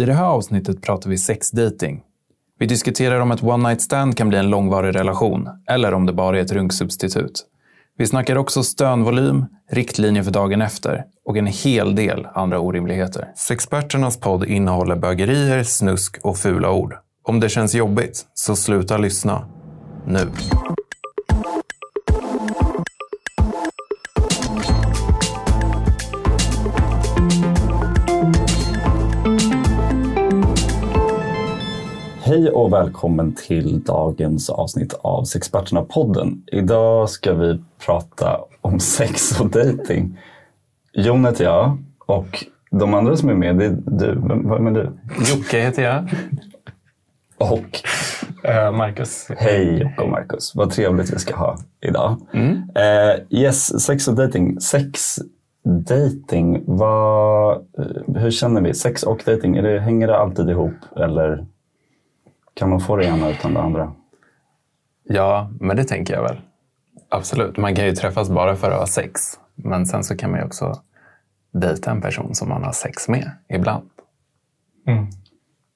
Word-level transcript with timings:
I 0.00 0.04
det 0.04 0.12
här 0.12 0.24
avsnittet 0.24 0.82
pratar 0.82 1.10
vi 1.10 1.18
sexdating. 1.18 2.02
Vi 2.58 2.66
diskuterar 2.66 3.20
om 3.20 3.30
ett 3.30 3.42
one 3.42 3.68
night 3.68 3.82
stand 3.82 4.16
kan 4.16 4.28
bli 4.28 4.38
en 4.38 4.50
långvarig 4.50 4.94
relation 4.94 5.48
eller 5.68 5.94
om 5.94 6.06
det 6.06 6.12
bara 6.12 6.38
är 6.38 6.42
ett 6.42 6.52
runksubstitut. 6.52 7.46
Vi 7.96 8.06
snackar 8.06 8.36
också 8.36 8.62
stönvolym, 8.62 9.46
riktlinjer 9.70 10.22
för 10.22 10.30
dagen 10.30 10.62
efter 10.62 11.04
och 11.24 11.36
en 11.36 11.46
hel 11.46 11.94
del 11.94 12.26
andra 12.34 12.60
orimligheter. 12.60 13.28
Sexperternas 13.36 14.20
podd 14.20 14.44
innehåller 14.44 14.96
bögerier, 14.96 15.62
snusk 15.62 16.18
och 16.22 16.38
fula 16.38 16.70
ord. 16.70 16.94
Om 17.24 17.40
det 17.40 17.48
känns 17.48 17.74
jobbigt, 17.74 18.26
så 18.34 18.56
sluta 18.56 18.98
lyssna. 18.98 19.48
Nu. 20.06 20.30
Hej 32.30 32.50
och 32.50 32.72
välkommen 32.72 33.34
till 33.34 33.82
dagens 33.82 34.50
avsnitt 34.50 34.94
av 35.02 35.24
Sexperterna-podden. 35.24 36.42
Idag 36.46 37.10
ska 37.10 37.34
vi 37.34 37.60
prata 37.86 38.40
om 38.60 38.80
sex 38.98 39.40
och 39.40 39.50
dating. 39.50 40.18
Jon 40.92 41.24
heter 41.24 41.44
jag 41.44 41.78
och 42.06 42.44
de 42.70 42.94
andra 42.94 43.16
som 43.16 43.28
är 43.28 43.34
med, 43.34 43.56
det 43.56 43.64
är 43.64 43.76
du. 43.84 44.14
Vem, 44.28 44.48
vem 44.48 44.66
är 44.66 44.70
du? 44.70 44.92
Jocke 45.34 45.60
heter 45.60 45.82
jag. 45.82 46.10
Och 47.38 47.80
Uh, 48.48 48.76
Marcus. 48.76 49.26
hej 49.38 49.78
Jocke 49.78 50.02
och 50.02 50.08
Marcus. 50.08 50.54
Vad 50.54 50.70
trevligt 50.70 51.14
vi 51.14 51.18
ska 51.18 51.36
ha 51.36 51.58
idag. 51.80 52.16
Mm. 52.32 52.62
Eh, 52.74 53.40
yes, 53.40 53.82
sex 53.82 54.08
och 54.08 54.14
dating. 54.14 54.60
Sex, 54.60 55.18
dating, 55.88 56.62
vad, 56.66 57.56
eh, 57.56 58.14
hur 58.14 58.30
känner 58.30 58.60
vi? 58.60 58.74
Sex 58.74 59.02
och 59.02 59.22
dating, 59.26 59.56
är 59.56 59.62
det, 59.62 59.80
hänger 59.80 60.06
det 60.06 60.18
alltid 60.18 60.48
ihop 60.48 60.74
eller 60.96 61.46
kan 62.60 62.70
man 62.70 62.80
få 62.80 62.96
det 62.96 63.04
ena 63.04 63.30
utan 63.30 63.54
det 63.54 63.60
andra? 63.60 63.92
Ja, 65.04 65.50
men 65.60 65.76
det 65.76 65.84
tänker 65.84 66.14
jag 66.14 66.22
väl. 66.22 66.40
Absolut. 67.08 67.56
Man 67.56 67.74
kan 67.74 67.84
ju 67.84 67.92
träffas 67.92 68.30
bara 68.30 68.56
för 68.56 68.70
att 68.70 68.78
ha 68.78 68.86
sex. 68.86 69.20
Men 69.54 69.86
sen 69.86 70.04
så 70.04 70.16
kan 70.16 70.30
man 70.30 70.40
ju 70.40 70.46
också 70.46 70.80
dejta 71.52 71.90
en 71.90 72.00
person 72.00 72.34
som 72.34 72.48
man 72.48 72.64
har 72.64 72.72
sex 72.72 73.08
med 73.08 73.30
ibland. 73.48 73.90
Mm. 74.86 75.06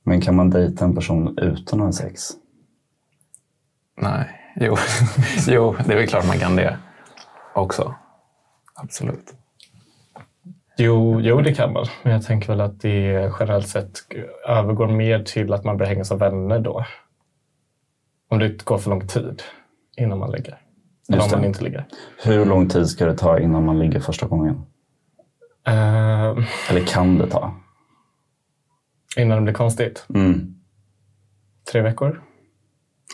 Men 0.03 0.21
kan 0.21 0.37
man 0.37 0.51
dejta 0.51 0.85
en 0.85 0.95
person 0.95 1.39
utan 1.39 1.81
att 1.81 1.87
ha 1.87 1.93
sex? 1.93 2.23
Nej, 3.97 4.55
jo. 4.57 4.77
jo, 5.47 5.77
det 5.87 5.93
är 5.93 5.97
väl 5.97 6.09
klart 6.09 6.27
man 6.27 6.39
kan 6.39 6.57
det 6.57 6.79
också. 7.55 7.95
Absolut. 8.75 9.35
Jo, 10.77 11.21
jo, 11.21 11.41
det 11.41 11.55
kan 11.55 11.73
man. 11.73 11.87
Men 12.03 12.13
jag 12.13 12.23
tänker 12.23 12.49
väl 12.49 12.61
att 12.61 12.81
det 12.81 13.33
generellt 13.41 13.69
sett 13.69 13.99
övergår 14.49 14.89
mer 14.89 15.23
till 15.23 15.53
att 15.53 15.65
man 15.65 15.77
börjar 15.77 15.91
hänga 15.91 16.05
som 16.05 16.19
vänner 16.19 16.59
då. 16.59 16.85
Om 18.29 18.39
det 18.39 18.65
går 18.65 18.79
för 18.79 18.91
lång 18.91 19.07
tid 19.07 19.43
innan 19.97 20.19
man 20.19 20.31
ligger. 20.31 20.59
Eller 21.09 21.23
om 21.23 21.31
man 21.31 21.45
inte 21.45 21.65
ligger. 21.65 21.87
Hur 22.25 22.45
lång 22.45 22.69
tid 22.69 22.89
ska 22.89 23.07
det 23.07 23.17
ta 23.17 23.39
innan 23.39 23.65
man 23.65 23.79
ligger 23.79 24.01
första 24.01 24.27
gången? 24.27 24.55
Uh, 25.69 26.45
Eller 26.71 26.87
kan 26.87 27.19
det 27.19 27.27
ta? 27.27 27.55
innan 29.17 29.39
det 29.39 29.43
blir 29.43 29.55
konstigt. 29.55 30.07
Mm. 30.15 30.55
Tre 31.73 31.81
veckor. 31.81 32.23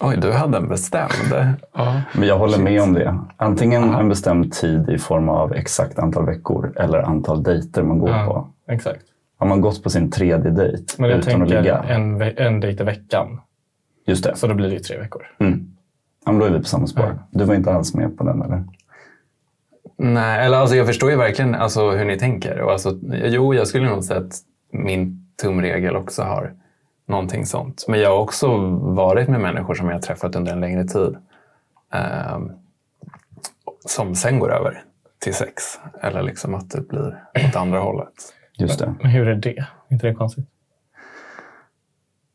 Oj, 0.00 0.16
du 0.16 0.32
hade 0.32 0.58
en 0.58 0.68
bestämd. 0.68 1.56
Ja. 1.74 2.02
Men 2.14 2.28
jag 2.28 2.38
håller 2.38 2.58
med 2.58 2.82
om 2.82 2.92
det. 2.92 3.18
Antingen 3.36 3.94
en 3.94 4.08
bestämd 4.08 4.52
tid 4.52 4.88
i 4.88 4.98
form 4.98 5.28
av 5.28 5.52
exakt 5.54 5.98
antal 5.98 6.26
veckor 6.26 6.72
eller 6.76 6.98
antal 6.98 7.42
dejter 7.42 7.82
man 7.82 7.98
går 7.98 8.10
Ja. 8.10 8.24
på. 8.26 8.72
Exakt. 8.72 9.00
Har 9.38 9.46
man 9.46 9.60
gått 9.60 9.82
på 9.82 9.90
sin 9.90 10.10
tredje 10.10 10.50
dejt 10.50 10.84
Men 10.98 11.10
jag 11.10 11.18
utan 11.18 11.42
att 11.42 11.48
tänker 11.48 11.62
ligga? 11.62 11.78
en, 11.78 12.22
en 12.22 12.60
dejt 12.60 12.82
i 12.82 12.86
veckan. 12.86 13.40
Just 14.06 14.24
det. 14.24 14.36
Så 14.36 14.46
då 14.46 14.54
blir 14.54 14.66
det 14.68 14.72
ju 14.74 14.78
tre 14.80 14.98
veckor. 14.98 15.22
Mm. 15.40 15.66
Ja, 16.24 16.32
men 16.32 16.40
då 16.40 16.46
är 16.46 16.50
vi 16.50 16.58
på 16.58 16.64
samma 16.64 16.86
spår. 16.86 17.18
Du 17.30 17.44
var 17.44 17.54
inte 17.54 17.72
alls 17.72 17.94
med 17.94 18.18
på 18.18 18.24
den 18.24 18.42
eller? 18.42 18.64
Nej, 19.98 20.46
eller 20.46 20.56
alltså 20.58 20.76
jag 20.76 20.86
förstår 20.86 21.10
ju 21.10 21.16
verkligen 21.16 21.54
alltså, 21.54 21.90
hur 21.90 22.04
ni 22.04 22.18
tänker. 22.18 22.60
Och 22.60 22.72
alltså, 22.72 22.98
jo, 23.24 23.54
jag 23.54 23.66
skulle 23.66 23.88
nog 23.90 24.04
säga 24.04 24.20
att 24.20 24.32
min 24.72 25.26
tumregel 25.42 25.96
också 25.96 26.22
har 26.22 26.52
någonting 27.10 27.46
sånt. 27.46 27.84
Men 27.88 28.00
jag 28.00 28.10
har 28.10 28.18
också 28.18 28.56
varit 28.80 29.28
med 29.28 29.40
människor 29.40 29.74
som 29.74 29.86
jag 29.86 29.94
har 29.94 30.00
träffat 30.00 30.36
under 30.36 30.52
en 30.52 30.60
längre 30.60 30.84
tid. 30.84 31.16
ehm, 31.92 32.52
som 33.86 34.14
sen 34.14 34.38
går 34.38 34.52
över 34.52 34.84
till 35.18 35.34
sex. 35.34 35.62
Eller 36.02 36.22
liksom 36.22 36.54
att 36.54 36.70
det 36.70 36.88
blir 36.88 37.24
åt 37.48 37.56
andra 37.56 37.78
hållet. 37.78 38.12
Just 38.58 38.78
det. 38.78 38.94
Men 39.02 39.10
hur 39.10 39.28
är 39.28 39.34
det? 39.34 39.58
Är 39.58 39.66
inte 39.88 40.06
det 40.06 40.14
konstigt? 40.14 40.46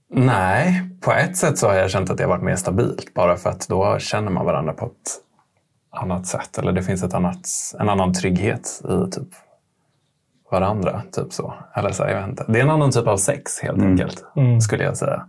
Nej, 0.09 0.81
på 1.01 1.11
ett 1.11 1.37
sätt 1.37 1.57
så 1.57 1.67
har 1.67 1.75
jag 1.75 1.91
känt 1.91 2.09
att 2.09 2.17
det 2.17 2.23
har 2.23 2.29
varit 2.29 2.43
mer 2.43 2.55
stabilt. 2.55 3.13
Bara 3.13 3.37
för 3.37 3.49
att 3.49 3.67
då 3.67 3.99
känner 3.99 4.31
man 4.31 4.45
varandra 4.45 4.73
på 4.73 4.85
ett 4.85 5.11
annat 5.89 6.27
sätt. 6.27 6.57
Eller 6.57 6.71
det 6.71 6.83
finns 6.83 7.03
ett 7.03 7.13
annat, 7.13 7.47
en 7.79 7.89
annan 7.89 8.13
trygghet 8.13 8.81
i 8.83 9.11
typ 9.11 9.27
varandra. 10.59 11.01
Typ 11.11 11.33
så. 11.33 11.53
Eller 11.75 11.91
så 11.91 12.03
här, 12.03 12.11
jag 12.11 12.19
vet 12.19 12.29
inte. 12.29 12.45
Det 12.47 12.59
är 12.59 12.63
en 12.63 12.69
annan 12.69 12.91
typ 12.91 13.07
av 13.07 13.17
sex 13.17 13.59
helt 13.59 13.81
enkelt, 13.81 14.23
skulle 14.61 14.83
jag 14.83 14.97
säga. 14.97 15.25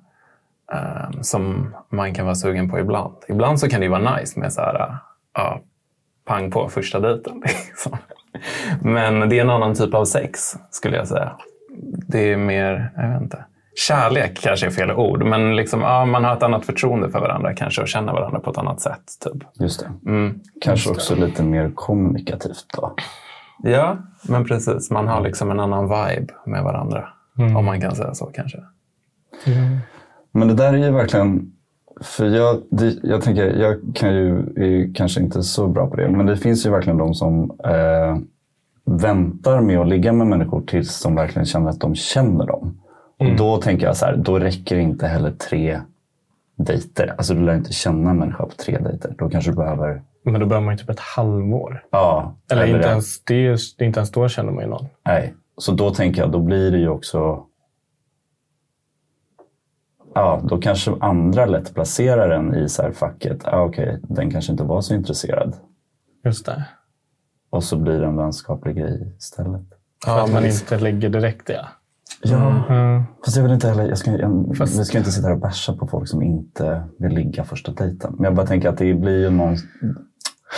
Ehm, 0.72 1.22
som 1.22 1.75
man 1.88 2.14
kan 2.14 2.25
vara 2.25 2.34
sugen 2.34 2.70
på 2.70 2.78
ibland. 2.78 3.14
Ibland 3.28 3.60
så 3.60 3.69
kan 3.69 3.81
det 3.81 3.84
ju 3.84 3.91
vara 3.91 4.16
nice 4.16 4.41
med 4.41 4.53
så 4.53 4.60
här, 4.60 4.97
ja, 5.34 5.60
pang 6.25 6.50
på 6.50 6.69
första 6.69 7.00
dejten. 7.00 7.41
Liksom. 7.44 7.97
Men 8.82 9.28
det 9.28 9.38
är 9.38 9.41
en 9.41 9.50
annan 9.50 9.75
typ 9.75 9.94
av 9.94 10.04
sex, 10.04 10.56
skulle 10.70 10.97
jag 10.97 11.09
säga. 11.09 11.32
Det 12.09 12.32
är 12.32 12.36
mer, 12.36 12.92
jag 12.97 13.12
vet 13.12 13.22
inte. 13.22 13.44
Kärlek 13.88 14.41
kanske 14.42 14.66
är 14.66 14.70
fel 14.70 14.91
ord, 14.91 15.25
men 15.25 15.56
liksom, 15.56 15.81
ja, 15.81 16.04
man 16.04 16.25
har 16.25 16.36
ett 16.36 16.42
annat 16.42 16.66
förtroende 16.66 17.10
för 17.10 17.20
varandra 17.20 17.54
kanske 17.54 17.82
och 17.82 17.88
känner 17.88 18.12
varandra 18.12 18.41
på 18.41 18.50
ett 18.50 18.59
annat 18.59 18.81
sätt. 18.81 19.04
Typ. 19.25 19.42
Just 19.60 19.81
det. 19.81 20.10
Mm. 20.10 20.41
Kanske 20.60 20.91
också 20.91 21.15
lite 21.15 21.42
mer 21.42 21.72
kommunikativt 21.75 22.66
då. 22.76 22.94
Ja, 23.62 23.98
men 24.28 24.44
precis. 24.44 24.90
Man 24.90 25.08
har 25.08 25.20
liksom 25.20 25.50
en 25.50 25.60
annan 25.60 25.84
vibe 25.84 26.32
med 26.46 26.64
varandra. 26.64 27.08
Om 27.56 27.64
man 27.64 27.80
kan 27.80 27.94
säga 27.96 28.14
så 28.14 28.26
kanske. 28.26 28.58
Men 30.32 30.48
det 30.48 30.54
där 30.54 30.72
är 30.72 30.78
ju 30.78 30.90
verkligen... 30.90 31.52
För 32.00 32.26
jag, 32.26 32.62
det, 32.70 32.94
jag 33.02 33.22
tänker, 33.22 33.44
jag 33.44 33.76
kan 33.94 34.14
ju, 34.14 34.38
är 34.56 34.66
ju 34.66 34.92
kanske 34.92 35.20
inte 35.20 35.42
så 35.42 35.66
bra 35.68 35.86
på 35.86 35.96
det, 35.96 36.08
men 36.08 36.26
det 36.26 36.36
finns 36.36 36.66
ju 36.66 36.70
verkligen 36.70 36.98
de 36.98 37.14
som 37.14 37.50
eh, 37.64 38.16
väntar 38.84 39.60
med 39.60 39.78
att 39.78 39.88
ligga 39.88 40.12
med 40.12 40.26
människor 40.26 40.62
tills 40.66 41.02
de 41.02 41.14
verkligen 41.14 41.46
känner 41.46 41.70
att 41.70 41.80
de 41.80 41.94
känner 41.94 42.46
dem. 42.46 42.80
Och 43.18 43.36
då 43.36 43.56
tänker 43.56 43.86
jag 43.86 43.96
så 43.96 44.06
här, 44.06 44.16
då 44.16 44.38
räcker 44.38 44.76
inte 44.76 45.06
heller 45.06 45.30
tre 45.30 45.80
dejter. 46.56 47.14
Alltså 47.18 47.34
du 47.34 47.40
lär 47.40 47.54
inte 47.54 47.72
känna 47.72 48.10
en 48.10 48.18
människa 48.18 48.44
på 48.44 48.52
tre 48.52 48.78
dejter. 48.78 49.14
Då 49.18 49.28
kanske 49.28 49.50
du 49.50 49.56
behöver... 49.56 50.02
Men 50.31 50.41
då 50.41 50.47
behöver 50.47 50.64
man 50.64 50.75
ju 50.75 50.78
typ 50.78 50.91
ett 50.91 51.00
halvår. 51.00 51.84
Ja, 51.91 52.37
Eller, 52.53 52.66
inte 52.66 52.78
det. 52.78 52.88
ens 52.88 53.25
det, 53.25 53.56
det 53.78 53.84
inte 53.84 54.00
ens 54.00 54.10
då 54.10 54.28
känner 54.28 54.53
man 54.53 54.64
ju 54.64 54.70
någon. 54.70 54.87
Nej, 55.06 55.34
så 55.59 55.72
då 55.72 55.91
tänker 55.91 56.22
jag, 56.22 56.32
då 56.32 56.38
blir 56.41 56.70
det 56.70 56.78
ju 56.78 56.88
också... 56.88 57.47
Ja, 60.15 60.41
då 60.44 60.59
kanske 60.59 60.94
andra 61.00 61.47
lätt 61.47 61.75
placerar 61.75 62.28
den 62.28 62.54
i 62.54 62.69
så 62.69 62.82
här 62.82 62.92
facket. 62.92 63.44
Ah, 63.44 63.60
Okej, 63.65 64.00
den 64.03 64.31
kanske 64.31 64.53
inte 64.53 64.65
var 64.65 64.81
så 64.81 64.94
intresserad. 64.94 65.56
Just 66.25 66.47
det. 66.47 66.65
Och 67.50 67.65
så 67.65 67.76
blir 67.76 68.00
det 68.00 68.06
en 68.06 68.16
vänskaplig 68.16 68.76
grej 68.76 69.15
istället. 69.19 69.62
För 70.04 70.19
att 70.25 70.32
man 70.32 70.47
inte 70.47 70.78
lägger 70.78 71.09
direkt 71.09 71.48
ja. 71.48 71.66
Ja, 72.22 72.65
Mm. 72.69 73.03
fast 73.25 73.36
jag 73.36 73.42
vill 73.44 73.53
inte 73.53 73.69
heller... 73.69 73.88
Jag 73.88 73.98
ska, 73.98 74.10
jag, 74.10 74.56
Fast- 74.59 74.81
Vi 74.81 74.84
ska 74.84 74.98
inte 74.98 75.12
sitta 75.12 75.26
här 75.28 75.34
och 75.34 75.41
basha 75.41 75.72
på 75.76 75.86
folk 75.86 76.09
som 76.09 76.22
inte 76.22 76.82
vill 76.98 77.12
ligga 77.12 77.44
första 77.44 77.72
dejten. 77.72 78.12
Men 78.16 78.25
jag 78.25 78.34
bara 78.34 78.47
tänker 78.47 78.69
att 78.69 78.78
det 78.78 78.94
blir 78.94 79.20
ju 79.20 79.31
någon... 79.31 79.56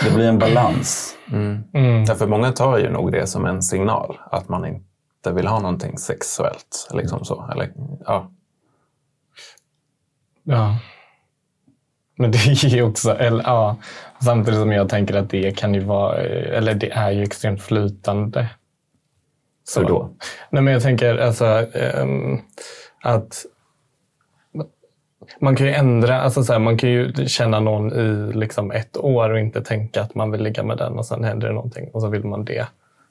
Det 0.03 0.15
blir 0.15 0.27
en 0.27 0.39
balans. 0.39 1.15
Mm. 1.31 1.63
Mm. 1.73 2.05
Därför 2.05 2.27
många 2.27 2.51
tar 2.51 2.77
ju 2.77 2.89
nog 2.89 3.11
det 3.11 3.27
som 3.27 3.45
en 3.45 3.61
signal 3.61 4.19
att 4.31 4.49
man 4.49 4.65
inte 4.65 5.31
vill 5.31 5.47
ha 5.47 5.59
någonting 5.59 5.97
sexuellt. 5.97 6.89
Liksom 6.93 7.25
så. 7.25 7.49
Eller, 7.51 7.71
ja. 8.05 8.31
Ja. 10.43 10.77
Men 12.17 12.31
det 12.31 12.37
är 12.37 12.67
ju 12.67 12.83
också, 12.83 13.11
eller, 13.11 13.43
ja, 13.43 13.77
samtidigt 14.21 14.59
som 14.59 14.71
jag 14.71 14.89
tänker 14.89 15.15
att 15.15 15.29
det 15.29 15.57
kan 15.57 15.73
ju 15.73 15.79
vara, 15.79 16.17
eller 16.17 16.73
det 16.73 16.91
är 16.91 17.11
ju 17.11 17.23
extremt 17.23 17.61
flytande. 17.61 18.49
Så 19.63 19.79
Hur 19.79 19.87
då? 19.87 20.15
Nej, 20.49 20.63
men 20.63 20.73
jag 20.73 20.81
tänker 20.81 21.17
alltså 21.17 21.45
ehm, 21.45 22.39
att 23.03 23.45
man 25.39 25.55
kan 25.55 25.67
ju 25.67 25.73
ändra, 25.73 26.21
alltså 26.21 26.43
så 26.43 26.53
här, 26.53 26.59
man 26.59 26.77
kan 26.77 26.89
ju 26.89 27.13
känna 27.27 27.59
någon 27.59 27.93
i 27.93 28.33
liksom 28.33 28.71
ett 28.71 28.97
år 28.97 29.29
och 29.29 29.39
inte 29.39 29.61
tänka 29.61 30.01
att 30.01 30.15
man 30.15 30.31
vill 30.31 30.43
ligga 30.43 30.63
med 30.63 30.77
den 30.77 30.93
och 30.93 31.05
sen 31.05 31.23
händer 31.23 31.47
det 31.47 31.53
någonting 31.53 31.89
och 31.93 32.01
så 32.01 32.07
vill 32.07 32.23
man 32.23 32.45
det. 32.45 32.67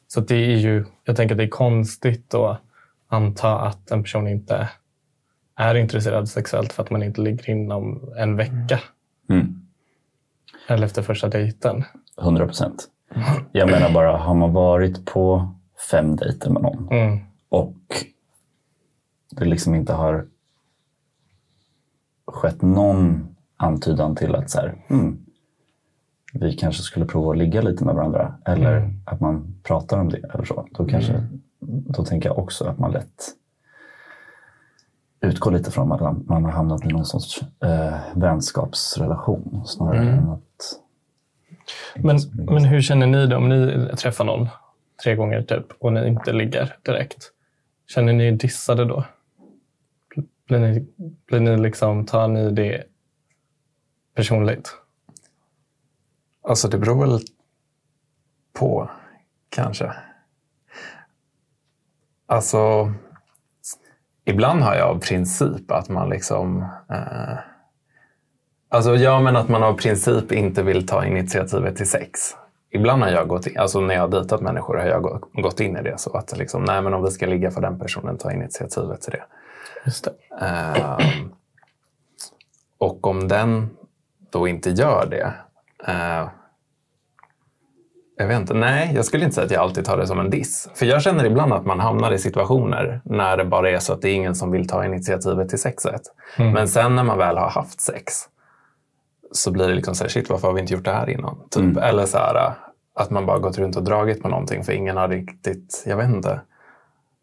Så 0.08 0.20
det 0.20 0.34
är 0.36 0.56
ju, 0.56 0.84
jag 1.04 1.16
tänker 1.16 1.34
att 1.34 1.38
det 1.38 1.44
är 1.44 1.48
konstigt 1.48 2.34
att 2.34 2.60
anta 3.08 3.58
att 3.58 3.90
en 3.90 4.02
person 4.02 4.28
inte 4.28 4.68
är 5.56 5.74
intresserad 5.74 6.28
sexuellt 6.28 6.72
för 6.72 6.82
att 6.82 6.90
man 6.90 7.02
inte 7.02 7.20
ligger 7.20 7.50
inom 7.50 8.12
en 8.16 8.36
vecka. 8.36 8.80
Mm. 9.30 9.62
Eller 10.68 10.86
efter 10.86 11.02
första 11.02 11.28
dejten. 11.28 11.84
100 12.20 12.46
procent. 12.46 12.88
Jag 13.52 13.70
menar 13.70 13.92
bara, 13.92 14.16
har 14.16 14.34
man 14.34 14.52
varit 14.52 15.06
på 15.06 15.54
fem 15.90 16.16
dejter 16.16 16.50
med 16.50 16.62
någon 16.62 16.88
Mm. 16.90 17.18
och 17.48 17.76
det 19.30 19.44
liksom 19.44 19.74
inte 19.74 19.92
har 19.92 20.26
skett 22.28 22.62
någon 22.62 23.28
antydan 23.56 24.16
till 24.16 24.34
att 24.34 24.50
så 24.50 24.60
här, 24.60 24.84
hmm, 24.88 25.18
vi 26.32 26.52
kanske 26.52 26.82
skulle 26.82 27.06
prova 27.06 27.30
att 27.30 27.38
ligga 27.38 27.62
lite 27.62 27.84
med 27.84 27.94
varandra. 27.94 28.34
Eller 28.44 28.94
att 29.04 29.20
man 29.20 29.60
pratar 29.62 29.98
om 29.98 30.08
det. 30.08 30.18
eller 30.34 30.44
så. 30.44 30.68
Då, 30.70 30.86
kanske, 30.86 31.26
då 31.60 32.04
tänker 32.04 32.28
jag 32.28 32.38
också 32.38 32.64
att 32.64 32.78
man 32.78 32.92
lätt 32.92 33.34
utgår 35.20 35.50
lite 35.50 35.70
från 35.70 35.92
att 35.92 36.26
man 36.28 36.44
har 36.44 36.52
hamnat 36.52 36.84
i 36.84 36.88
någon 36.88 37.04
sorts 37.04 37.42
eh, 37.64 37.94
vänskapsrelation 38.14 39.62
snarare 39.66 40.10
än 40.10 40.28
att... 40.28 40.42
Men, 41.96 42.18
men 42.32 42.64
hur 42.64 42.80
känner 42.80 43.06
ni 43.06 43.26
då 43.26 43.36
om 43.36 43.48
ni 43.48 43.88
träffar 43.96 44.24
någon 44.24 44.48
tre 45.04 45.14
gånger 45.14 45.42
typ 45.42 45.66
och 45.78 45.92
ni 45.92 46.08
inte 46.08 46.32
ligger 46.32 46.76
direkt? 46.84 47.32
Känner 47.94 48.12
ni 48.12 48.24
er 48.24 48.32
dissade 48.32 48.84
då? 48.84 49.04
Blir 50.48 50.58
ni, 50.58 50.86
blir 51.26 51.40
ni 51.40 51.56
liksom, 51.56 52.06
tar 52.06 52.28
ni 52.28 52.50
det 52.50 52.84
personligt? 54.14 54.74
Alltså 56.42 56.68
det 56.68 56.78
beror 56.78 57.00
väl 57.00 57.20
på, 58.52 58.90
kanske. 59.48 59.92
Alltså, 62.26 62.92
ibland 64.24 64.62
har 64.62 64.74
jag 64.74 64.88
av 64.88 65.00
princip 65.00 65.70
att 65.70 65.88
man 65.88 66.08
liksom... 66.08 66.62
Eh, 66.90 67.38
alltså 68.68 68.94
ja, 68.96 69.20
men 69.20 69.36
att 69.36 69.48
man 69.48 69.62
av 69.62 69.74
princip 69.74 70.32
inte 70.32 70.62
vill 70.62 70.86
ta 70.86 71.06
initiativet 71.06 71.76
till 71.76 71.90
sex. 71.90 72.20
Ibland 72.70 73.02
har 73.02 73.10
jag 73.10 73.28
gått 73.28 73.46
in, 73.46 73.58
alltså 73.58 73.80
när 73.80 73.94
jag 73.94 74.00
har 74.00 74.08
dejtat 74.08 74.40
människor 74.40 74.76
har 74.76 74.86
jag 74.86 75.22
gått 75.32 75.60
in 75.60 75.76
i 75.76 75.82
det 75.82 75.98
så 75.98 76.16
att 76.16 76.38
liksom, 76.38 76.64
nej 76.64 76.82
men 76.82 76.94
om 76.94 77.04
vi 77.04 77.10
ska 77.10 77.26
ligga 77.26 77.50
för 77.50 77.60
den 77.60 77.78
personen, 77.78 78.18
ta 78.18 78.32
initiativet 78.32 79.00
till 79.00 79.12
det. 79.12 79.24
Just 79.84 80.04
det. 80.04 80.44
Ehm, 80.46 81.32
och 82.78 83.06
om 83.06 83.28
den 83.28 83.70
då 84.30 84.48
inte 84.48 84.70
gör 84.70 85.06
det. 85.10 85.32
eh, 85.92 86.28
jag 88.20 88.26
vet 88.28 88.40
inte. 88.40 88.54
Nej, 88.54 88.92
jag 88.94 89.04
skulle 89.04 89.24
inte 89.24 89.34
säga 89.34 89.44
att 89.44 89.50
jag 89.50 89.62
alltid 89.62 89.84
tar 89.84 89.96
det 89.96 90.06
som 90.06 90.20
en 90.20 90.30
diss. 90.30 90.68
För 90.74 90.86
jag 90.86 91.02
känner 91.02 91.24
ibland 91.24 91.52
att 91.52 91.66
man 91.66 91.80
hamnar 91.80 92.12
i 92.12 92.18
situationer 92.18 93.00
när 93.04 93.36
det 93.36 93.44
bara 93.44 93.70
är 93.70 93.78
så 93.78 93.92
att 93.92 94.02
det 94.02 94.10
är 94.10 94.14
ingen 94.14 94.34
som 94.34 94.50
vill 94.50 94.68
ta 94.68 94.84
initiativet 94.84 95.48
till 95.48 95.58
sexet. 95.60 96.00
Men 96.52 96.68
sen 96.68 96.96
när 96.96 97.04
man 97.04 97.18
väl 97.18 97.36
har 97.36 97.50
haft 97.50 97.80
sex 97.80 98.12
så 99.32 99.50
blir 99.50 99.68
det 99.68 99.74
liksom 99.74 99.94
så 99.94 100.04
här, 100.04 100.08
shit 100.08 100.30
varför 100.30 100.46
har 100.48 100.54
vi 100.54 100.60
inte 100.60 100.72
gjort 100.74 100.84
det 100.84 100.92
här 100.92 101.10
innan? 101.10 101.48
Typ. 101.50 101.76
Eller 101.76 102.06
så 102.06 102.18
här, 102.18 102.52
att 102.94 103.10
man 103.10 103.26
bara 103.26 103.38
gått 103.38 103.58
runt 103.58 103.76
och 103.76 103.82
dragit 103.84 104.22
på 104.22 104.28
någonting 104.28 104.64
för 104.64 104.72
ingen 104.72 104.96
har 104.96 105.08
riktigt, 105.08 105.82
jag 105.86 105.96
vet 105.96 106.10
inte, 106.10 106.40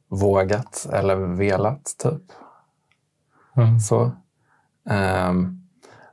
vågat 0.09 0.87
eller 0.93 1.15
velat 1.15 1.95
typ. 2.03 2.21
Mm. 3.57 3.79
Så. 3.79 4.11
Ehm, 4.89 5.61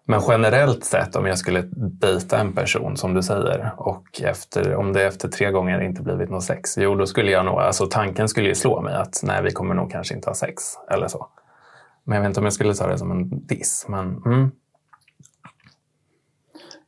men 0.05 0.21
generellt 0.29 0.85
sett 0.85 1.17
om 1.17 1.27
jag 1.27 1.39
skulle 1.39 1.62
dejta 1.77 2.39
en 2.39 2.53
person 2.53 2.97
som 2.97 3.15
du 3.15 3.23
säger 3.23 3.73
och 3.77 4.23
efter, 4.23 4.75
om 4.75 4.93
det 4.93 5.06
efter 5.06 5.29
tre 5.29 5.50
gånger 5.50 5.81
inte 5.81 6.03
blivit 6.03 6.31
något 6.31 6.44
sex, 6.44 6.79
jo 6.79 6.94
då 6.94 7.06
skulle 7.06 7.31
jag 7.31 7.44
nog, 7.44 7.55
alltså 7.55 7.87
tanken 7.87 8.29
skulle 8.29 8.49
ju 8.49 8.55
slå 8.55 8.81
mig 8.81 8.94
att 8.94 9.21
nej 9.23 9.43
vi 9.43 9.50
kommer 9.50 9.75
nog 9.75 9.91
kanske 9.91 10.15
inte 10.15 10.31
ha 10.31 10.35
sex 10.35 10.62
eller 10.91 11.09
så. 11.09 11.27
Men 12.05 12.15
jag 12.15 12.23
vet 12.23 12.29
inte 12.29 12.41
om 12.41 12.44
jag 12.44 12.53
skulle 12.53 12.75
ta 12.75 12.87
det 12.87 12.99
som 12.99 13.11
en 13.11 13.47
diss. 13.47 13.87
Men, 13.89 14.23
mm. 14.27 14.50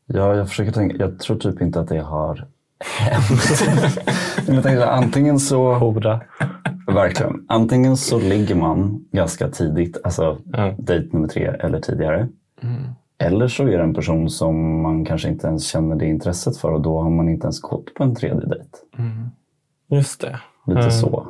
Ja, 0.06 0.34
jag 0.34 0.48
försöker 0.48 0.72
tänka. 0.72 0.96
Jag 0.96 1.18
tror 1.18 1.38
typ 1.38 1.60
inte 1.60 1.80
att 1.80 1.88
det 1.88 2.00
har 2.00 2.46
jag 4.46 4.62
tänkte, 4.62 4.90
antingen 4.90 5.38
så... 5.38 5.74
Hora. 5.74 6.20
Verkligen. 6.86 7.44
Antingen 7.48 7.96
så 7.96 8.18
ligger 8.18 8.54
man 8.54 9.04
ganska 9.12 9.48
tidigt, 9.48 9.98
alltså 10.04 10.38
Mm. 10.54 10.74
dejt 10.78 11.08
nummer 11.12 11.28
tre 11.28 11.44
eller 11.46 11.80
tidigare. 11.80 12.28
Eller 13.18 13.48
så 13.48 13.62
är 13.62 13.78
det 13.78 13.82
en 13.84 13.94
person 13.94 14.30
som 14.30 14.82
man 14.82 15.04
kanske 15.04 15.28
inte 15.28 15.46
ens 15.46 15.66
känner 15.66 15.96
det 15.96 16.06
intresset 16.06 16.56
för 16.56 16.72
och 16.72 16.80
då 16.80 17.02
har 17.02 17.10
man 17.10 17.28
inte 17.28 17.44
ens 17.44 17.60
gått 17.60 17.94
på 17.94 18.02
en 18.02 18.14
tredje 18.14 18.46
dejt. 18.46 18.68
Just 19.90 20.20
det. 20.20 20.40
Lite 20.66 20.80
Mm. 20.80 20.90
så. 20.90 21.26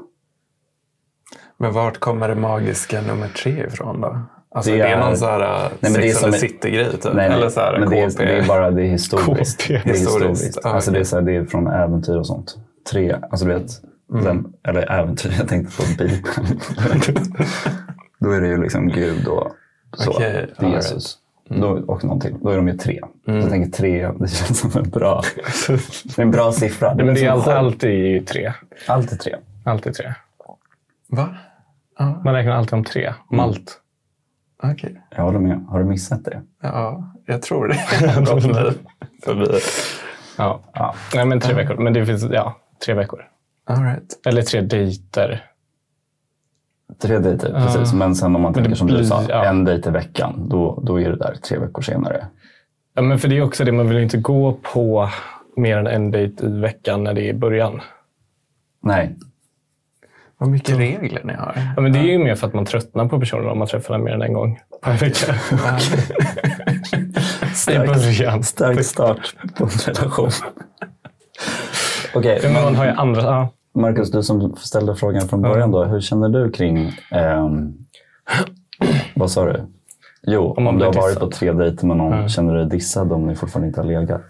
men 1.57 1.73
vart 1.73 1.99
kommer 1.99 2.29
det 2.29 2.35
magiska 2.35 3.03
nummer 3.03 3.29
tre 3.29 3.67
ifrån 3.67 4.01
då? 4.01 4.19
Alltså 4.55 4.71
Det 4.71 4.77
det 4.77 4.83
är, 4.83 4.97
är- 4.97 5.01
någon 5.01 5.17
så 5.17 5.27
här 5.27 5.39
Nej, 5.39 5.71
men 5.81 5.93
det 5.93 5.99
är 5.99 6.03
Sex 6.03 6.19
som 6.19 6.25
and 6.27 6.35
en- 6.35 6.41
the 6.41 6.49
City-grej 6.49 6.91
typ? 6.93 7.05
Nej, 7.05 7.15
nej, 7.29 7.39
eller 7.39 7.49
så 7.49 7.61
här 7.61 7.79
men 7.79 7.91
det 7.91 8.01
är, 8.01 8.11
det 8.19 8.39
är 8.39 8.47
bara 8.49 8.71
det 8.71 8.83
är 8.83 8.87
historiskt. 8.87 9.63
KP. 9.63 9.73
Det 9.85 9.91
är 9.91 9.93
Historiskt. 9.95 10.31
historiskt. 10.31 10.67
Ah, 10.67 10.69
Alltså 10.71 10.91
det, 10.91 10.97
är 10.97 11.01
okej. 11.01 11.05
så 11.05 11.17
här, 11.17 11.23
det 11.23 11.37
är 11.37 11.45
från 11.45 11.67
äventyr 11.67 12.17
och 12.17 12.27
sånt. 12.27 12.57
Tre, 12.91 13.17
alltså 13.31 13.47
du 13.47 13.55
vet, 13.55 13.71
Mm. 14.13 14.25
den, 14.25 14.53
eller 14.69 14.93
äventyr, 14.93 15.35
jag 15.39 15.49
tänkte 15.49 15.77
på 15.77 15.83
Bibeln. 15.99 16.23
Då 18.19 18.31
är 18.31 18.41
det 18.41 18.49
ju 18.49 18.63
liksom 18.63 18.89
Gud 18.89 19.27
och 19.29 19.53
så. 19.97 20.11
Okej, 20.11 20.47
det 20.59 20.67
är 20.67 20.71
right. 20.71 20.85
Jesus. 20.85 21.19
Då, 21.49 21.69
och 21.69 22.05
någonting. 22.05 22.39
Då 22.43 22.51
är 22.51 22.57
de 22.57 22.69
ju 22.69 22.77
tre. 22.77 23.01
Så 23.25 23.31
jag 23.33 23.51
tänker 23.51 23.71
tre, 23.71 24.11
det 24.21 24.29
känns 24.29 24.59
som 24.61 24.83
en 24.85 24.91
bra, 24.91 25.23
det 25.67 25.73
är 26.19 26.23
en 26.23 26.31
bra 26.31 26.53
siffra. 26.53 26.95
Men 26.95 27.07
det 27.07 27.13
är 27.13 27.17
som 27.17 27.29
alltid, 27.39 27.53
alltid 27.53 28.27
tre. 28.27 28.53
Alltid 28.89 29.21
tre. 29.21 29.35
Alltid 29.65 29.95
tre. 29.95 30.13
Va? 31.09 31.29
Man 32.25 32.35
räknar 32.35 32.53
alltid 32.53 32.75
om 32.75 32.85
tre. 32.85 33.13
Om 33.31 33.41
Okej. 34.73 35.03
Jag 35.17 35.23
håller 35.23 35.39
med. 35.39 35.65
Har 35.69 35.79
du 35.79 35.85
missat 35.85 36.25
det? 36.25 36.43
Ja, 36.63 37.13
jag 37.27 37.43
tror 37.43 37.69
det. 37.69 37.75
Förbi. 39.25 39.59
Ja. 40.39 40.61
Ja. 40.73 40.95
Nej, 41.15 41.27
men 41.27 41.41
tre 41.41 41.55
veckor. 41.55 41.77
Men 41.77 41.93
det 41.93 42.07
finns, 42.07 42.25
ja, 42.31 42.57
tre 42.85 42.95
veckor. 42.95 43.25
All 43.67 43.83
right. 43.83 44.27
Eller 44.27 44.43
tre 44.43 44.61
dejter. 44.61 45.45
Tre 47.03 47.19
dejter, 47.19 47.53
precis. 47.53 47.93
Men 47.93 48.15
sen 48.15 48.37
om 48.37 48.43
man 48.43 48.55
tänker 48.55 48.75
som 48.75 48.87
du 48.87 49.05
sa, 49.05 49.23
ja. 49.29 49.45
en 49.45 49.65
dejt 49.65 49.89
i 49.89 49.93
veckan, 49.93 50.49
då, 50.49 50.81
då 50.83 51.01
är 51.01 51.11
det 51.11 51.17
där 51.17 51.35
tre 51.35 51.59
veckor 51.59 51.83
senare. 51.83 52.27
Ja, 52.95 53.03
men 53.03 53.19
för 53.19 53.29
det 53.29 53.39
är 53.39 53.43
också 53.43 53.65
det, 53.65 53.73
man 53.73 53.89
vill 53.89 53.99
inte 53.99 54.19
gå 54.19 54.59
på 54.63 55.09
mer 55.57 55.77
än 55.77 55.87
en 55.87 56.11
dejt 56.11 56.47
i 56.47 56.49
veckan 56.49 57.05
när 57.05 57.15
det 57.15 57.23
är 57.23 57.29
i 57.29 57.35
början. 57.35 57.81
Nej, 58.83 59.17
Vad 60.45 60.51
mycket 60.51 60.79
regler 60.79 61.21
ni 61.25 61.33
har. 61.35 61.73
Ja, 61.77 61.83
men 61.83 61.93
det 61.93 61.99
är 61.99 62.03
ju 62.03 62.19
mer 62.19 62.35
för 62.35 62.47
att 62.47 62.55
man 62.55 62.65
tröttnar 62.65 63.09
på 63.09 63.21
personen 63.21 63.49
om 63.49 63.59
man 63.59 63.69
träffar 63.69 63.95
den 63.95 64.05
mer 64.05 64.13
än 64.13 64.23
en 64.23 64.33
gång 64.33 64.61
per 64.83 64.99
vecka. 64.99 65.35
I 67.73 67.79
början. 67.87 68.43
stark 68.43 68.85
start 68.85 69.35
på 69.59 69.65
en 69.65 69.71
relation. 69.71 70.31
Okej, 72.15 72.41
Ja, 72.43 72.49
men 72.53 72.63
man 72.65 72.75
har 72.77 72.85
ju 72.85 72.91
andra... 72.91 73.23
Ja. 73.23 73.49
Marcus, 73.75 74.11
du 74.11 74.23
som 74.23 74.57
ställde 74.57 74.97
frågan 74.97 75.29
från 75.29 75.43
början 75.43 75.71
då. 75.71 75.85
Hur 75.85 76.01
känner 76.01 76.29
du 76.29 76.51
kring... 76.51 76.93
ehm, 77.11 77.73
vad 79.15 79.31
sa 79.31 79.45
du? 79.45 79.61
Jo, 80.27 80.55
om, 80.57 80.65
man 80.65 80.79
du 80.79 80.85
har 80.85 80.93
varit 80.93 81.15
dissad. 81.15 81.31
på 81.31 81.37
tre 81.37 81.53
dejter 81.53 81.87
med 81.87 81.97
någon, 81.97 82.23
Ja. 82.23 82.29
känner 82.29 82.53
du 82.55 82.59
dig 82.61 82.69
dissad 82.69 83.13
om 83.13 83.27
ni 83.27 83.37
fortfarande 83.37 83.69
inte 83.69 83.81
har 83.81 83.89
legat? 83.89 84.25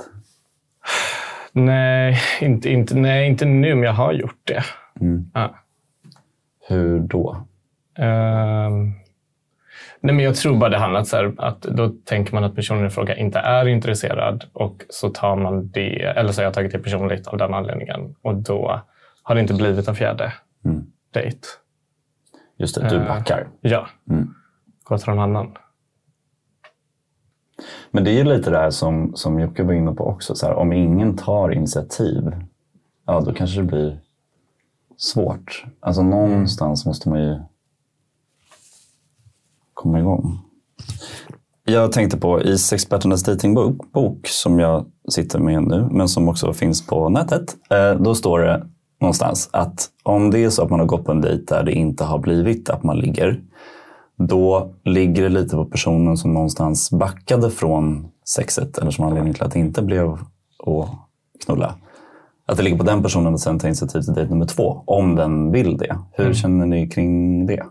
Nej, 1.53 2.19
inte, 2.41 2.69
inte, 2.71 2.95
nej, 2.97 3.29
inte 3.29 3.45
nu, 3.45 3.75
men 3.75 3.85
jag 3.85 3.93
har 3.93 4.12
gjort 4.12 4.41
det. 4.45 4.62
Mm. 5.00 5.31
Ja. 5.35 5.55
Hur 6.68 7.00
då? 7.00 7.47
Ehm, 7.99 8.85
nej, 10.00 10.14
men 10.14 10.18
jag 10.21 10.37
tror 10.37 10.56
bara 10.56 10.71
det 10.71 10.78
handlar 10.78 11.04
här 11.12 11.35
att 11.38 11.62
då 11.62 11.88
tänker 12.04 12.35
man 12.35 12.44
att 12.44 12.54
personen 12.56 12.87
i 12.87 12.90
fråga 12.90 13.16
inte 13.16 13.38
är 13.38 13.68
intresserad 13.68 14.44
och 14.52 14.83
så 14.88 15.09
tar 15.11 15.37
man 15.37 15.68
det, 15.68 16.02
eller 16.02 16.33
så 16.33 16.40
har 16.40 16.44
jag 16.44 16.54
tagit 16.54 16.73
det 16.73 16.78
personligt 16.78 17.26
av 17.26 17.38
den 17.38 17.54
anledningen 17.54 18.14
och 18.23 18.35
då 18.35 18.80
har 19.23 19.35
det 19.35 19.40
inte 19.40 19.54
blivit 19.54 19.88
en 19.88 19.94
fjärde 19.94 20.33
Mm. 20.64 20.87
dejt. 21.12 21.38
Just 22.56 22.75
det, 22.80 22.88
du 22.88 22.97
Eh. 22.97 23.06
backar. 23.09 23.47
Ja, 23.61 23.87
Mm. 24.11 24.35
gå 24.85 24.99
till 24.99 25.09
någon 25.09 25.18
annan. 25.18 25.56
Men 27.90 28.04
det 28.04 28.11
är 28.11 28.14
ju 28.14 28.25
lite 28.25 28.50
det 28.50 28.59
här 28.59 28.71
som, 28.71 29.12
som 29.16 29.40
Jocke 29.40 29.62
var 29.62 29.73
inne 29.73 29.92
på 29.92 30.06
också. 30.06 30.35
Så 30.35 30.47
här, 30.47 30.54
om 30.54 30.73
ingen 30.73 31.16
tar 31.16 31.50
initiativ, 31.52 32.23
ja 33.06 33.21
då 33.21 33.33
kanske 33.33 33.61
det 33.61 33.66
blir 33.66 33.99
svårt. 34.97 35.65
Alltså 35.81 36.03
någonstans 36.03 36.87
måste 36.87 37.09
man 37.09 37.23
ju 37.23 37.41
komma 39.75 39.99
igång. 39.99 40.39
Jag 41.65 41.93
tänkte 41.93 42.19
på 42.19 42.43
i 42.43 42.59
Sexperternas 42.59 43.23
datingbok 43.23 43.93
bok, 43.93 44.27
som 44.27 44.59
jag 44.59 44.87
sitter 45.09 45.39
med 45.39 45.63
nu, 45.63 45.89
men 45.91 46.09
som 46.09 46.29
också 46.29 46.53
finns 46.53 46.87
på 46.87 47.09
nätet. 47.09 47.57
Eh, 47.71 48.01
då 48.01 48.15
står 48.15 48.39
det 48.39 48.67
någonstans 49.01 49.49
att 49.53 49.89
om 50.03 50.31
det 50.31 50.45
är 50.45 50.51
så 50.51 50.63
att 50.63 50.71
man 50.71 50.81
har 50.81 50.87
gått 50.87 51.05
på 51.05 51.13
en 51.13 51.21
dejt 51.21 51.55
där 51.55 51.63
det 51.63 51.73
inte 51.73 52.05
har 52.05 52.19
blivit 52.19 52.71
att 52.71 52.83
man 52.83 52.99
ligger, 52.99 53.41
då 54.17 54.75
ligger 54.85 55.23
det 55.23 55.29
lite 55.29 55.57
på 55.57 55.65
personen 55.65 56.17
som 56.17 56.35
någonstans 56.35 56.91
backade 56.91 57.51
från 57.51 58.09
sexet 58.25 58.79
eller 58.79 58.91
som 58.91 59.05
anledning 59.05 59.35
till 59.35 59.43
att 59.43 59.53
det 59.53 59.59
inte 59.59 59.83
blev 59.83 60.13
att 60.13 60.89
knulla. 61.45 61.75
Att 62.47 62.57
det 62.57 62.63
ligger 62.63 62.79
på 62.79 62.85
den 62.85 63.03
personen 63.03 63.35
att 63.35 63.41
sen 63.41 63.59
ta 63.59 63.67
initiativ 63.67 64.01
till 64.01 64.15
dejt 64.15 64.31
nummer 64.31 64.47
två, 64.47 64.83
om 64.87 65.17
den 65.17 65.53
vill 65.53 65.77
det. 65.77 65.99
Hur 66.13 66.35
känner 66.35 66.67
ni 66.67 66.89
kring 66.89 67.47
det? 67.47 67.63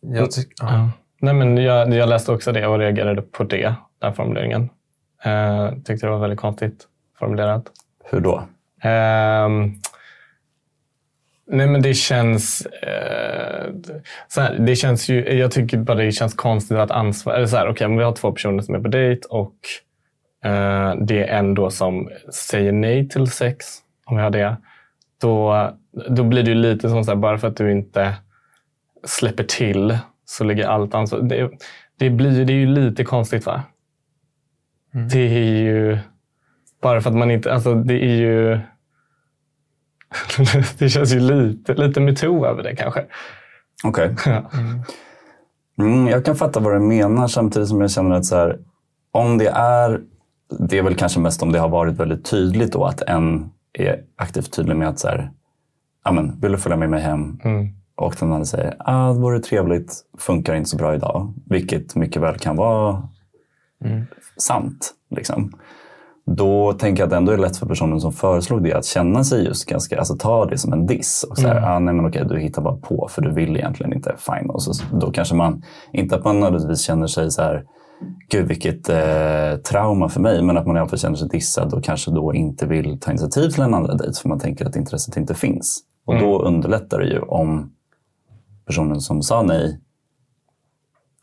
Jag 0.00 0.28
ja. 0.60 0.90
Nej, 1.20 1.34
men 1.34 1.56
jag, 1.56 1.94
jag 1.94 2.08
läste 2.08 2.32
också 2.32 2.52
det 2.52 2.66
och 2.66 2.78
reagerade 2.78 3.22
på 3.22 3.44
det, 3.44 3.74
den 3.98 4.14
formuleringen. 4.14 4.62
Uh, 5.26 5.74
tyckte 5.74 6.06
det 6.06 6.10
var 6.10 6.18
väldigt 6.18 6.40
konstigt 6.40 6.86
formulerat. 7.18 7.64
Hur 8.04 8.20
då? 8.20 8.42
Ehm, 8.82 9.72
Nej, 11.46 11.66
men 11.66 11.82
det 11.82 11.94
känns... 11.94 12.66
Eh, 12.66 13.72
så 14.28 14.40
här, 14.40 14.58
det 14.58 14.76
känns 14.76 15.08
ju, 15.08 15.38
jag 15.38 15.50
tycker 15.50 15.78
bara 15.78 15.96
det 15.96 16.12
känns 16.12 16.34
konstigt 16.34 16.78
att 16.78 16.90
ansvara... 16.90 17.36
Eller 17.36 17.46
så 17.46 17.56
här, 17.56 17.68
okay, 17.68 17.86
om 17.86 17.96
vi 17.96 18.04
har 18.04 18.12
två 18.12 18.32
personer 18.32 18.62
som 18.62 18.74
är 18.74 18.80
på 18.80 18.88
dejt 18.88 19.26
och 19.28 19.54
eh, 19.54 19.56
det 21.06 21.28
är 21.28 21.38
en 21.38 21.54
då 21.54 21.70
som 21.70 22.08
säger 22.32 22.72
nej 22.72 23.08
till 23.08 23.30
sex, 23.30 23.66
om 24.06 24.16
vi 24.16 24.22
har 24.22 24.30
det, 24.30 24.56
då, 25.20 25.70
då 26.08 26.24
blir 26.24 26.42
det 26.42 26.50
ju 26.50 26.54
lite 26.54 26.88
som 26.88 27.04
så 27.04 27.10
här, 27.10 27.16
bara 27.16 27.38
för 27.38 27.48
att 27.48 27.56
du 27.56 27.72
inte 27.72 28.14
släpper 29.04 29.44
till 29.44 29.98
så 30.24 30.44
ligger 30.44 30.66
allt 30.66 30.94
ansvar... 30.94 31.20
Det, 31.20 31.50
det, 31.98 32.10
blir, 32.10 32.44
det 32.44 32.52
är 32.52 32.56
ju 32.56 32.66
lite 32.66 33.04
konstigt 33.04 33.46
va? 33.46 33.62
Mm. 34.94 35.08
Det 35.08 35.18
är 35.18 35.62
ju... 35.62 35.98
Bara 36.82 37.00
för 37.00 37.10
att 37.10 37.16
man 37.16 37.30
inte... 37.30 37.52
Alltså 37.52 37.74
det 37.74 38.04
är 38.04 38.16
ju... 38.16 38.60
det 40.78 40.88
känns 40.88 41.14
ju 41.14 41.20
lite, 41.20 41.74
lite 41.74 42.00
metoo 42.00 42.46
över 42.46 42.62
det 42.62 42.76
kanske. 42.76 43.04
Okej. 43.84 44.14
Okay. 44.18 44.40
Mm. 44.52 44.82
Mm, 45.78 46.08
jag 46.08 46.24
kan 46.24 46.36
fatta 46.36 46.60
vad 46.60 46.74
du 46.74 46.80
menar 46.80 47.28
samtidigt 47.28 47.68
som 47.68 47.80
jag 47.80 47.90
känner 47.90 48.16
att 48.16 48.24
så 48.24 48.36
här, 48.36 48.58
om 49.10 49.38
det 49.38 49.48
är, 49.48 50.00
det 50.58 50.78
är 50.78 50.82
väl 50.82 50.94
kanske 50.94 51.20
mest 51.20 51.42
om 51.42 51.52
det 51.52 51.58
har 51.58 51.68
varit 51.68 52.00
väldigt 52.00 52.24
tydligt 52.24 52.72
då 52.72 52.84
att 52.84 53.02
en 53.02 53.50
är 53.72 54.02
aktivt 54.16 54.52
tydlig 54.52 54.76
med 54.76 54.88
att 54.88 54.98
så 54.98 55.08
här, 55.08 55.30
Amen, 56.04 56.40
vill 56.40 56.52
du 56.52 56.58
följa 56.58 56.76
med 56.76 56.90
mig 56.90 57.00
hem? 57.00 57.40
Mm. 57.44 57.68
Och 57.96 58.16
den 58.20 58.32
andra 58.32 58.44
säger, 58.44 58.76
ah, 58.78 59.12
det 59.12 59.20
vore 59.20 59.40
trevligt, 59.40 59.94
funkar 60.18 60.54
inte 60.54 60.70
så 60.70 60.76
bra 60.76 60.94
idag. 60.94 61.34
Vilket 61.46 61.94
mycket 61.94 62.22
väl 62.22 62.38
kan 62.38 62.56
vara 62.56 63.08
mm. 63.84 64.06
sant. 64.36 64.94
Liksom 65.10 65.52
då 66.26 66.72
tänker 66.72 67.02
jag 67.02 67.06
att 67.06 67.10
det 67.10 67.16
ändå 67.16 67.32
är 67.32 67.38
lätt 67.38 67.56
för 67.56 67.66
personen 67.66 68.00
som 68.00 68.12
föreslog 68.12 68.62
det 68.62 68.72
att 68.72 68.84
känna 68.84 69.24
sig 69.24 69.44
just 69.44 69.68
ganska, 69.68 69.98
alltså 69.98 70.16
ta 70.16 70.46
det 70.46 70.58
som 70.58 70.72
en 70.72 70.86
diss. 70.86 71.26
Och 71.30 71.38
så 71.38 71.48
här, 71.48 71.56
mm. 71.56 71.70
ah, 71.70 71.78
nej 71.78 71.94
men 71.94 72.06
okej, 72.06 72.24
du 72.28 72.38
hittar 72.38 72.62
bara 72.62 72.76
på 72.76 73.08
för 73.10 73.22
du 73.22 73.30
vill 73.30 73.56
egentligen 73.56 73.92
inte. 73.92 74.14
Fine. 74.18 74.50
Och 74.50 74.62
så, 74.62 74.84
då 74.92 75.10
kanske 75.10 75.34
man, 75.34 75.62
inte 75.92 76.16
att 76.16 76.24
man 76.24 76.40
nödvändigtvis 76.40 76.80
känner 76.80 77.06
sig 77.06 77.30
så 77.30 77.42
här, 77.42 77.64
gud 78.28 78.48
vilket 78.48 78.88
eh, 78.88 79.56
trauma 79.56 80.08
för 80.08 80.20
mig, 80.20 80.42
men 80.42 80.58
att 80.58 80.66
man 80.66 80.76
i 80.76 80.80
alla 80.80 80.88
fall 80.88 80.98
känner 80.98 81.16
sig 81.16 81.28
dissad 81.28 81.74
och 81.74 81.84
kanske 81.84 82.10
då 82.10 82.34
inte 82.34 82.66
vill 82.66 83.00
ta 83.00 83.10
initiativ 83.10 83.48
till 83.48 83.62
en 83.62 83.74
andra 83.74 83.94
dejt 83.94 84.20
för 84.20 84.28
man 84.28 84.38
tänker 84.38 84.66
att 84.66 84.76
intresset 84.76 85.16
inte 85.16 85.34
finns. 85.34 85.80
Och 86.04 86.14
mm. 86.14 86.26
då 86.26 86.42
underlättar 86.42 86.98
det 86.98 87.06
ju 87.06 87.18
om 87.18 87.72
personen 88.66 89.00
som 89.00 89.22
sa 89.22 89.42
nej 89.42 89.80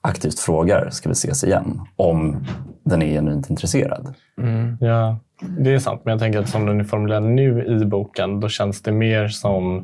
aktivt 0.02 0.40
frågar, 0.40 0.90
ska 0.90 1.10
vi 1.10 1.14
ses 1.14 1.44
igen? 1.44 1.82
Om 1.96 2.46
den 2.84 3.02
är 3.02 3.08
genuint 3.08 3.50
intresserad. 3.50 4.16
Mm. 4.38 4.78
Ja, 4.82 5.20
det 5.60 5.74
är 5.74 5.80
sant. 5.80 6.02
Men 6.06 6.12
jag 6.12 6.20
tänker 6.20 6.40
att 6.40 6.50
som 6.50 6.66
den 6.66 6.80
är 6.80 6.84
formulerad 6.84 7.24
nu 7.24 7.66
i 7.66 7.86
boken, 7.86 8.40
då 8.40 8.50
känns 8.50 8.82
det 8.82 8.92
mer 8.92 9.28
som 9.28 9.78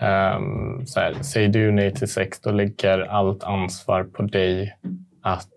um, 0.00 0.86
så 0.86 1.00
här, 1.00 1.22
säger 1.22 1.48
du 1.48 1.72
nej 1.72 1.94
till 1.94 2.08
sex, 2.08 2.40
då 2.40 2.50
lägger 2.50 2.98
allt 2.98 3.44
ansvar 3.44 4.04
på 4.04 4.22
dig 4.22 4.78
att 5.22 5.48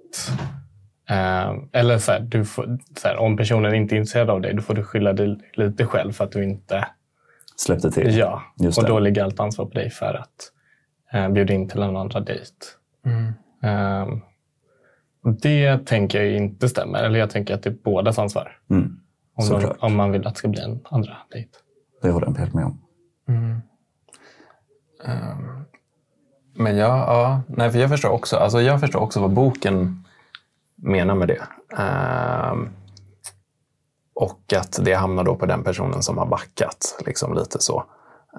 um, 1.10 1.70
eller 1.74 1.98
så 1.98 2.12
här, 2.12 2.20
du 2.20 2.46
får, 2.46 2.80
så 2.98 3.08
här, 3.08 3.18
om 3.18 3.38
personen 3.38 3.76
inte 3.76 3.96
är 3.96 3.98
intresserad 3.98 4.30
av 4.30 4.42
dig, 4.42 4.54
då 4.54 4.62
får 4.62 4.74
du 4.74 4.84
skylla 4.84 5.14
dig 5.14 5.38
lite 5.54 5.86
själv 5.86 6.12
för 6.12 6.24
att 6.24 6.32
du 6.32 6.44
inte 6.44 6.88
släppte 7.56 7.92
till. 7.92 8.18
Ja, 8.18 8.42
Just 8.60 8.78
och 8.78 8.84
det. 8.84 8.90
då 8.90 9.00
ligger 9.00 9.24
allt 9.24 9.40
ansvar 9.40 9.66
på 9.66 9.74
dig 9.74 9.90
för 9.90 10.14
att 10.14 10.52
uh, 11.16 11.30
bjuda 11.30 11.54
in 11.54 11.70
till 11.70 11.82
en 11.82 11.98
andra 11.98 12.20
dejt. 12.20 12.52
Mm. 13.06 13.34
Um, 14.10 14.22
det 15.42 15.86
tänker 15.86 16.24
jag 16.24 16.34
inte 16.34 16.70
stämmer. 16.70 17.04
Eller 17.04 17.20
jag 17.20 17.30
tänker 17.30 17.54
att 17.54 17.64
det 17.64 17.70
är 17.70 17.78
bådas 17.84 18.20
ansvar. 18.20 18.60
Mm. 18.70 19.00
Om, 19.34 19.50
de, 19.50 19.74
om, 19.80 19.96
man 19.96 20.12
vill 20.12 20.28
att 20.28 20.34
det 20.34 20.38
ska 20.38 20.48
bli 20.48 20.62
en 20.62 20.80
andra 20.84 21.18
dejt. 21.32 21.50
Det 22.02 22.10
håller 22.10 22.28
jag 22.28 22.38
helt 22.38 22.54
med 22.54 22.66
om. 22.66 22.82
Mm. 23.28 23.62
Um, 25.06 25.66
men 26.58 26.78
ja, 26.78 26.88
ja, 26.88 27.42
nej, 27.48 27.72
för 27.72 27.80
jag 27.80 27.90
förstår 27.90 28.10
också, 28.10 28.38
alltså 28.38 28.62
jag 28.62 28.80
förstår 28.80 29.00
också 29.00 29.20
vad 29.20 29.32
boken 29.32 30.04
menar 30.76 31.16
med 31.16 31.28
det. 31.28 31.44
Ehm, 31.78 32.70
och 34.16 34.54
att 34.56 34.80
det 34.82 34.94
hamnar 34.94 35.24
då 35.24 35.36
på 35.36 35.46
den 35.46 35.64
personen 35.64 36.04
som 36.04 36.18
har 36.18 36.26
backat. 36.26 37.02
Liksom 37.06 37.34
lite 37.34 37.60
så. 37.60 37.84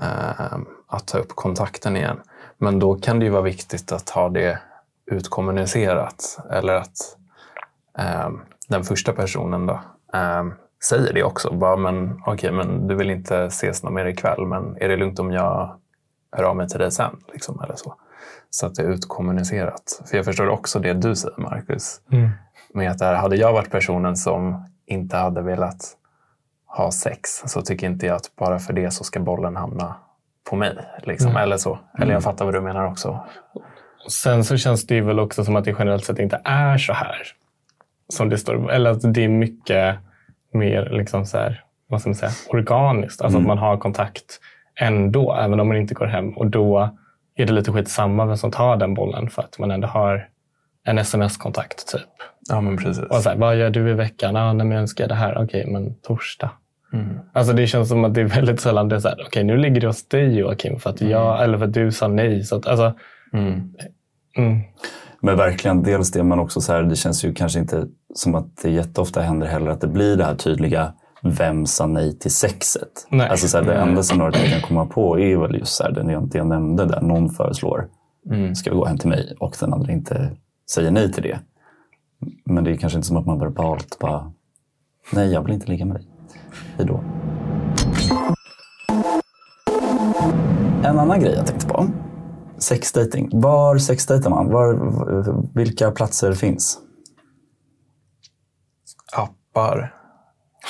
Ehm, 0.03 0.67
att 0.87 1.07
ta 1.07 1.19
upp 1.19 1.35
kontakten 1.35 1.97
igen. 1.97 2.21
Men 2.59 2.79
då 2.79 2.95
kan 2.95 3.19
det 3.19 3.25
ju 3.25 3.31
vara 3.31 3.43
viktigt 3.43 3.93
att 3.93 4.11
ha 4.11 4.29
det 4.29 4.59
utkommunicerat. 5.07 6.39
Eller 6.51 6.75
att 6.75 7.17
ehm, 7.99 8.41
den 8.69 8.85
första 8.85 9.13
personen 9.13 9.67
då, 9.67 9.81
ehm, 10.13 10.55
säger 10.85 11.13
det 11.13 11.23
också. 11.23 11.51
Bara, 11.55 11.77
men, 11.77 12.23
okay, 12.27 12.51
men 12.51 12.89
du 12.89 12.95
vill 12.95 13.11
inte 13.11 13.45
ses 13.45 13.83
någon 13.83 13.95
mer 13.95 14.07
ikväll, 14.07 14.47
men 14.47 14.77
är 14.81 14.89
det 14.89 14.97
lugnt 14.97 15.19
om 15.19 15.33
jag 15.33 15.77
hör 16.33 16.45
av 16.45 16.57
mig 16.57 16.69
till 16.69 16.79
dig 16.79 16.91
sen? 16.91 17.17
Liksom, 17.33 17.61
eller 17.65 17.77
så 17.77 17.95
så 18.51 18.67
att 18.67 18.75
det 18.75 18.83
är 18.83 18.87
utkommunicerat. 18.87 20.03
För 20.11 20.17
jag 20.17 20.25
förstår 20.25 20.49
också 20.49 20.79
det 20.79 20.93
du 20.93 21.17
säger, 21.17 21.41
Marcus. 21.41 22.01
Mm. 22.13 22.31
Med 22.75 22.91
att 22.91 23.01
här, 23.01 23.15
hade 23.15 23.37
jag 23.37 23.53
varit 23.53 23.71
personen 23.71 24.17
som 24.17 24.65
inte 24.87 25.17
hade 25.17 25.43
velat 25.43 25.97
ha 26.67 26.91
sex 26.91 27.43
så 27.47 27.63
tycker 27.63 27.87
inte 27.87 28.07
jag 28.07 28.17
att 28.17 28.37
bara 28.37 28.59
för 28.59 28.73
det 28.73 28.91
så 28.91 29.05
ska 29.05 29.21
bollen 29.21 29.57
hamna 29.57 29.95
på 30.51 30.57
mig. 30.57 30.77
Liksom. 31.03 31.31
Mm. 31.31 31.43
Eller 31.43 31.57
så. 31.57 31.79
Eller 31.95 32.07
jag 32.07 32.11
mm. 32.11 32.23
fattar 32.23 32.45
vad 32.45 32.55
du 32.55 32.61
menar 32.61 32.87
också. 32.87 33.21
Sen 34.09 34.45
så 34.45 34.57
känns 34.57 34.87
det 34.87 35.01
väl 35.01 35.19
också 35.19 35.45
som 35.45 35.57
att 35.57 35.65
det 35.65 35.77
generellt 35.79 36.05
sett 36.05 36.19
inte 36.19 36.41
är 36.45 36.79
så 36.79 36.93
här. 36.93 37.23
Som 38.09 38.29
det 38.29 38.39
står. 38.39 38.71
Eller 38.71 38.91
att 38.91 39.15
det 39.15 39.25
är 39.25 39.29
mycket 39.29 39.97
mer 40.53 40.91
liksom 40.91 41.27
så 41.27 41.39
här, 41.39 41.65
vad 41.87 42.01
ska 42.01 42.11
man 42.11 42.15
säga, 42.15 42.33
organiskt. 42.49 43.21
Alltså 43.21 43.39
mm. 43.39 43.51
att 43.51 43.57
man 43.57 43.69
har 43.69 43.77
kontakt 43.77 44.41
ändå, 44.81 45.35
även 45.35 45.61
om 45.61 45.69
man 45.69 45.77
inte 45.77 45.95
går 45.95 46.07
hem. 46.07 46.37
Och 46.37 46.47
då 46.47 46.99
är 47.43 47.47
det 47.47 47.53
lite 47.53 47.73
skitsamma 47.73 48.27
vem 48.27 48.37
som 48.37 48.51
tar 48.51 48.77
den 48.77 48.95
bollen 48.95 49.31
för 49.31 49.43
att 49.43 49.59
man 49.59 49.71
ändå 49.71 49.89
har 49.89 50.29
en 50.85 50.99
sms-kontakt. 50.99 51.93
typ. 51.93 52.01
Ja, 52.49 52.61
men 52.61 52.77
precis. 52.77 53.05
Och 53.05 53.17
så 53.17 53.29
här, 53.29 53.37
vad 53.37 53.57
gör 53.57 53.71
du 53.71 53.91
i 53.91 53.93
veckan? 53.93 54.37
Ah, 54.37 54.53
nej, 54.53 54.67
men 54.67 54.75
jag 54.75 54.81
önskar 54.81 55.09
det 55.09 55.15
här. 55.15 55.33
Okej, 55.33 55.45
okay, 55.45 55.73
men 55.73 55.95
torsdag. 55.95 56.51
Mm. 56.93 57.19
Alltså 57.33 57.53
det 57.53 57.67
känns 57.67 57.89
som 57.89 58.05
att 58.05 58.15
det 58.15 58.21
är 58.21 58.25
väldigt 58.25 58.61
sällan 58.61 58.89
det 58.89 58.97
är 58.97 59.01
så 59.01 59.09
här, 59.09 59.15
okej 59.15 59.27
okay, 59.27 59.45
nu 59.45 59.57
ligger 59.57 59.81
det 59.81 59.87
hos 59.87 60.09
dig 60.09 60.39
Joakim 60.39 60.81
för 60.81 60.91
att 60.91 61.01
jag, 61.01 61.35
mm. 61.35 61.45
eller 61.45 61.59
för 61.59 61.65
att 61.65 61.73
du 61.73 61.93
sa 61.93 62.09
nej. 62.09 62.45
Så 62.45 62.57
att, 62.57 62.67
alltså, 62.67 62.95
mm. 63.33 63.75
Mm. 64.37 64.61
Men 65.21 65.37
verkligen, 65.37 65.83
dels 65.83 66.11
det, 66.11 66.23
men 66.23 66.39
också 66.39 66.61
så 66.61 66.73
här, 66.73 66.83
det 66.83 66.97
känns 66.97 67.25
ju 67.25 67.35
kanske 67.35 67.59
inte 67.59 67.87
som 68.15 68.35
att 68.35 68.57
det 68.63 68.71
jätteofta 68.71 69.21
händer 69.21 69.47
heller 69.47 69.71
att 69.71 69.81
det 69.81 69.89
blir 69.89 70.17
det 70.17 70.25
här 70.25 70.35
tydliga 70.35 70.93
vem 71.23 71.67
sa 71.67 71.87
nej 71.87 72.19
till 72.19 72.35
sexet? 72.35 73.07
Nej. 73.11 73.29
Alltså 73.29 73.49
så 73.49 73.59
här, 73.59 73.65
det 73.65 73.75
enda 73.75 74.03
scenariot 74.03 74.37
jag 74.37 74.51
kan 74.51 74.61
komma 74.61 74.87
på 74.87 75.19
är 75.19 75.37
väl 75.37 75.55
just 75.55 75.75
så 75.75 75.83
här, 75.85 75.91
det, 75.91 76.13
jag, 76.13 76.29
det 76.29 76.39
jag 76.39 76.47
nämnde 76.47 76.85
där 76.85 77.01
någon 77.01 77.31
föreslår, 77.31 77.89
mm. 78.31 78.55
ska 78.55 78.71
vi 78.71 78.77
gå 78.77 78.85
hem 78.85 78.99
till 78.99 79.09
mig? 79.09 79.37
Och 79.41 79.57
den 79.61 79.73
andra 79.73 79.93
inte 79.93 80.37
säger 80.71 80.91
nej 80.91 81.13
till 81.13 81.23
det. 81.23 81.39
Men 82.45 82.65
det 82.65 82.71
är 82.71 82.77
kanske 82.77 82.99
inte 82.99 83.09
som 83.09 83.17
att 83.17 83.27
man 83.27 83.39
verbalt 83.39 83.99
bara, 83.99 84.33
nej 85.13 85.33
jag 85.33 85.43
vill 85.43 85.55
inte 85.55 85.67
ligga 85.67 85.85
med 85.85 85.97
dig. 85.97 86.07
Hejdå. 86.77 87.01
En 90.85 90.99
annan 90.99 91.21
grej 91.21 91.35
jag 91.35 91.47
tänkte 91.47 91.67
på 91.67 91.87
Sexdating. 92.59 93.31
Var 93.33 93.79
sexdejtar 93.79 94.31
man? 94.31 94.51
Var, 94.51 95.55
vilka 95.55 95.91
platser 95.91 96.33
finns? 96.33 96.79
Appar. 99.13 99.98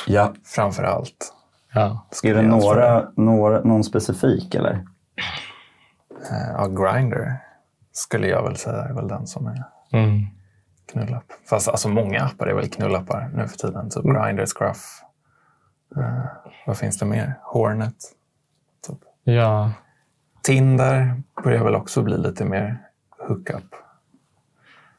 Ja. 0.06 0.34
Framför 0.44 0.82
allt. 0.82 1.34
Ja. 1.74 2.06
Är 2.22 2.34
det 2.34 2.42
några, 2.42 3.08
några, 3.16 3.60
någon 3.60 3.84
specifik 3.84 4.54
eller? 4.54 4.72
Uh, 6.30 6.50
ja, 6.56 6.66
Grindr 6.66 7.36
skulle 7.92 8.28
jag 8.28 8.42
väl 8.42 8.56
säga 8.56 8.76
är 8.76 8.92
väl 8.92 9.08
den 9.08 9.26
som 9.26 9.46
är 9.46 9.64
mm. 9.92 10.26
knullapp. 10.92 11.24
Fast 11.50 11.68
alltså 11.68 11.88
många 11.88 12.22
appar 12.22 12.46
är 12.46 12.54
väl 12.54 12.70
knullappar 12.70 13.30
nu 13.34 13.48
för 13.48 13.56
tiden. 13.56 13.90
Typ 13.90 14.04
mm. 14.04 14.22
Grindr, 14.22 14.46
Scruff. 14.46 15.02
Uh, 15.96 16.24
vad 16.66 16.76
finns 16.76 16.98
det 16.98 17.06
mer? 17.06 17.34
Hornet. 17.42 17.96
Typ. 18.86 18.98
Ja. 19.24 19.72
Tinder 20.42 21.22
börjar 21.44 21.64
väl 21.64 21.74
också 21.74 22.02
bli 22.02 22.18
lite 22.18 22.44
mer 22.44 22.78
hookup. 23.28 23.74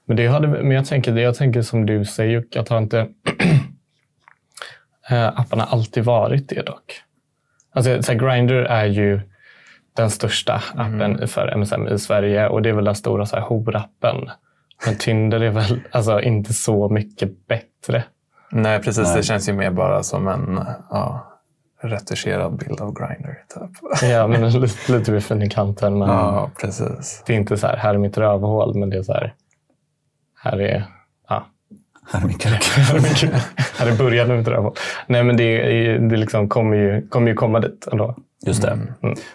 Men, 0.05 0.17
det 0.17 0.27
hade, 0.27 0.47
men 0.47 0.71
jag, 0.71 0.85
tänker, 0.85 1.17
jag 1.17 1.35
tänker 1.35 1.61
som 1.61 1.85
du 1.85 2.05
säger, 2.05 2.45
att 2.59 2.69
har 2.69 2.77
inte 2.77 2.99
eh, 2.99 3.07
apparna 5.17 5.63
alltid 5.63 6.03
varit 6.03 6.49
det 6.49 6.65
dock? 6.65 7.01
Alltså, 7.73 8.03
så 8.03 8.13
Grindr 8.13 8.53
är 8.53 8.85
ju 8.85 9.21
den 9.93 10.09
största 10.09 10.61
appen 10.75 11.01
mm. 11.01 11.27
för 11.27 11.47
MSM 11.47 11.87
i 11.87 11.99
Sverige 11.99 12.47
och 12.47 12.61
det 12.61 12.69
är 12.69 12.73
väl 12.73 12.85
den 12.85 12.95
stora 12.95 13.25
så 13.25 13.35
här, 13.35 13.43
horappen. 13.43 14.29
Men 14.85 14.95
Tinder 14.95 15.39
är 15.39 15.49
väl 15.49 15.81
alltså, 15.91 16.21
inte 16.21 16.53
så 16.53 16.89
mycket 16.89 17.47
bättre. 17.47 18.03
Nej, 18.51 18.81
precis. 18.81 19.07
Nej. 19.07 19.17
Det 19.17 19.23
känns 19.23 19.49
ju 19.49 19.53
mer 19.53 19.71
bara 19.71 20.03
som 20.03 20.27
en 20.27 20.59
ja, 20.89 21.25
retuscherad 21.81 22.57
bild 22.57 22.81
av 22.81 22.93
Grindr. 22.93 23.33
Typ. 23.53 24.01
Ja, 24.11 24.27
men 24.27 24.51
lite, 24.61 24.91
lite 24.91 25.11
vid 25.11 25.23
fin 25.23 25.41
i 25.41 25.49
kanten. 25.49 25.97
Men 25.97 26.09
ja, 26.09 26.51
precis. 26.61 27.23
Det 27.25 27.33
är 27.33 27.37
inte 27.37 27.57
så 27.57 27.67
här, 27.67 27.77
här 27.77 27.93
är 27.93 27.97
mitt 27.97 28.17
rövhål, 28.17 28.75
men 28.75 28.89
det 28.89 28.97
är 28.97 29.03
så 29.03 29.13
här, 29.13 29.33
här 30.43 30.61
är... 30.61 30.85
Ja. 32.11 32.19
Här 32.19 32.25
är 32.25 33.01
min 33.01 33.13
kuk. 33.13 33.31
Ja, 33.79 33.85
det 33.85 33.97
börjar 33.97 34.25
nu 34.27 34.39
inte 34.39 34.51
det. 34.51 34.71
Nej, 35.07 35.23
men 35.23 35.37
det, 35.37 35.57
det 35.97 36.17
liksom 36.17 36.49
kommer, 36.49 36.77
ju, 36.77 37.07
kommer 37.07 37.27
ju 37.27 37.33
komma 37.33 37.59
dit 37.59 37.87
ändå. 37.91 38.15
Just 38.45 38.61
det. 38.61 38.79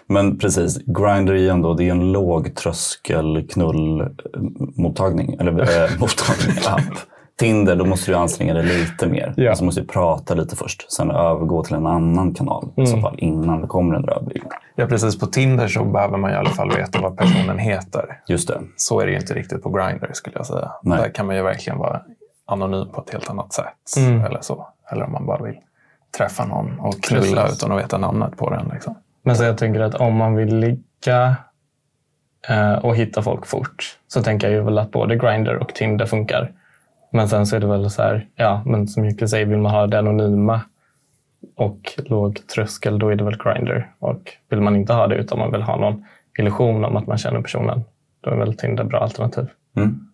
Men 0.07 0.37
precis, 0.37 0.77
Grindr 0.85 1.33
ju 1.33 1.49
ändå 1.49 1.73
det 1.73 1.83
är 1.83 1.91
en 1.91 2.11
låg 2.11 2.55
tröskel 2.55 3.47
knullmottagning. 3.49 5.37
Eller 5.39 5.51
eh, 5.51 5.89
mottagning, 5.99 6.57
app. 6.67 6.97
Tinder, 7.37 7.75
då 7.75 7.85
måste 7.85 8.11
du 8.11 8.17
anstränga 8.17 8.53
dig 8.53 8.63
lite 8.63 9.07
mer. 9.07 9.33
Ja. 9.37 9.49
Alltså 9.49 9.65
måste 9.65 9.81
du 9.81 9.87
prata 9.87 10.33
lite 10.33 10.55
först. 10.55 10.91
Sen 10.91 11.11
övergå 11.11 11.63
till 11.63 11.75
en 11.75 11.85
annan 11.85 12.33
kanal 12.33 12.69
i 12.77 12.85
så 12.85 12.97
fall 12.97 13.15
innan 13.17 13.61
det 13.61 13.67
kommer 13.67 13.95
en 13.95 14.03
rödbil. 14.03 14.41
Ja, 14.75 14.85
precis. 14.85 15.19
På 15.19 15.25
Tinder 15.25 15.67
så 15.67 15.83
behöver 15.83 16.17
man 16.17 16.31
i 16.31 16.35
alla 16.35 16.49
fall 16.49 16.75
veta 16.75 17.01
vad 17.01 17.17
personen 17.17 17.59
heter. 17.59 18.19
Just 18.27 18.47
det. 18.47 18.61
Så 18.75 18.99
är 18.99 19.05
det 19.05 19.11
ju 19.11 19.17
inte 19.17 19.33
riktigt 19.33 19.63
på 19.63 19.69
Grindr 19.69 20.09
skulle 20.13 20.35
jag 20.35 20.45
säga. 20.45 20.71
Nej. 20.83 20.97
Där 20.97 21.09
kan 21.09 21.25
man 21.25 21.35
ju 21.35 21.41
verkligen 21.41 21.79
vara 21.79 22.01
anonym 22.45 22.89
på 22.91 23.01
ett 23.01 23.09
helt 23.09 23.29
annat 23.29 23.53
sätt. 23.53 23.97
Mm. 23.97 24.25
Eller 24.25 24.41
så. 24.41 24.67
Eller 24.91 25.05
om 25.05 25.11
man 25.11 25.25
bara 25.25 25.43
vill 25.43 25.59
träffa 26.17 26.45
någon 26.45 26.79
och 26.79 27.03
knulla 27.03 27.41
Precis. 27.41 27.57
utan 27.57 27.71
att 27.71 27.83
veta 27.83 27.97
namnet 27.97 28.37
på 28.37 28.49
den. 28.49 28.69
Liksom. 28.73 28.95
Men 29.23 29.35
så 29.35 29.43
jag 29.43 29.57
tänker 29.57 29.79
att 29.79 29.95
om 29.95 30.15
man 30.15 30.35
vill 30.35 30.55
ligga 30.55 31.35
eh, 32.49 32.73
och 32.73 32.95
hitta 32.95 33.21
folk 33.21 33.45
fort 33.45 33.97
så 34.07 34.23
tänker 34.23 34.47
jag 34.47 34.55
ju 34.55 34.61
väl 34.61 34.77
att 34.77 34.91
både 34.91 35.15
Grindr 35.15 35.55
och 35.55 35.73
Tinder 35.73 36.05
funkar. 36.05 36.51
Men 37.11 37.29
sen 37.29 37.45
så 37.45 37.55
är 37.55 37.59
det 37.59 37.67
väl 37.67 37.89
så 37.89 38.01
här, 38.01 38.27
ja, 38.35 38.61
men 38.65 38.87
som 38.87 39.05
Jocke 39.05 39.27
säger, 39.27 39.45
vill 39.45 39.57
man 39.57 39.71
ha 39.71 39.87
det 39.87 39.99
anonyma 39.99 40.61
och 41.55 41.93
låg 41.97 42.47
tröskel, 42.47 42.99
då 42.99 43.09
är 43.09 43.15
det 43.15 43.23
väl 43.23 43.37
Grindr. 43.43 43.91
Och 43.99 44.21
vill 44.49 44.61
man 44.61 44.75
inte 44.75 44.93
ha 44.93 45.07
det 45.07 45.15
utan 45.15 45.39
man 45.39 45.51
vill 45.51 45.61
ha 45.61 45.77
någon 45.77 46.05
illusion 46.39 46.85
om 46.85 46.97
att 46.97 47.07
man 47.07 47.17
känner 47.17 47.41
personen, 47.41 47.83
då 48.21 48.29
är 48.29 48.35
väl 48.35 48.57
Tinder 48.57 48.83
bra 48.83 48.99
alternativ. 48.99 49.47
Mm. 49.75 50.07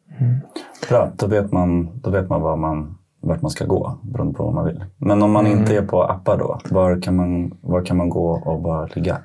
Bra, 0.89 1.11
då 1.15 1.27
vet 1.27 1.51
man, 1.51 1.99
då 2.01 2.09
vet 2.09 2.29
man, 2.29 2.41
var 2.41 2.55
man 2.55 2.97
vart 3.21 3.41
man 3.41 3.51
ska 3.51 3.65
gå 3.65 3.97
beroende 4.01 4.33
på 4.33 4.43
vad 4.43 4.53
man 4.53 4.65
vill. 4.65 4.85
Men 4.97 5.21
om 5.21 5.31
man 5.31 5.47
inte 5.47 5.75
är 5.75 5.81
på 5.81 6.03
appar 6.03 6.37
då, 6.37 6.59
var 6.69 7.01
kan 7.01 7.15
man, 7.15 7.57
var 7.61 7.85
kan 7.85 7.97
man 7.97 8.09
gå 8.09 8.31
och 8.31 8.61
bara 8.61 8.85
ligga? 8.85 9.17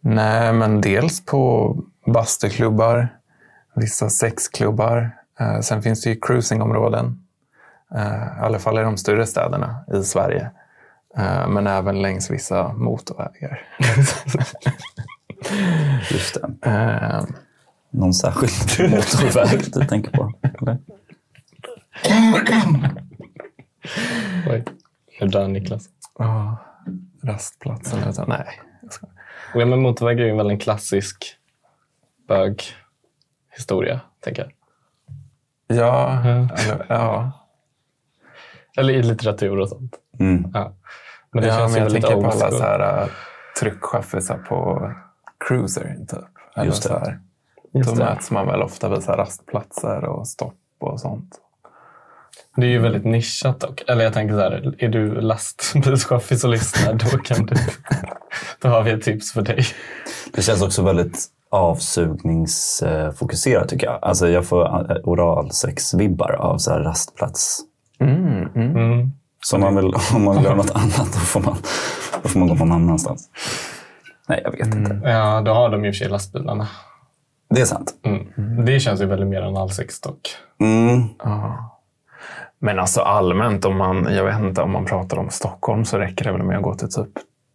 Nej, 0.00 0.52
men 0.52 0.80
dels 0.80 1.26
på 1.26 1.76
bastuklubbar, 2.06 3.08
vissa 3.74 4.10
sexklubbar. 4.10 5.10
Eh, 5.40 5.60
sen 5.60 5.82
finns 5.82 6.02
det 6.02 6.10
ju 6.10 6.20
cruisingområden. 6.20 7.24
Eh, 7.94 8.38
I 8.40 8.40
alla 8.40 8.58
fall 8.58 8.78
i 8.78 8.82
de 8.82 8.96
större 8.96 9.26
städerna 9.26 9.84
i 9.94 10.02
Sverige. 10.02 10.50
Eh, 11.16 11.48
men 11.48 11.66
även 11.66 12.02
längs 12.02 12.30
vissa 12.30 12.72
motorvägar. 12.72 13.60
Just 16.10 16.34
det. 16.34 16.50
Någon 17.94 18.14
särskild 18.14 18.90
motorväg 18.90 19.72
du 19.72 19.84
tänker 19.84 20.10
på? 20.10 20.32
Eller? 20.42 20.78
Oj, 24.50 24.64
nu 25.20 25.26
dör 25.26 25.48
Niklas. 25.48 25.88
ja, 26.18 26.56
rastplatsen. 27.22 27.98
Nej, 28.28 28.60
jag 28.82 28.92
ska. 28.92 29.06
Ja, 29.54 29.66
men 29.66 29.82
motorväg 29.82 30.20
är 30.20 30.24
ju 30.24 30.36
väl 30.36 30.50
en 30.50 30.58
klassisk 30.58 31.24
böghistoria, 32.28 34.00
tänker 34.20 34.42
jag. 34.42 34.52
Ja, 35.78 36.20
eller, 36.24 36.86
ja. 36.88 37.32
Eller 38.76 38.94
i 38.94 39.02
litteratur 39.02 39.58
och 39.58 39.68
sånt. 39.68 39.96
Mm. 40.18 40.50
Ja. 40.54 40.74
Men 41.32 41.42
det 41.42 41.48
ja, 41.48 41.56
känns 41.56 41.72
men 41.72 41.82
ju 41.82 41.84
jag 41.84 41.92
väldigt 41.92 42.04
tänker 42.04 42.28
på 42.28 42.30
alla 42.30 42.50
så 42.50 42.62
här, 42.62 43.02
uh, 43.02 43.08
tryckchaffisar 43.60 44.38
på 44.38 44.90
cruiser. 45.48 45.96
Typ. 46.08 46.18
Eller 46.54 46.66
Just 46.66 46.82
det. 46.82 46.88
Så 46.88 46.98
här. 46.98 47.20
Just 47.74 47.90
Då 47.90 47.96
det. 47.96 48.04
möts 48.04 48.30
man 48.30 48.46
väl 48.46 48.62
ofta 48.62 48.88
vid 48.88 49.08
rastplatser 49.08 50.04
och 50.04 50.28
stopp 50.28 50.54
och 50.80 51.00
sånt. 51.00 51.40
Det 52.56 52.66
är 52.66 52.70
ju 52.70 52.78
väldigt 52.78 53.04
nischat 53.04 53.60
dock. 53.60 53.82
Eller 53.88 54.04
jag 54.04 54.12
tänker 54.12 54.34
så 54.34 54.40
här, 54.40 54.74
är 54.78 54.88
du 54.88 55.20
lastbilschaffis 55.20 56.44
och 56.44 56.50
lyssnar, 56.50 56.92
då 56.92 57.18
kan 57.18 57.46
du... 57.46 57.56
då 58.60 58.68
har 58.68 58.82
vi 58.82 58.90
ett 58.90 59.02
tips 59.02 59.32
för 59.32 59.42
dig. 59.42 59.64
Det 60.32 60.42
känns 60.42 60.62
också 60.62 60.82
väldigt 60.82 61.26
avsugningsfokuserat 61.50 63.68
tycker 63.68 63.86
jag. 63.86 63.98
Alltså 64.02 64.28
jag 64.28 64.46
får 64.46 64.64
oralsexvibbar 65.04 66.32
av 66.32 66.58
så 66.58 66.70
här 66.70 66.80
rastplats. 66.80 67.60
Mm, 68.00 68.48
mm. 68.54 68.76
Mm. 68.76 69.12
Så 69.40 69.56
om 69.56 69.62
man 69.62 69.76
vill, 69.76 69.94
om 70.14 70.24
man 70.24 70.36
vill 70.36 70.44
göra 70.44 70.56
något 70.56 70.74
annat 70.74 71.12
då 71.12 71.18
får, 71.18 71.40
man, 71.40 71.56
då 72.22 72.28
får 72.28 72.38
man 72.38 72.48
gå 72.48 72.54
någon 72.54 72.72
annanstans. 72.72 73.28
Nej, 74.28 74.40
jag 74.44 74.50
vet 74.50 74.74
inte. 74.74 75.00
Ja, 75.04 75.40
då 75.40 75.52
har 75.52 75.70
de 75.70 75.84
ju 75.84 75.88
i 75.88 75.92
och 75.92 75.94
för 75.94 75.98
sig 75.98 76.08
lastbilarna. 76.08 76.68
Det 77.54 77.60
är 77.60 77.64
sant. 77.64 77.94
Mm. 78.02 78.64
Det 78.64 78.80
känns 78.80 79.00
ju 79.00 79.06
väldigt 79.06 79.28
mer 79.28 79.42
än 79.42 79.56
allsex 79.56 80.00
dock. 80.00 80.36
Mm. 80.60 81.08
Ja. 81.24 81.70
Men 82.58 82.78
alltså 82.78 83.00
allmänt, 83.00 83.64
om 83.64 83.76
man, 83.76 84.08
jag 84.10 84.24
vet 84.24 84.40
inte, 84.40 84.62
om 84.62 84.70
man 84.72 84.84
pratar 84.84 85.16
om 85.16 85.30
Stockholm 85.30 85.84
så 85.84 85.98
räcker 85.98 86.24
det 86.24 86.32
väl 86.32 86.42
med 86.42 86.56
att 86.56 86.62
gå 86.62 86.74
till 86.74 86.92
typ 86.92 87.08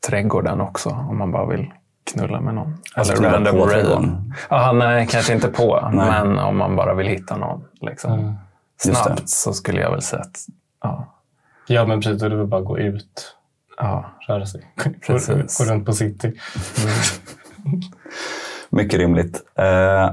trädgården 0.07 0.62
också. 0.62 0.89
Om 0.89 1.17
man 1.17 1.31
bara 1.31 1.45
vill 1.45 1.73
knulla 2.13 2.41
med 2.41 2.53
någon. 2.55 2.77
Alltså 2.95 3.13
Eller 3.13 3.29
random 3.29 3.55
på 3.55 3.65
rave. 3.65 4.07
Aha, 4.49 4.71
nej, 4.71 5.07
kanske 5.07 5.33
inte 5.33 5.47
på. 5.47 5.89
Nej. 5.93 6.05
Men 6.05 6.39
om 6.39 6.57
man 6.57 6.75
bara 6.75 6.93
vill 6.93 7.07
hitta 7.07 7.38
någon 7.38 7.63
liksom, 7.81 8.13
Mm. 8.13 8.95
Snabbt 8.95 9.29
så 9.29 9.53
skulle 9.53 9.81
jag 9.81 9.91
väl 9.91 10.01
säga 10.01 10.21
att 10.21 10.38
ja, 10.83 11.15
Ja, 11.67 11.85
men 11.85 12.01
precis. 12.01 12.19
Då 12.19 12.25
är 12.25 12.29
det 12.29 12.35
väl 12.35 12.47
bara 12.47 12.62
att 12.62 12.67
gå 12.67 12.79
ut, 12.79 13.35
ja, 13.77 14.05
röra 14.27 14.45
sig. 14.45 14.73
Precis. 15.07 15.57
Gå, 15.57 15.63
gå 15.63 15.71
runt 15.71 15.85
på 15.85 15.93
city. 15.93 16.33
Mycket 18.69 18.99
rimligt. 18.99 19.41
Eh, 19.55 19.65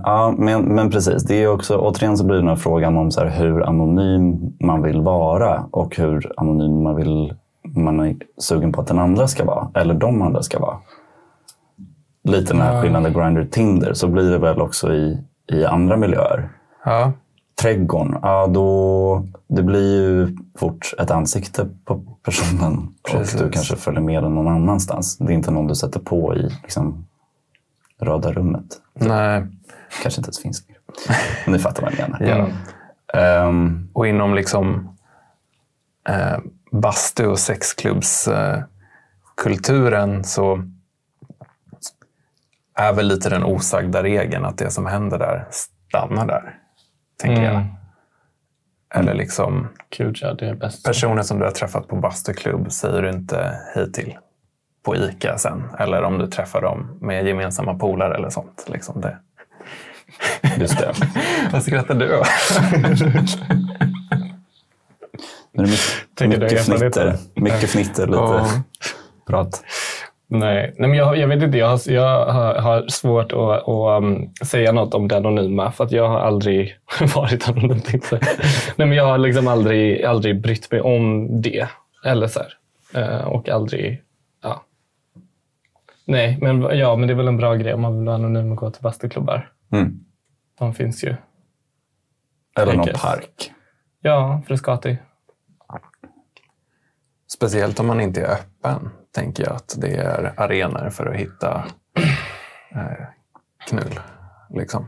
ja, 0.05 0.35
men, 0.38 0.62
men 0.62 0.90
precis, 0.90 1.23
det 1.25 1.42
är 1.42 1.49
också, 1.49 1.77
återigen 1.79 2.16
så 2.19 2.25
blir 2.25 2.37
den 2.37 2.49
här 2.49 2.57
frågan 2.57 2.97
om 2.97 3.11
så 3.11 3.21
här, 3.21 3.29
hur 3.31 3.62
anonym 3.62 4.53
man 4.61 4.83
vill 4.83 5.01
vara 5.01 5.64
och 5.71 5.97
hur 5.97 6.33
anonym 6.37 6.83
man 6.83 6.97
vill 6.97 7.35
man 7.62 8.01
är 8.01 8.16
sugen 8.38 8.73
på 8.73 8.81
att 8.81 8.87
den 8.87 8.99
andra 8.99 9.29
ska 9.29 9.45
vara, 9.45 9.69
eller 9.75 9.95
de 9.95 10.23
andra 10.23 10.42
ska 10.42 10.59
vara. 10.59 10.77
Lite 12.25 12.53
den 12.53 12.62
här 12.62 12.75
Ja. 12.75 12.83
skillnaden 12.83 13.12
Grindr 13.12 13.45
Tinder, 13.45 13.92
så 13.92 14.09
blir 14.09 14.31
det 14.31 14.38
väl 14.38 14.61
också 14.61 14.92
i, 14.95 15.19
i 15.53 15.64
andra 15.64 15.97
miljöer. 15.97 16.49
ja, 16.85 17.12
Trädgården, 17.62 18.16
ja 18.23 18.47
då, 18.47 19.23
det 19.49 19.62
blir 19.62 20.01
ju 20.03 20.37
fort 20.59 20.95
ett 20.99 21.11
ansikte 21.11 21.69
på 21.85 22.01
personen 22.25 22.88
Precis. 23.12 23.40
och 23.40 23.47
du 23.47 23.53
kanske 23.53 23.77
följer 23.77 24.01
med 24.01 24.23
den 24.23 24.35
någon 24.35 24.49
annanstans. 24.49 25.19
Det 25.19 25.25
är 25.33 25.35
inte 25.35 25.51
någon 25.51 25.66
du 25.66 25.75
sätter 25.75 26.01
på 26.01 26.35
i 26.37 26.42
liksom, 26.62 27.06
röda 28.01 28.33
rummet. 28.33 28.65
nej. 28.95 29.47
Kanske 30.03 30.21
inte 30.21 30.29
ens 30.29 30.43
finns 30.43 30.65
längre. 30.69 30.81
Men 31.45 31.53
ni 31.53 31.59
fattar 31.59 31.83
vad 31.83 31.93
jag 31.93 32.11
menar. 32.11 32.23
Ja. 32.23 32.49
Ehm, 33.21 33.89
Och 33.93 34.07
inom 34.07 34.35
liksom 34.35 34.97
eh, 36.09 36.39
bastu 36.73 37.27
och 37.27 37.39
sexklubbskulturen 37.39 38.55
eh, 38.59 38.65
kulturen 39.37 40.25
så 40.25 40.63
är 42.75 42.93
väl 42.93 43.07
lite 43.09 43.29
den 43.31 43.45
osagda 43.45 44.03
regeln 44.03 44.45
att 44.45 44.59
det 44.59 44.71
som 44.71 44.87
händer 44.87 45.19
där 45.19 45.47
stannar 45.51 46.27
där. 46.27 46.59
Tänker 47.21 47.43
jag. 47.43 47.55
Mm. 47.55 47.67
Eller 48.95 49.15
liksom 49.15 49.69
Gud, 49.99 50.19
ja, 50.21 50.35
det 50.35 50.49
är 50.49 50.55
bäst. 50.55 50.85
personer 50.85 51.23
som 51.23 51.39
du 51.39 51.45
har 51.45 51.53
träffat 51.53 51.89
på 51.89 51.97
bastuklubb 51.97 52.73
säger 52.73 53.03
du 53.03 53.11
inte 53.11 53.61
hej 53.75 53.93
till 53.93 54.17
på 54.87 54.96
ICA 54.96 55.38
sen. 55.38 55.62
Eller 55.79 56.03
om 56.03 56.18
du 56.18 56.27
träffar 56.27 56.61
dem 56.62 56.99
med 57.01 57.27
gemensamma 57.27 57.75
polare 57.75 58.14
eller 58.14 58.31
sånt. 58.31 58.66
Liksom 58.72 59.01
det. 59.01 59.16
just 60.59 60.79
det. 60.79 60.92
Vad 61.53 61.62
skrattar 61.62 61.94
du 61.94 62.18
åt? 62.18 62.27
Mycket, 65.53 66.40
mycket 66.40 66.64
fnitter. 66.64 67.16
Mycket 67.35 67.70
fnitter, 67.70 68.07
lite 68.07 68.18
Ja. 68.18 68.46
prat. 69.27 69.62
Nej, 70.29 70.75
nej 70.79 70.88
men 70.88 70.99
jag, 70.99 71.16
jag 71.18 71.29
vet 71.29 71.42
inte. 71.42 71.59
Jag 71.59 71.68
har, 71.68 71.81
jag 71.92 72.62
har, 72.62 72.88
svårt 72.88 73.33
att, 73.33 73.68
att 73.68 74.03
um, 74.03 74.31
säga 74.44 74.72
något 74.72 74.94
om 74.94 75.09
det 75.09 75.16
anonyma 75.16 75.72
för 75.72 75.85
att 75.85 75.92
jag 75.92 76.09
har 76.09 76.18
aldrig 76.20 76.77
varit 77.14 77.49
anonym. 77.49 78.01
säga. 78.01 78.20
nej, 78.77 78.88
men 78.88 78.92
jag 78.92 79.05
har 79.05 79.18
liksom 79.18 79.49
aldrig, 79.49 80.05
aldrig 80.05 80.40
brytt 80.42 80.70
mig 80.72 80.81
om 80.81 81.29
det. 81.42 81.68
Eller 82.05 82.27
så 82.27 82.40
här. 82.40 82.53
Eh, 83.03 83.27
och 83.27 83.49
aldrig... 83.49 84.03
Nej, 86.07 86.38
men, 86.40 86.62
ja, 86.62 86.97
men 86.97 87.09
det 87.09 87.14
är 87.14 87.16
väl 87.16 87.29
en 87.29 87.37
bra 87.37 87.55
grej 87.55 87.75
om 87.75 87.81
man 87.81 87.97
vill 87.97 88.07
vara 88.07 88.16
anonym 88.16 88.53
och 88.53 88.59
gå 88.59 88.71
till 88.71 88.83
bastuklubbar. 88.83 89.53
Mm. 89.73 90.01
De 90.59 90.75
finns 90.75 91.05
ju. 91.05 91.14
Eller 92.61 92.77
någon 92.77 92.88
park. 92.95 93.53
Ja, 94.01 94.42
Frescati. 94.47 94.99
Speciellt 97.29 97.81
om 97.81 97.87
man 97.87 98.01
inte 98.01 98.21
är 98.21 98.33
öppen, 98.33 98.90
tänker 99.14 99.45
jag 99.45 99.57
att 99.57 99.77
det 99.79 99.97
är 99.97 100.35
arenor 100.37 100.90
för 100.90 101.07
att 101.07 101.16
hitta 101.16 101.64
eh, 102.75 103.07
knull. 103.69 104.01
Liksom. 104.51 104.87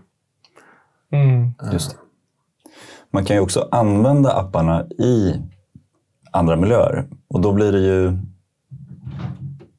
Mm. 1.12 1.54
Just 1.72 1.90
det. 1.90 1.96
Man 3.10 3.24
kan 3.24 3.36
ju 3.36 3.42
också 3.42 3.68
använda 3.70 4.32
apparna 4.32 4.84
i 4.84 5.34
andra 6.32 6.56
miljöer. 6.56 7.06
Och 7.28 7.40
då 7.40 7.52
blir 7.52 7.72
det 7.72 7.80
ju... 7.80 8.18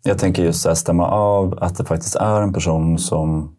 Jag 0.04 0.18
tänker 0.18 0.44
just 0.44 0.62
så 0.62 0.70
här, 0.70 0.76
stämma 0.76 1.08
av 1.08 1.58
att 1.62 1.78
det 1.78 1.86
faktiskt 1.86 2.16
är 2.16 2.42
en 2.42 2.54
person 2.54 3.00
som 3.00 3.56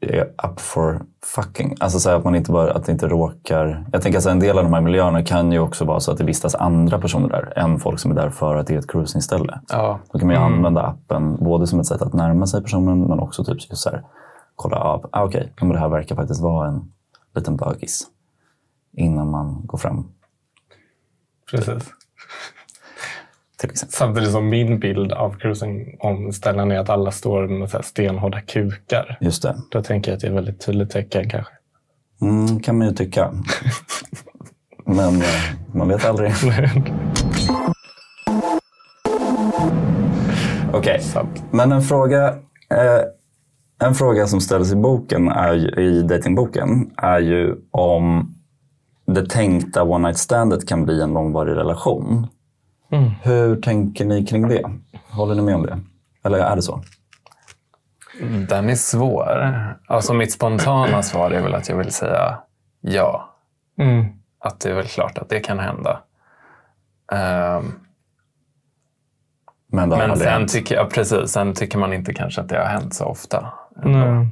är 0.00 0.22
up 0.22 0.60
for 0.60 1.02
fucking. 1.24 1.76
Alltså 1.80 2.00
så 2.00 2.10
att 2.10 2.24
man 2.24 2.34
inte 2.34 2.52
bara, 2.52 2.72
att 2.72 2.84
det 2.84 2.92
inte 2.92 3.08
råkar... 3.08 3.86
Jag 3.92 4.02
tänker 4.02 4.18
att 4.18 4.26
en 4.26 4.40
del 4.40 4.58
av 4.58 4.64
de 4.64 4.72
här 4.72 4.80
miljöerna 4.80 5.24
kan 5.24 5.52
ju 5.52 5.58
också 5.58 5.84
vara 5.84 6.00
så 6.00 6.12
att 6.12 6.18
det 6.18 6.24
vistas 6.24 6.54
andra 6.54 6.98
personer 6.98 7.28
där 7.28 7.58
än 7.58 7.78
folk 7.78 7.98
som 7.98 8.10
är 8.10 8.14
där 8.14 8.30
för 8.30 8.56
att 8.56 8.66
det 8.66 8.74
är 8.74 8.78
ett 8.78 8.90
cruisingställe. 8.90 9.60
Ja. 9.68 10.00
Då 10.12 10.18
kan 10.18 10.28
man 10.28 10.36
ju 10.36 10.42
använda 10.42 10.82
appen 10.82 11.36
både 11.36 11.66
som 11.66 11.80
ett 11.80 11.86
sätt 11.86 12.02
att 12.02 12.14
närma 12.14 12.46
sig 12.46 12.62
personen 12.62 13.00
men 13.00 13.20
också 13.20 13.44
typ 13.44 13.70
just 13.70 13.82
så 13.82 13.90
här, 13.90 14.04
kolla 14.56 14.76
av. 14.76 15.08
Ah, 15.12 15.24
Okej, 15.24 15.52
men 15.60 15.68
det 15.68 15.78
här 15.78 15.88
verkar 15.88 16.16
faktiskt 16.16 16.40
vara 16.40 16.68
en 16.68 16.92
liten 17.34 17.56
bögis. 17.56 18.06
Innan 18.92 19.30
man 19.30 19.66
går 19.66 19.78
fram 19.78 20.08
Precis. 21.50 21.92
Till 23.60 23.70
exempel. 23.70 23.92
Samtidigt 23.92 24.30
som 24.32 24.48
min 24.48 24.78
bild 24.78 25.12
av 25.12 25.38
cruising 25.38 25.96
om 26.00 26.32
ställen 26.32 26.70
är 26.70 26.78
att 26.78 26.90
alla 26.90 27.10
står 27.10 27.48
med 27.48 27.70
så 27.70 27.76
här 27.76 27.84
stenhårda 27.84 28.40
kukar. 28.40 29.18
Just 29.20 29.42
det. 29.42 29.56
Då 29.70 29.82
tänker 29.82 30.10
jag 30.10 30.16
att 30.16 30.20
det 30.20 30.26
är 30.26 30.30
ett 30.30 30.36
väldigt 30.36 30.66
tydligt 30.66 30.90
tecken 30.90 31.30
kanske. 31.30 31.52
Mm, 32.20 32.60
kan 32.60 32.78
man 32.78 32.88
ju 32.88 32.94
tycka. 32.94 33.32
men 34.84 35.16
eh, 35.16 35.26
man 35.72 35.88
vet 35.88 36.04
aldrig. 36.04 36.32
Okej, 40.72 41.00
Sant. 41.00 41.44
men 41.50 41.72
en 41.72 41.82
fråga, 41.82 42.28
eh, 42.70 43.00
en 43.84 43.94
fråga 43.94 44.26
som 44.26 44.40
ställs 44.40 44.72
i 44.72 44.76
boken, 44.76 45.28
är 45.28 45.52
ju, 45.54 45.68
i 45.68 46.02
datingboken, 46.02 46.90
är 46.96 47.18
ju 47.18 47.54
om 47.70 48.34
det 49.06 49.28
tänkta 49.28 49.82
one 49.82 50.08
night 50.08 50.18
standet 50.18 50.68
kan 50.68 50.84
bli 50.84 51.00
en 51.02 51.12
långvarig 51.12 51.56
relation. 51.56 52.26
Mm. 52.90 53.10
Hur 53.22 53.56
tänker 53.60 54.04
ni 54.04 54.26
kring 54.26 54.48
det? 54.48 54.70
Håller 55.10 55.34
ni 55.34 55.42
med 55.42 55.54
om 55.54 55.62
det? 55.62 55.80
Eller 56.24 56.38
är 56.38 56.56
det 56.56 56.62
så? 56.62 56.82
Den 58.48 58.70
är 58.70 58.74
svår. 58.74 59.54
Alltså 59.86 60.14
mitt 60.14 60.32
spontana 60.32 61.02
svar 61.02 61.30
är 61.30 61.42
väl 61.42 61.54
att 61.54 61.68
jag 61.68 61.76
vill 61.76 61.92
säga 61.92 62.38
ja. 62.80 63.34
Mm. 63.78 64.06
Att 64.38 64.60
det 64.60 64.70
är 64.70 64.74
väl 64.74 64.86
klart 64.86 65.18
att 65.18 65.28
det 65.28 65.40
kan 65.40 65.58
hända. 65.58 66.00
Ehm, 67.12 67.72
Men, 69.68 69.88
men 69.88 70.16
sen 70.16 70.46
tycker, 70.46 70.74
ja, 70.74 70.88
precis, 70.92 71.30
sen 71.30 71.54
tycker 71.54 71.78
man 71.78 71.92
inte 71.92 72.14
kanske 72.14 72.40
att 72.40 72.48
det 72.48 72.58
har 72.58 72.66
hänt 72.66 72.94
så 72.94 73.04
ofta. 73.04 73.52
Nej. 73.84 74.26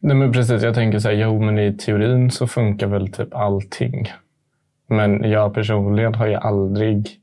Nej 0.00 0.16
men 0.16 0.32
precis, 0.32 0.62
jag 0.62 0.74
tänker 0.74 0.98
så 0.98 1.08
här, 1.08 1.16
jo 1.16 1.40
men 1.40 1.58
i 1.58 1.76
teorin 1.76 2.30
så 2.30 2.46
funkar 2.46 2.86
väl 2.86 3.12
typ 3.12 3.34
allting. 3.34 4.12
Men 4.90 5.30
jag 5.30 5.54
personligen 5.54 6.14
har 6.14 6.26
ju 6.26 6.34
aldrig 6.34 7.20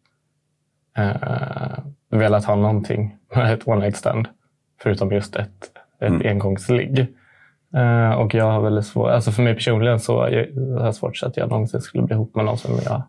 eh, 0.98 1.80
velat 2.10 2.46
ha 2.46 2.56
någonting 2.56 3.16
med 3.36 3.54
ett 3.54 3.68
one 3.68 3.82
night 3.82 3.98
stand. 3.98 4.28
Förutom 4.82 5.12
just 5.12 5.36
ett, 5.36 5.72
ett 6.00 6.26
engångsligg. 6.26 7.00
Eh, 7.76 8.12
och 8.12 8.34
jag 8.34 8.52
har 8.52 8.62
väldigt 8.62 8.86
svårt, 8.86 9.10
alltså 9.10 9.32
för 9.32 9.44
mig 9.44 9.54
personligen 9.54 10.00
så 10.00 10.20
har 10.20 10.30
jag 10.86 10.96
svårt 10.96 11.24
att 11.24 11.38
jag 11.38 11.50
någonsin 11.50 11.82
skulle 11.82 12.04
bli 12.04 12.14
ihop 12.14 12.36
med 12.36 12.46
någon 12.46 12.58
som 12.58 12.72
jag 12.86 13.02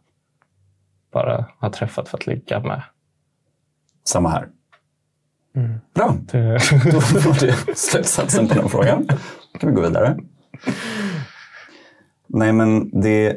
bara 1.12 1.47
har 1.59 1.71
träffat 1.71 2.09
för 2.09 2.16
att 2.16 2.27
ligga 2.27 2.61
med. 2.61 2.83
Samma 4.05 4.29
här. 4.29 4.49
Bra, 5.94 6.14
Det, 6.21 6.38
då 6.92 6.99
var 6.99 7.40
det 7.40 7.77
slutsatsen 7.77 8.49
på 8.49 8.55
den 8.55 8.68
frågan. 8.68 9.07
Då 9.53 9.59
kan 9.59 9.71
vi 9.71 9.77
gå 9.77 9.83
vidare. 9.83 10.18
Nej, 12.27 12.53
men 12.53 13.01
det... 13.01 13.37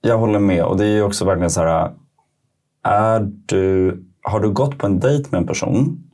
Jag 0.00 0.18
håller 0.18 0.38
med. 0.38 0.64
Och 0.64 0.76
det 0.76 0.84
är 0.84 0.94
ju 0.94 1.02
också 1.02 1.24
verkligen 1.24 1.50
så 1.50 1.60
här... 1.60 1.90
Är 2.82 3.30
du, 3.46 4.04
har 4.22 4.40
du 4.40 4.50
gått 4.50 4.78
på 4.78 4.86
en 4.86 5.00
dejt 5.00 5.28
med 5.30 5.38
en 5.38 5.46
person 5.46 6.10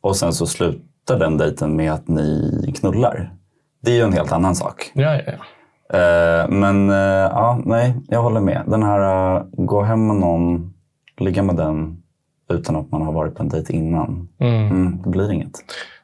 och 0.00 0.16
sen 0.16 0.32
så 0.32 0.46
slutar 0.46 1.18
den 1.18 1.36
dejten 1.36 1.76
med 1.76 1.92
att 1.92 2.08
ni 2.08 2.74
knullar? 2.80 3.34
Det 3.82 3.90
är 3.90 3.94
ju 3.94 4.02
en 4.02 4.12
helt 4.12 4.32
annan 4.32 4.54
sak. 4.54 4.92
ja, 4.94 5.14
ja, 5.14 5.22
ja. 5.26 5.44
Eh, 5.92 6.48
men 6.48 6.90
eh, 6.90 6.96
ja, 7.30 7.60
nej, 7.64 7.96
jag 8.08 8.22
håller 8.22 8.40
med. 8.40 8.62
Den 8.66 8.82
här 8.82 9.36
uh, 9.36 9.44
gå 9.52 9.82
hem 9.82 10.06
med 10.06 10.16
någon, 10.16 10.74
ligga 11.16 11.42
med 11.42 11.56
den 11.56 12.02
utan 12.50 12.76
att 12.76 12.90
man 12.90 13.02
har 13.02 13.12
varit 13.12 13.34
på 13.34 13.42
en 13.42 13.48
dejt 13.48 13.72
innan. 13.72 14.28
Mm. 14.38 14.70
Mm, 14.70 15.02
det 15.02 15.10
blir 15.10 15.32
inget. 15.32 15.52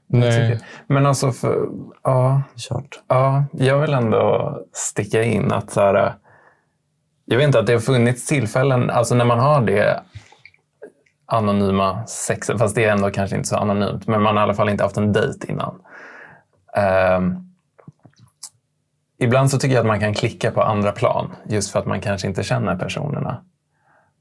Nej. 0.06 0.60
Men 0.86 1.06
alltså, 1.06 1.32
för, 1.32 1.68
ja, 2.02 2.42
Kört. 2.56 3.02
Ja, 3.08 3.44
jag 3.52 3.78
vill 3.78 3.94
ändå 3.94 4.58
sticka 4.72 5.22
in 5.22 5.52
att 5.52 5.70
så 5.70 5.80
här, 5.80 6.14
jag 7.26 7.36
vet 7.36 7.46
inte 7.46 7.58
att 7.58 7.66
det 7.66 7.72
har 7.72 7.80
funnits 7.80 8.26
tillfällen, 8.26 8.90
alltså 8.90 9.14
när 9.14 9.24
man 9.24 9.38
har 9.38 9.60
det 9.60 10.02
anonyma 11.26 12.06
sexet, 12.06 12.58
fast 12.58 12.74
det 12.74 12.84
är 12.84 12.92
ändå 12.92 13.10
kanske 13.10 13.36
inte 13.36 13.48
så 13.48 13.56
anonymt, 13.56 14.06
men 14.06 14.22
man 14.22 14.36
har 14.36 14.42
i 14.42 14.44
alla 14.44 14.54
fall 14.54 14.68
inte 14.68 14.84
haft 14.84 14.96
en 14.96 15.12
dejt 15.12 15.52
innan. 15.52 15.80
Ehm, 16.76 17.36
ibland 19.18 19.50
så 19.50 19.58
tycker 19.58 19.74
jag 19.74 19.80
att 19.80 19.86
man 19.86 20.00
kan 20.00 20.14
klicka 20.14 20.50
på 20.50 20.62
andra 20.62 20.92
plan, 20.92 21.32
just 21.48 21.70
för 21.70 21.78
att 21.78 21.86
man 21.86 22.00
kanske 22.00 22.28
inte 22.28 22.42
känner 22.42 22.76
personerna 22.76 23.42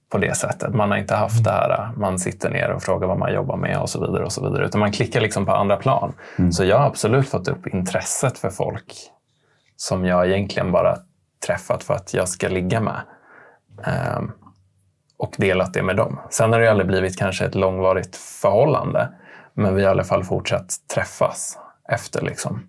på 0.09 0.17
det 0.17 0.35
sättet. 0.35 0.73
Man 0.73 0.91
har 0.91 0.97
inte 0.97 1.15
haft 1.15 1.43
det 1.43 1.51
här, 1.51 1.91
man 1.97 2.19
sitter 2.19 2.49
ner 2.49 2.71
och 2.71 2.83
frågar 2.83 3.07
vad 3.07 3.19
man 3.19 3.33
jobbar 3.33 3.57
med 3.57 3.79
och 3.79 3.89
så 3.89 4.05
vidare. 4.05 4.25
och 4.25 4.31
så 4.31 4.43
vidare. 4.43 4.65
Utan 4.65 4.79
man 4.79 4.91
klickar 4.91 5.21
liksom 5.21 5.45
på 5.45 5.51
andra 5.51 5.77
plan. 5.77 6.13
Så 6.51 6.63
jag 6.65 6.77
har 6.77 6.85
absolut 6.85 7.29
fått 7.29 7.47
upp 7.47 7.67
intresset 7.67 8.37
för 8.37 8.49
folk 8.49 8.93
som 9.75 10.05
jag 10.05 10.27
egentligen 10.27 10.71
bara 10.71 10.97
träffat 11.45 11.83
för 11.83 11.93
att 11.93 12.13
jag 12.13 12.29
ska 12.29 12.47
ligga 12.47 12.81
med. 12.81 13.01
Um, 14.17 14.31
och 15.17 15.35
delat 15.37 15.73
det 15.73 15.83
med 15.83 15.95
dem. 15.95 16.19
Sen 16.29 16.53
har 16.53 16.59
det 16.59 16.71
aldrig 16.71 16.87
blivit 16.87 17.17
kanske 17.17 17.45
ett 17.45 17.55
långvarigt 17.55 18.15
förhållande. 18.15 19.09
Men 19.53 19.75
vi 19.75 19.81
har 19.81 19.89
i 19.89 19.91
alla 19.91 20.03
fall 20.03 20.23
fortsatt 20.23 20.75
träffas 20.93 21.57
efter. 21.89 22.21
Liksom. 22.21 22.67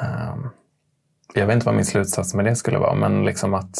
Um, 0.00 0.50
jag 1.34 1.46
vet 1.46 1.54
inte 1.54 1.66
vad 1.66 1.74
min 1.74 1.84
slutsats 1.84 2.34
med 2.34 2.44
det 2.44 2.56
skulle 2.56 2.78
vara, 2.78 2.94
men 2.94 3.24
liksom 3.24 3.54
att 3.54 3.78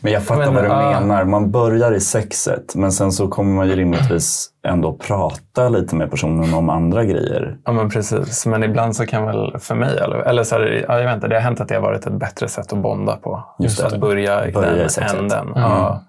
men 0.00 0.12
jag 0.12 0.22
fattar 0.22 0.44
Men, 0.44 0.54
vad 0.54 0.64
du 0.64 0.68
ja. 0.68 1.00
menar. 1.00 1.24
Man 1.24 1.50
börjar 1.50 1.92
i 1.92 2.00
sexet, 2.00 2.74
men 2.74 2.92
sen 2.92 3.12
så 3.12 3.28
kommer 3.28 3.54
man 3.54 3.68
ju 3.68 3.76
rimligtvis 3.76 4.50
ändå 4.66 4.92
prata 4.92 5.68
lite 5.68 5.96
med 5.96 6.10
personen 6.10 6.54
om 6.54 6.70
andra 6.70 7.04
grejer. 7.04 7.56
Ja, 7.64 7.72
men 7.72 7.90
precis. 7.90 8.46
Men 8.46 8.62
ibland 8.62 8.96
så 8.96 9.06
kan 9.06 9.26
väl, 9.26 9.58
för 9.58 9.74
mig, 9.74 9.98
eller, 9.98 10.16
eller 10.16 10.44
så 10.44 10.54
här, 10.54 10.84
ja, 10.88 10.98
jag 10.98 11.04
vet 11.04 11.14
inte, 11.14 11.28
det 11.28 11.34
har 11.34 11.42
hänt 11.42 11.60
att 11.60 11.68
det 11.68 11.74
har 11.74 11.82
varit 11.82 12.06
ett 12.06 12.12
bättre 12.12 12.48
sätt 12.48 12.72
att 12.72 12.78
bonda 12.78 13.16
på. 13.16 13.44
Just. 13.58 13.80
Att 13.80 14.00
börja 14.00 14.48
i 14.48 14.52
Börja 14.52 14.74
i 14.74 14.78
den 14.78 14.90
sexet. 14.90 15.18
änden. 15.18 15.52
Ja. 15.54 16.04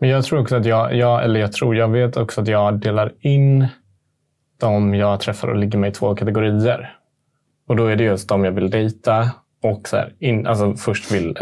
Men 0.00 0.10
jag 0.10 0.24
tror 0.24 0.40
också 0.40 0.56
att 0.56 0.64
jag, 0.64 0.94
jag, 0.94 1.24
eller 1.24 1.40
jag 1.40 1.52
tror, 1.52 1.76
jag 1.76 1.88
vet 1.88 2.16
också 2.16 2.40
att 2.40 2.48
jag 2.48 2.74
delar 2.74 3.12
in 3.20 3.66
de 4.60 4.94
jag 4.94 5.20
träffar 5.20 5.48
och 5.48 5.56
ligger 5.56 5.78
med 5.78 5.90
i 5.90 5.92
två 5.92 6.14
kategorier. 6.14 6.94
Och 7.68 7.76
då 7.76 7.86
är 7.86 7.96
det 7.96 8.04
just 8.04 8.28
de 8.28 8.44
jag 8.44 8.52
vill 8.52 8.70
dejta 8.70 9.30
och 9.62 9.88
så 9.88 9.96
här, 9.96 10.12
in, 10.18 10.46
alltså 10.46 10.74
först 10.74 11.12
vill 11.12 11.36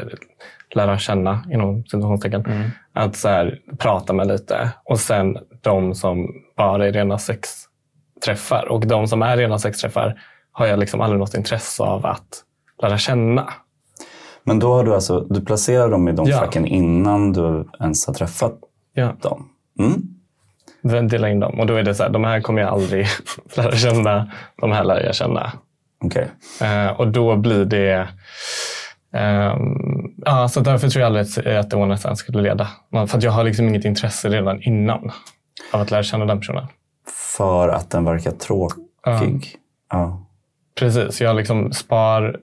lära 0.74 0.98
känna, 0.98 1.44
inom 1.52 1.84
situationstecken. 1.84 2.70
Att 2.92 3.16
så 3.16 3.28
här, 3.28 3.58
prata 3.78 4.12
med 4.12 4.26
lite. 4.26 4.70
Och 4.84 5.00
sen 5.00 5.36
de 5.60 5.94
som 5.94 6.28
bara 6.56 6.86
är 6.86 6.92
rena 6.92 7.18
sexträffar. 7.18 8.68
Och 8.68 8.86
de 8.86 9.06
som 9.08 9.22
är 9.22 9.36
rena 9.36 9.58
sexträffar 9.58 10.20
har 10.52 10.66
jag 10.66 10.78
liksom 10.78 11.00
aldrig 11.00 11.18
något 11.20 11.34
intresse 11.34 11.82
av 11.82 12.06
att 12.06 12.42
lära 12.82 12.98
känna. 12.98 13.48
Men 14.44 14.58
då 14.58 14.74
har 14.74 14.84
du 14.84 14.94
alltså, 14.94 15.20
du 15.20 15.40
placerar 15.44 15.90
dem 15.90 16.08
i 16.08 16.12
de 16.12 16.26
Ja. 16.26 16.38
facken 16.38 16.66
innan 16.66 17.32
du 17.32 17.68
ens 17.80 18.06
har 18.06 18.14
träffat 18.14 18.54
Ja. 18.94 19.12
dem. 19.22 19.48
Mm. 19.78 21.08
Dela 21.08 21.28
in 21.28 21.40
dem. 21.40 21.60
Och 21.60 21.66
då 21.66 21.74
är 21.74 21.82
det 21.82 21.94
så 21.94 22.02
här, 22.02 22.10
de 22.10 22.24
här 22.24 22.40
kommer 22.40 22.60
jag 22.62 22.70
aldrig 22.70 23.06
lära 23.56 23.72
känna. 23.76 24.32
De 24.60 24.72
här 24.72 24.84
lär 24.84 25.00
jag 25.04 25.14
känna. 25.14 25.52
Okej. 26.04 26.28
Eh, 26.62 27.00
och 27.00 27.08
då 27.08 27.36
blir 27.36 27.64
det... 27.64 28.08
ehm, 29.12 29.95
ja, 30.26 30.48
så 30.48 30.60
därför 30.60 30.88
tror 30.88 31.00
jag 31.00 31.06
aldrig 31.06 31.56
att, 31.56 31.70
det 31.70 31.76
one 31.76 31.98
sen 31.98 32.16
skulle 32.16 32.42
leda. 32.42 32.68
För 33.08 33.24
jag 33.24 33.32
har 33.32 33.44
liksom 33.44 33.68
inget 33.68 33.84
intresse 33.84 34.28
redan 34.28 34.62
innan 34.62 35.10
av 35.72 35.80
att 35.80 35.90
lära 35.90 36.02
känna 36.02 36.24
den 36.24 36.38
personen. 36.40 36.66
För 37.36 37.68
att 37.68 37.90
den 37.90 38.04
verkar 38.04 38.30
tråkig. 38.30 39.56
Ja. 39.90 40.26
Precis, 40.78 41.20
jag 41.20 41.36
liksom 41.36 41.72
spar 41.72 42.40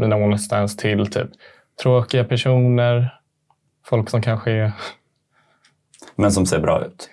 mina 0.00 0.16
one 0.16 0.38
stands 0.38 0.76
till 0.76 1.06
typ 1.06 1.28
tråkiga 1.82 2.24
personer, 2.24 3.14
folk 3.86 4.10
som 4.10 4.22
kanske 4.22 4.50
är... 4.50 4.72
Men 6.16 6.32
som 6.32 6.46
ser 6.46 6.60
bra 6.60 6.84
ut. 6.84 7.10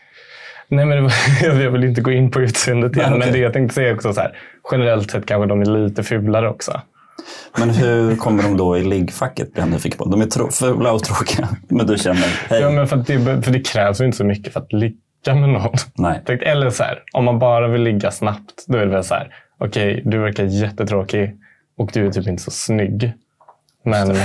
Nej, 0.68 0.86
men 0.86 1.04
var, 1.04 1.14
jag 1.42 1.72
vill 1.72 1.84
inte 1.84 2.02
gå 2.02 2.12
in 2.12 2.32
på 2.32 2.42
utseendet 2.42 2.96
igen, 2.96 3.10
Nej, 3.10 3.20
men 3.20 3.30
okej. 3.30 3.40
det 3.40 3.44
jag 3.44 3.54
tänkte 3.54 3.76
säga 3.76 3.94
också 3.94 4.14
så 4.14 4.22
här, 4.22 4.38
generellt 4.72 5.12
sett 5.12 5.26
kanske 5.26 5.48
de 5.48 5.62
är 5.62 5.66
lite 5.66 6.04
fulare 6.04 6.50
också. 6.50 6.82
Men 7.58 7.70
hur 7.70 8.16
kommer 8.16 8.44
de 8.44 8.58
då 8.58 8.78
i 8.78 8.84
liggfacket? 8.84 9.54
Blir 9.54 9.64
jag 9.64 9.72
nyfiken 9.72 9.98
på. 9.98 10.06
De 10.06 10.22
är 10.22 10.26
trå- 10.26 10.52
fula 10.52 10.92
och 10.92 11.04
tråkiga. 11.04 11.50
Men 11.70 11.88
du 11.88 11.98
känner, 11.98 12.28
hej. 12.50 12.62
Ja, 12.62 12.70
men 12.70 12.88
för, 12.88 12.98
att 12.98 13.08
det, 13.08 13.42
för 13.44 13.52
det 13.52 13.68
krävs 13.68 14.02
ju 14.02 14.06
inte 14.06 14.18
så 14.18 14.24
mycket 14.24 14.54
för 14.54 14.60
att 14.60 14.74
ligga 14.74 14.96
med 15.36 15.50
någon. 15.50 15.74
Nej. 15.96 16.22
Eller 16.28 16.70
så 16.70 16.84
här, 16.84 17.04
om 17.14 17.26
man 17.26 17.40
bara 17.40 17.68
vill 17.68 17.82
ligga 17.82 18.12
snabbt, 18.12 18.66
då 18.68 18.78
är 18.78 18.86
det 18.86 18.92
väl 18.92 19.04
så 19.04 19.14
här, 19.16 19.36
okej, 19.60 20.02
du 20.06 20.18
verkar 20.18 20.44
jättetråkig 20.44 21.38
och 21.78 21.90
du 21.94 22.08
är 22.08 22.12
typ 22.12 22.28
inte 22.28 22.44
så 22.44 22.52
snygg. 22.52 23.14
Men 23.86 24.16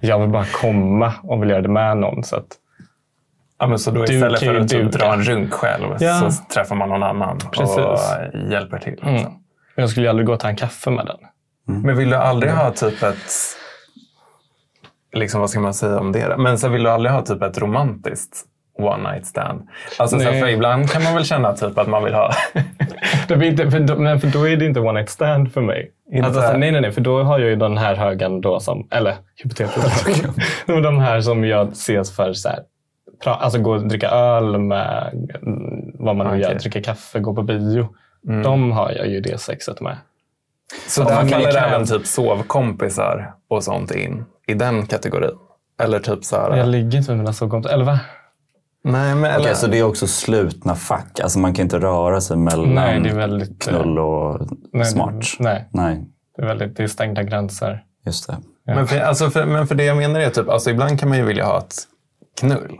jag 0.00 0.18
vill 0.20 0.28
bara 0.30 0.44
komma 0.44 1.12
och 1.22 1.42
vill 1.42 1.50
göra 1.50 1.62
det 1.62 1.68
med 1.68 1.96
någon. 1.96 2.24
Så 2.24 2.36
att, 2.36 2.46
Ja, 3.58 3.66
men 3.66 3.78
så 3.78 3.90
då 3.90 4.04
istället 4.04 4.40
för 4.40 4.54
att 4.54 4.68
typ 4.68 4.92
dra 4.92 5.12
en 5.14 5.22
runk 5.22 5.52
själv 5.52 5.86
Ja. 6.00 6.30
så 6.30 6.54
träffar 6.54 6.76
man 6.76 6.88
någon 6.88 7.02
annan 7.02 7.38
Precis. 7.52 7.76
och 7.76 7.98
hjälper 8.50 8.78
till. 8.78 8.90
Liksom. 8.92 9.08
Mm. 9.08 9.22
Men 9.22 9.82
jag 9.82 9.90
skulle 9.90 10.10
aldrig 10.10 10.26
gå 10.26 10.32
och 10.32 10.40
ta 10.40 10.48
en 10.48 10.56
kaffe 10.56 10.90
med 10.90 11.06
den. 11.06 11.16
Men 11.66 11.96
vill 11.96 12.10
du 12.10 12.16
aldrig 12.16 12.52
ha 12.52 12.70
typ 12.70 13.02
ett... 13.02 13.32
Liksom, 15.12 15.40
vad 15.40 15.50
ska 15.50 15.60
man 15.60 15.74
säga 15.74 15.98
om 15.98 16.12
det? 16.12 16.28
då? 16.28 16.36
Men 16.36 16.58
så 16.58 16.68
vill 16.68 16.82
du 16.82 16.90
aldrig 16.90 17.12
ha 17.12 17.22
typ 17.22 17.42
ett 17.42 17.58
romantiskt 17.58 18.44
one 18.78 19.10
night 19.12 19.26
stand? 19.26 19.68
Alltså, 19.98 20.18
så 20.18 20.24
här, 20.24 20.40
för 20.40 20.48
ibland 20.48 20.90
kan 20.90 21.02
man 21.02 21.14
väl 21.14 21.24
känna 21.24 21.52
typ 21.52 21.78
att 21.78 21.88
man 21.88 22.04
vill 22.04 22.14
ha... 22.14 22.32
Det 23.28 23.36
blir 23.36 23.48
inte, 23.48 23.70
för, 23.70 23.80
då, 23.80 23.96
men 23.96 24.20
för 24.20 24.28
då 24.28 24.48
är 24.48 24.56
det 24.56 24.66
inte 24.66 24.80
one 24.80 24.92
night 24.92 25.10
stand 25.10 25.52
för 25.52 25.60
mig. 25.60 25.90
Inte 26.12 26.26
Alltså, 26.26 26.56
nej, 26.56 26.72
nej, 26.72 26.80
nej. 26.80 26.92
För 26.92 27.00
då 27.00 27.22
har 27.22 27.38
jag 27.38 27.48
ju 27.48 27.56
den 27.56 27.78
här 27.78 27.94
högen 27.94 28.40
då 28.40 28.60
som, 28.60 28.88
eller 28.90 29.14
hypotetiskt. 29.36 30.24
De 30.66 30.98
här 30.98 31.20
som 31.20 31.44
jag 31.44 31.68
ses 31.68 32.16
för 32.16 32.32
så 32.32 32.48
här, 32.48 32.58
pra, 33.24 33.34
alltså 33.34 33.58
gå 33.58 33.72
och 33.72 33.88
dricka 33.88 34.08
öl 34.08 34.58
med 34.58 35.10
mm, 35.42 35.92
vad 35.94 36.16
man 36.16 36.26
nu 36.26 36.32
Okej. 36.32 36.42
gör, 36.42 36.58
dricka 36.58 36.82
kaffe, 36.82 37.20
gå 37.20 37.34
på 37.34 37.42
bio. 37.42 37.88
De 38.44 38.72
har 38.72 38.90
jag 38.90 39.06
ju 39.06 39.20
det 39.20 39.40
sexet 39.40 39.80
med. 39.80 39.96
Så 40.88 41.02
Ja, 41.02 41.08
där 41.08 41.16
kan 41.16 41.28
faller 41.28 41.56
även 41.56 41.86
typ 41.86 42.06
sovkompisar 42.06 43.34
och 43.50 43.64
sånt 43.64 43.90
in 43.90 44.24
i 44.46 44.54
den 44.54 44.86
kategorin? 44.86 45.30
Eller 45.82 45.98
typ 46.00 46.24
så 46.24 46.36
här... 46.36 46.56
Jag 46.56 46.68
ligger 46.68 46.98
inte 46.98 47.10
med 47.10 47.18
mina 47.18 47.32
sovkompisar. 47.32 47.74
Eller 47.74 47.84
va? 47.84 48.00
Nej, 48.84 49.14
men 49.14 49.30
eller... 49.30 49.54
Så 49.54 49.66
det 49.66 49.78
är 49.78 49.82
också 49.82 50.06
slutna 50.06 50.74
fack. 50.74 51.20
Alltså 51.20 51.38
man 51.38 51.54
kan 51.54 51.62
inte 51.62 51.78
röra 51.78 52.20
sig 52.20 52.36
mellan 52.36 52.74
Nej, 52.74 53.00
det 53.00 53.08
är 53.10 53.14
väldigt... 53.14 53.66
eh, 53.66 53.72
knull 53.72 53.98
och 53.98 54.40
nej, 54.72 54.84
smart. 54.86 55.14
Nej, 55.38 55.68
Nej, 55.72 56.04
det 56.36 56.42
är, 56.42 56.46
väldigt, 56.46 56.76
det 56.76 56.82
är 56.82 56.86
stängda 56.86 57.22
gränser. 57.22 57.82
just 58.06 58.26
det. 58.28 58.36
Men, 58.66 58.86
för, 58.86 59.00
alltså 59.00 59.30
för, 59.30 59.46
men 59.46 59.66
för 59.66 59.74
det 59.74 59.84
jag 59.84 59.96
menar 59.96 60.20
är 60.20 60.30
typ, 60.30 60.48
alltså 60.48 60.70
ibland 60.70 61.00
kan 61.00 61.08
man 61.08 61.18
ju 61.18 61.24
vilja 61.24 61.44
ha 61.44 61.58
ett 61.58 61.74
knull. 62.40 62.78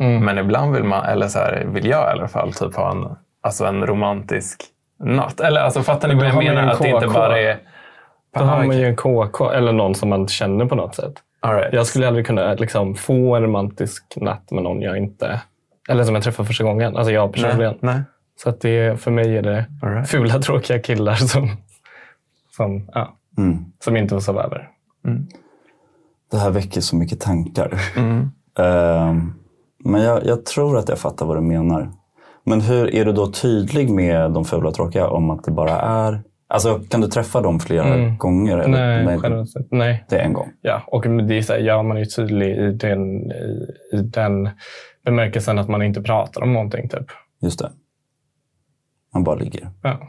Mm. 0.00 0.24
Men 0.24 0.38
ibland 0.38 0.72
vill 0.74 0.84
man, 0.84 1.04
eller 1.04 1.28
så 1.28 1.38
här, 1.38 1.64
vill 1.66 1.86
jag 1.86 2.00
i 2.08 2.12
alla 2.18 2.28
fall, 2.28 2.52
typ 2.52 2.74
ha 2.74 2.90
en, 2.90 3.16
alltså 3.42 3.64
en 3.64 3.86
romantisk 3.86 4.64
natt. 4.98 5.40
Eller 5.40 5.60
alltså 5.60 5.82
fattar 5.82 6.08
ni 6.08 6.14
vad 6.14 6.26
jag 6.26 6.36
menar? 6.36 6.62
en 6.62 6.68
Att 6.68 6.78
det 6.82 6.88
inte 6.88 7.06
bara 7.06 7.40
är... 7.40 7.58
Då 8.34 8.44
har 8.44 8.62
Ah, 8.62 8.66
man 8.66 8.78
ju 8.78 8.84
en 8.86 8.96
KK, 8.96 9.50
eller 9.50 9.72
någon 9.72 9.94
som 9.94 10.08
man 10.08 10.28
känner 10.28 10.66
på 10.66 10.74
något 10.74 10.94
sätt. 10.94 11.14
All 11.40 11.54
right. 11.54 11.72
Jag 11.72 11.86
skulle 11.86 12.06
aldrig 12.08 12.26
kunna 12.26 12.54
liksom, 12.54 12.94
få 12.94 13.36
en 13.36 13.42
romantisk 13.42 14.04
natt 14.16 14.50
med 14.50 14.62
någon 14.62 14.82
jag 14.82 14.98
inte... 14.98 15.40
Eller 15.88 16.04
som 16.04 16.14
jag 16.14 16.24
träffar 16.24 16.44
första 16.44 16.64
gången. 16.64 16.96
Alltså 16.96 17.12
jag 17.12 17.32
personligen. 17.32 17.74
nej, 17.80 17.94
nej. 17.94 18.02
Så 18.42 18.48
att 18.48 18.60
det, 18.60 19.00
för 19.00 19.10
mig 19.10 19.36
är 19.36 19.42
det 19.42 19.64
All 19.82 19.90
right. 19.90 20.08
fula, 20.08 20.38
tråkiga 20.38 20.78
killar 20.78 21.14
som, 21.14 21.50
som, 22.56 22.88
ja, 22.94 23.12
Mm. 23.38 23.64
som 23.84 23.96
inte 23.96 24.14
får 24.14 24.20
sova 24.20 24.42
över. 24.44 24.68
Det 26.30 26.36
här 26.38 26.50
väcker 26.50 26.80
så 26.80 26.96
mycket 26.96 27.20
tankar. 27.20 27.74
Mm. 27.96 28.30
Ehm, 28.58 29.34
men 29.84 30.02
jag, 30.02 30.26
jag 30.26 30.44
tror 30.46 30.78
att 30.78 30.88
jag 30.88 30.98
fattar 30.98 31.26
vad 31.26 31.36
du 31.36 31.40
menar. 31.40 31.90
Men 32.46 32.60
hur 32.60 32.94
är 32.94 33.04
du 33.04 33.12
då 33.12 33.26
tydlig 33.32 33.90
med 33.90 34.30
de 34.30 34.44
fula 34.44 34.68
och 34.68 34.74
tråkiga 34.74 35.08
om 35.08 35.30
att 35.30 35.44
det 35.44 35.50
bara 35.50 35.80
är... 35.80 36.22
Alltså 36.48 36.80
kan 36.88 37.00
du 37.00 37.08
träffa 37.08 37.40
dem 37.40 37.60
flera 37.60 37.84
Mm. 37.94 38.16
gånger? 38.18 38.58
Eller? 38.58 39.04
Nej, 39.04 39.18
generellt 39.22 39.50
sett, 39.50 39.66
nej. 39.70 40.04
det 40.08 40.16
är 40.18 40.24
en 40.24 40.32
gång. 40.32 40.48
Ja, 40.62 40.82
och 40.86 41.02
det 41.02 41.38
är 41.38 41.42
så 41.42 41.52
här, 41.52 41.60
ja, 41.60 41.82
man 41.82 41.96
är 41.96 42.00
ju 42.00 42.06
tydlig 42.06 42.56
i 42.56 42.72
den, 42.72 43.30
i, 43.32 43.66
i 43.92 43.96
den 44.02 44.48
bemärkelsen 45.04 45.58
att 45.58 45.68
man 45.68 45.82
inte 45.82 46.02
pratar 46.02 46.42
om 46.42 46.52
någonting. 46.52 46.88
Typ. 46.88 47.06
Just 47.42 47.58
det. 47.58 47.70
Man 49.14 49.24
bara 49.24 49.34
ligger. 49.36 49.68
Ja. 49.82 50.00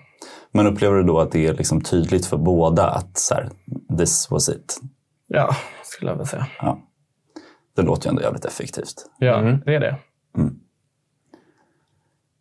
Men 0.52 0.68
upplever 0.68 0.96
du 0.96 1.04
då 1.04 1.20
att 1.20 1.32
det 1.32 1.48
är 1.48 1.54
liksom 1.54 1.82
tydligt 1.82 2.26
för 2.26 2.38
båda 2.38 2.88
att 2.90 3.18
så 3.18 3.34
här, 3.36 3.50
this 3.98 4.32
was 4.32 4.50
it? 4.50 4.82
ja, 5.28 5.56
skulle 5.84 6.12
jag 6.12 6.16
vilja 6.16 6.26
säga. 6.26 6.48
Ja. 6.62 6.80
Det 7.76 7.82
låter 7.82 8.08
ju 8.08 8.10
ändå 8.10 8.22
jävligt 8.22 8.46
effektivt. 8.46 8.94
Ja, 9.20 9.36
Mm. 9.40 9.60
det 9.66 9.76
är 9.76 9.80
det. 9.80 9.96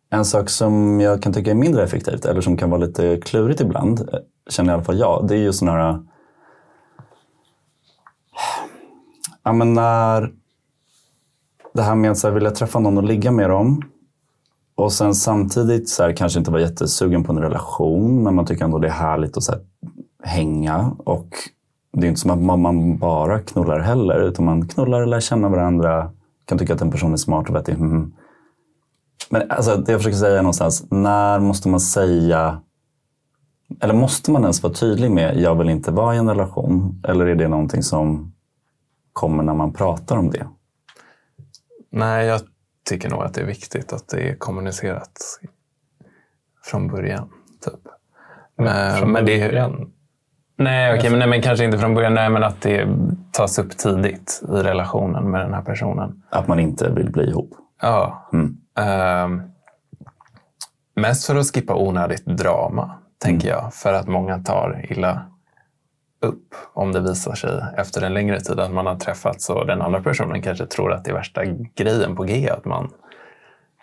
En 0.09 0.25
sak 0.25 0.49
som 0.49 1.01
jag 1.01 1.21
kan 1.21 1.33
tycka 1.33 1.51
är 1.51 1.55
mindre 1.55 1.83
effektivt, 1.83 2.25
eller 2.25 2.41
som 2.41 2.57
kan 2.57 2.69
vara 2.69 2.81
lite 2.81 3.17
klurigt 3.17 3.61
ibland, 3.61 3.99
eh, 3.99 4.19
känner 4.49 4.71
i 4.71 4.73
alla 4.73 4.83
fall 4.83 4.99
jag, 4.99 5.27
det 5.27 5.35
är 5.35 5.39
ju 5.39 5.53
sådana 5.53 5.77
här... 5.77 5.89
Eh, 5.89 5.99
ja, 9.43 9.53
men 9.53 9.73
när 9.73 10.33
det 11.73 11.81
här 11.81 11.95
med 11.95 12.11
att 12.11 12.17
så 12.17 12.27
här, 12.27 12.33
vilja 12.33 12.51
träffa 12.51 12.79
någon 12.79 12.97
och 12.97 13.03
ligga 13.03 13.31
med 13.31 13.49
dem 13.49 13.81
och 14.75 14.93
sen 14.93 15.15
samtidigt 15.15 15.89
så 15.89 16.03
här, 16.03 16.13
kanske 16.13 16.39
inte 16.39 16.51
vara 16.51 16.61
jättesugen 16.61 17.23
på 17.23 17.31
en 17.31 17.39
relation, 17.39 18.23
men 18.23 18.35
man 18.35 18.45
tycker 18.45 18.65
ändå 18.65 18.79
det 18.79 18.87
är 18.87 18.91
härligt 18.91 19.37
att 19.37 19.43
så 19.43 19.51
här, 19.51 19.61
hänga. 20.23 20.95
Och 20.97 21.27
det 21.93 22.07
är 22.07 22.09
inte 22.09 22.21
som 22.21 22.31
att 22.31 22.59
man, 22.59 22.97
bara 22.97 23.39
knullar 23.39 23.79
heller, 23.79 24.19
utan 24.19 24.45
man 24.45 24.67
knullar 24.67 25.01
och 25.01 25.07
lär 25.07 25.19
känna 25.19 25.49
varandra, 25.49 26.11
kan 26.45 26.57
tycka 26.57 26.73
att 26.73 26.81
en 26.81 26.91
person 26.91 27.13
är 27.13 27.17
smart 27.17 27.49
och 27.49 27.55
vettig. 27.55 27.73
Mm. 27.73 28.13
Men 29.29 29.51
alltså, 29.51 29.75
det 29.75 29.91
jag 29.91 29.99
försöker 29.99 30.17
säga 30.17 30.37
är 30.37 30.43
någonstans, 30.43 30.85
när 30.89 31.39
måste 31.39 31.69
man 31.69 31.79
säga 31.79 32.61
eller 33.81 33.93
måste 33.93 34.31
man 34.31 34.41
ens 34.41 34.63
vara 34.63 34.73
tydlig 34.73 35.11
med 35.11 35.37
jag 35.37 35.55
vill 35.55 35.69
inte 35.69 35.91
vara 35.91 36.15
i 36.15 36.17
en 36.17 36.29
relation? 36.29 37.01
Eller 37.07 37.25
är 37.25 37.35
det 37.35 37.47
någonting 37.47 37.83
som 37.83 38.33
kommer 39.13 39.43
när 39.43 39.53
man 39.53 39.73
pratar 39.73 40.17
om 40.17 40.29
det? 40.31 40.47
Nej, 41.91 42.25
jag 42.25 42.41
tycker 42.89 43.09
nog 43.09 43.23
att 43.23 43.33
det 43.33 43.41
är 43.41 43.45
viktigt 43.45 43.93
att 43.93 44.07
det 44.07 44.29
är 44.29 44.35
kommunicerat 44.35 45.39
från 46.63 46.87
början. 46.87 47.29
Typ. 47.65 47.87
Eh, 48.67 48.95
Från 48.95 49.11
men 49.11 49.25
det 49.25 49.41
är, 49.41 49.49
början. 49.49 49.91
Nej, 50.57 50.97
okej, 50.97 51.09
men, 51.09 51.19
nej, 51.19 51.27
men 51.27 51.41
kanske 51.41 51.65
inte 51.65 51.77
från 51.77 51.93
början. 51.93 52.13
Nej, 52.13 52.29
men 52.29 52.43
att 52.43 52.61
det 52.61 52.87
tas 53.31 53.59
upp 53.59 53.77
tidigt 53.77 54.41
i 54.43 54.51
relationen 54.51 55.31
med 55.31 55.41
den 55.41 55.53
här 55.53 55.61
personen. 55.61 56.23
Att 56.29 56.47
man 56.47 56.59
inte 56.59 56.89
vill 56.89 57.11
bli 57.11 57.23
ihop? 57.23 57.49
Ja. 57.81 58.29
Mm. 58.33 58.57
Ehm, 58.77 59.41
mest 60.95 61.25
för 61.25 61.35
att 61.35 61.55
skippa 61.55 61.75
onödigt 61.75 62.25
drama, 62.25 62.91
tänker 63.17 63.49
jag. 63.49 63.73
För 63.73 63.93
att 63.93 64.07
många 64.07 64.39
tar 64.39 64.85
illa 64.89 65.25
upp 66.21 66.55
om 66.73 66.91
det 66.91 66.99
visar 66.99 67.35
sig 67.35 67.63
efter 67.77 68.01
en 68.01 68.13
längre 68.13 68.39
tid 68.39 68.59
att 68.59 68.73
man 68.73 68.85
har 68.85 68.95
träffats 68.95 69.49
och 69.49 69.67
den 69.67 69.81
andra 69.81 70.01
personen 70.01 70.41
kanske 70.41 70.65
tror 70.65 70.93
att 70.93 71.03
det 71.03 71.11
är 71.11 71.15
värsta 71.15 71.45
grejen 71.75 72.15
på 72.15 72.23
G. 72.23 72.49
Att 72.49 72.65
man 72.65 72.91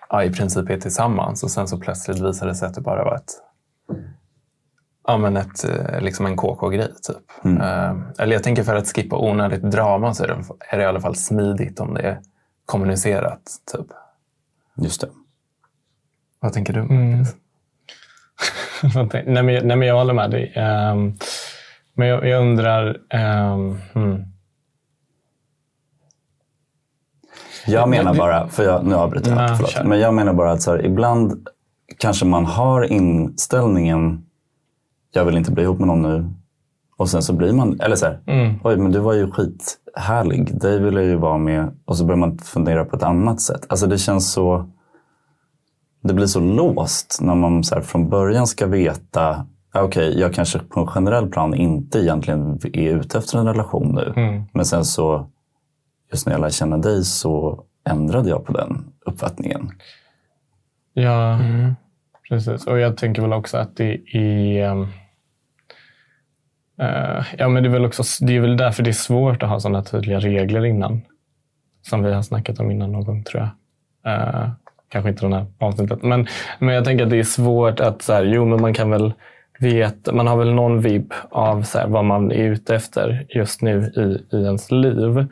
ja, 0.09 0.25
i 0.25 0.33
princip 0.33 0.71
är 0.71 0.81
tillsammans 0.81 1.43
och 1.43 1.51
sen 1.51 1.69
så 1.69 1.79
plötsligt 1.79 2.21
visar 2.21 2.47
det 2.47 2.55
sig 2.55 2.69
att 2.69 2.75
det 2.75 2.81
bara 2.81 3.05
var 3.05 3.15
ett 3.15 3.33
Ja, 5.07 5.19
men 5.19 5.37
ett, 5.37 5.65
eh, 5.65 6.01
liksom 6.01 6.27
en 6.27 6.37
KK-grej. 6.37 6.89
Typ. 7.03 7.47
Eh, 7.61 7.95
eller 8.19 8.33
jag 8.33 8.43
tänker 8.43 8.63
för 8.63 8.75
att 8.75 8.97
skippa 8.97 9.19
onödigt 9.19 9.63
drama 9.63 10.15
så 10.15 10.25
är 10.25 10.29
det, 10.29 10.35
är 10.71 10.77
det 10.79 10.83
i 10.83 10.87
alla 10.87 11.01
fall 11.01 11.17
smidigt 11.17 11.81
om 11.81 11.95
det 11.95 12.01
är 12.01 12.21
kommunicerat. 12.67 13.43
Typ. 13.73 13.87
Just 14.77 15.01
det. 15.01 15.09
Vad 16.41 16.53
tänker 16.53 16.73
du? 16.73 16.81
Mm. 16.81 17.25
nej, 19.27 19.43
men, 19.43 19.47
nej, 19.47 19.77
men 19.77 19.83
jag 19.83 19.95
håller 19.95 20.15
med 20.15 20.31
dig. 20.31 20.53
Ehm, 20.57 21.17
men 21.95 22.09
jag, 22.09 22.29
jag 22.29 22.43
undrar... 22.43 22.97
ehm, 23.11 23.79
hmm. 23.93 24.25
Jag 27.67 27.89
menar 27.89 28.15
bara, 28.15 28.49
för 28.49 28.65
jag, 28.65 28.85
nu 28.85 28.95
avbryter 28.95 29.31
jag, 29.31 29.57
förlåt. 29.57 29.71
kör. 29.71 29.85
Men 29.85 30.01
jag 30.01 30.15
menar 30.15 30.33
bara 30.33 30.53
att 30.53 30.63
så 30.63 30.71
här, 30.71 30.85
ibland 30.85 31.49
kanske 31.99 32.25
man 32.25 32.45
har 32.45 32.83
inställningen 32.93 34.25
jag 35.15 35.25
vill 35.25 35.37
inte 35.37 35.51
bli 35.53 35.63
ihop 35.63 35.79
med 35.79 35.87
någon 35.89 36.03
nu. 36.03 36.31
Och 36.97 37.09
sen 37.11 37.23
så 37.23 37.33
blir 37.33 37.53
man, 37.53 37.81
eller 37.81 37.97
så 37.97 38.07
här, 38.07 38.21
Mm. 38.27 38.55
oj 38.65 38.77
men 38.77 38.93
du 38.93 38.99
var 38.99 39.13
ju 39.13 39.31
skithärlig, 39.31 40.61
dig 40.61 40.81
vill 40.81 40.95
jag 40.95 41.05
ju 41.05 41.17
vara 41.17 41.39
med. 41.39 41.71
Och 41.85 41.97
så 41.97 42.05
börjar 42.05 42.19
man 42.19 42.39
fundera 42.39 42.85
på 42.85 42.97
ett 42.97 43.03
annat 43.03 43.41
sätt. 43.41 43.67
Alltså 43.69 43.87
det 43.87 43.99
känns 43.99 44.33
så, 44.33 44.69
det 46.03 46.15
blir 46.15 46.27
så 46.27 46.41
låst 46.41 47.19
när 47.23 47.35
man 47.35 47.65
så 47.65 47.75
här, 47.75 47.83
från 47.83 48.09
början 48.09 48.47
ska 48.47 48.67
veta, 48.67 49.47
ja, 49.73 49.83
okej 49.83 50.21
jag 50.21 50.35
kanske 50.35 50.59
på 50.59 50.81
en 50.81 50.87
generell 50.87 51.27
plan 51.31 51.55
inte 51.55 51.99
egentligen 51.99 52.59
är 52.73 52.97
ute 52.97 53.19
efter 53.19 53.39
en 53.39 53.47
relation 53.47 53.95
nu. 53.95 54.13
Mm. 54.17 54.43
Men 54.53 54.65
sen 54.65 54.85
så, 54.85 55.27
just 56.13 56.27
när 56.27 56.33
jag 56.35 56.41
lärde 56.41 56.53
känna 56.53 56.79
dig 56.79 57.05
så 57.05 57.63
ändrade 57.89 58.29
jag 58.29 58.45
på 58.45 58.53
den 58.53 58.85
uppfattningen. 59.07 59.71
Ja, 60.95 61.39
precis. 62.29 62.67
Och 62.67 62.79
jag 62.79 62.97
tänker 62.97 63.23
väl 63.23 63.33
också 63.33 63.57
att 63.57 63.77
det 63.77 64.17
är... 64.17 65.04
Uh, 66.83 67.25
ja, 67.39 67.49
men 67.49 67.63
det 67.63 67.69
är 67.69 67.73
väl 67.73 67.85
också 67.85 68.03
det 68.21 68.37
är 68.37 68.41
väl 68.41 68.57
därför 68.57 68.83
det 68.83 68.91
är 68.91 68.93
svårt 68.93 69.43
att 69.43 69.49
ha 69.49 69.61
sådana 69.61 69.83
tydliga 69.83 70.19
regler 70.19 70.65
innan. 70.65 71.03
Som 71.83 72.03
vi 72.03 72.13
har 72.13 72.23
snackat 72.23 72.61
om 72.61 72.71
innan 72.71 72.93
någon 72.93 73.05
gång, 73.05 73.25
tror 73.25 73.43
jag. 73.43 74.13
Uh, 74.13 74.51
kanske 74.89 75.11
inte 75.11 75.25
den 75.25 75.33
här 75.33 75.47
avsnittet. 75.59 76.03
Men, 76.03 76.27
men 76.59 76.75
jag 76.75 76.85
tänker 76.85 77.05
att 77.05 77.11
det 77.11 77.19
är 77.19 77.25
svårt 77.25 77.81
att, 77.81 78.03
så 78.03 78.13
här, 78.13 78.25
jo 78.25 78.45
men 78.45 78.61
man 78.61 78.75
kan 78.75 78.91
väl 78.91 79.13
veta, 79.59 80.13
man 80.13 80.27
har 80.27 80.37
väl 80.37 80.55
någon 80.55 80.81
vibb 80.81 81.13
av 81.31 81.63
så 81.63 81.79
här, 81.79 81.87
vad 81.87 82.05
man 82.05 82.33
är 82.33 82.45
ute 82.45 82.75
efter 82.75 83.27
just 83.29 83.63
nu 83.63 83.93
i, 83.97 84.37
i 84.37 84.45
ens 84.45 84.71
liv. 84.71 85.27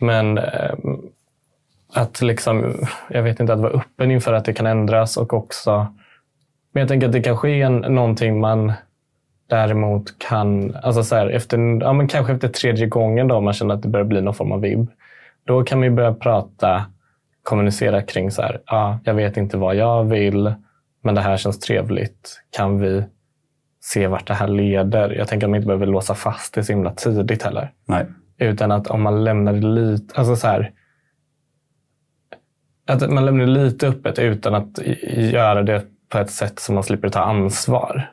Men 0.00 0.38
uh, 0.38 0.74
att 1.92 2.22
liksom, 2.22 2.74
jag 3.08 3.22
vet 3.22 3.40
inte, 3.40 3.52
att 3.52 3.60
vara 3.60 3.72
öppen 3.72 4.10
inför 4.10 4.32
att 4.32 4.44
det 4.44 4.52
kan 4.52 4.66
ändras 4.66 5.16
och 5.16 5.32
också, 5.32 5.86
men 6.72 6.80
jag 6.80 6.88
tänker 6.88 7.06
att 7.06 7.12
det 7.12 7.22
kanske 7.22 7.50
är 7.50 7.66
en, 7.66 7.76
någonting 7.76 8.40
man 8.40 8.72
däremot 9.48 10.18
kan, 10.18 10.76
alltså 10.82 11.04
så 11.04 11.16
här, 11.16 11.26
efter, 11.26 11.58
ja, 11.80 11.92
men 11.92 12.08
kanske 12.08 12.32
efter 12.32 12.48
tredje 12.48 12.86
gången 12.86 13.28
då 13.28 13.40
man 13.40 13.52
känner 13.52 13.74
att 13.74 13.82
det 13.82 13.88
börjar 13.88 14.06
bli 14.06 14.20
någon 14.20 14.34
form 14.34 14.52
av 14.52 14.60
vibb, 14.60 14.90
då 15.44 15.62
kan 15.62 15.78
man 15.78 15.88
ju 15.88 15.94
börja 15.94 16.14
prata 16.14 16.84
kommunicera 17.42 18.02
kring 18.02 18.30
så 18.30 18.42
här, 18.42 18.60
ah, 18.66 18.94
jag 19.04 19.14
vet 19.14 19.36
inte 19.36 19.56
vad 19.56 19.76
jag 19.76 20.04
vill, 20.04 20.54
men 21.02 21.14
det 21.14 21.20
här 21.20 21.36
känns 21.36 21.58
trevligt. 21.58 22.40
Kan 22.50 22.80
vi 22.80 23.04
se 23.80 24.06
vart 24.06 24.26
det 24.26 24.34
här 24.34 24.48
leder? 24.48 25.10
Jag 25.10 25.28
tänker 25.28 25.46
att 25.46 25.50
man 25.50 25.56
inte 25.56 25.66
behöver 25.66 25.86
låsa 25.86 26.14
fast 26.14 26.54
det 26.54 26.64
så 26.64 26.72
himla 26.72 26.90
tidigt 26.94 27.42
heller. 27.42 27.72
Nej. 27.86 28.06
Utan 28.38 28.72
att 28.72 28.86
om 28.86 29.02
man 29.02 29.24
lämnar 29.24 29.52
det 29.52 29.66
lite, 29.66 30.18
alltså 30.18 30.36
så 30.36 30.46
här, 30.46 30.72
att 32.86 33.10
man 33.10 33.24
lämnar 33.24 33.46
det 33.46 33.52
lite 33.52 33.88
öppet 33.88 34.18
utan 34.18 34.54
att 34.54 34.78
göra 35.16 35.62
det 35.62 35.84
på 36.08 36.18
ett 36.18 36.30
sätt 36.30 36.58
som 36.58 36.74
man 36.74 36.84
slipper 36.84 37.08
ta 37.08 37.20
ansvar. 37.20 38.12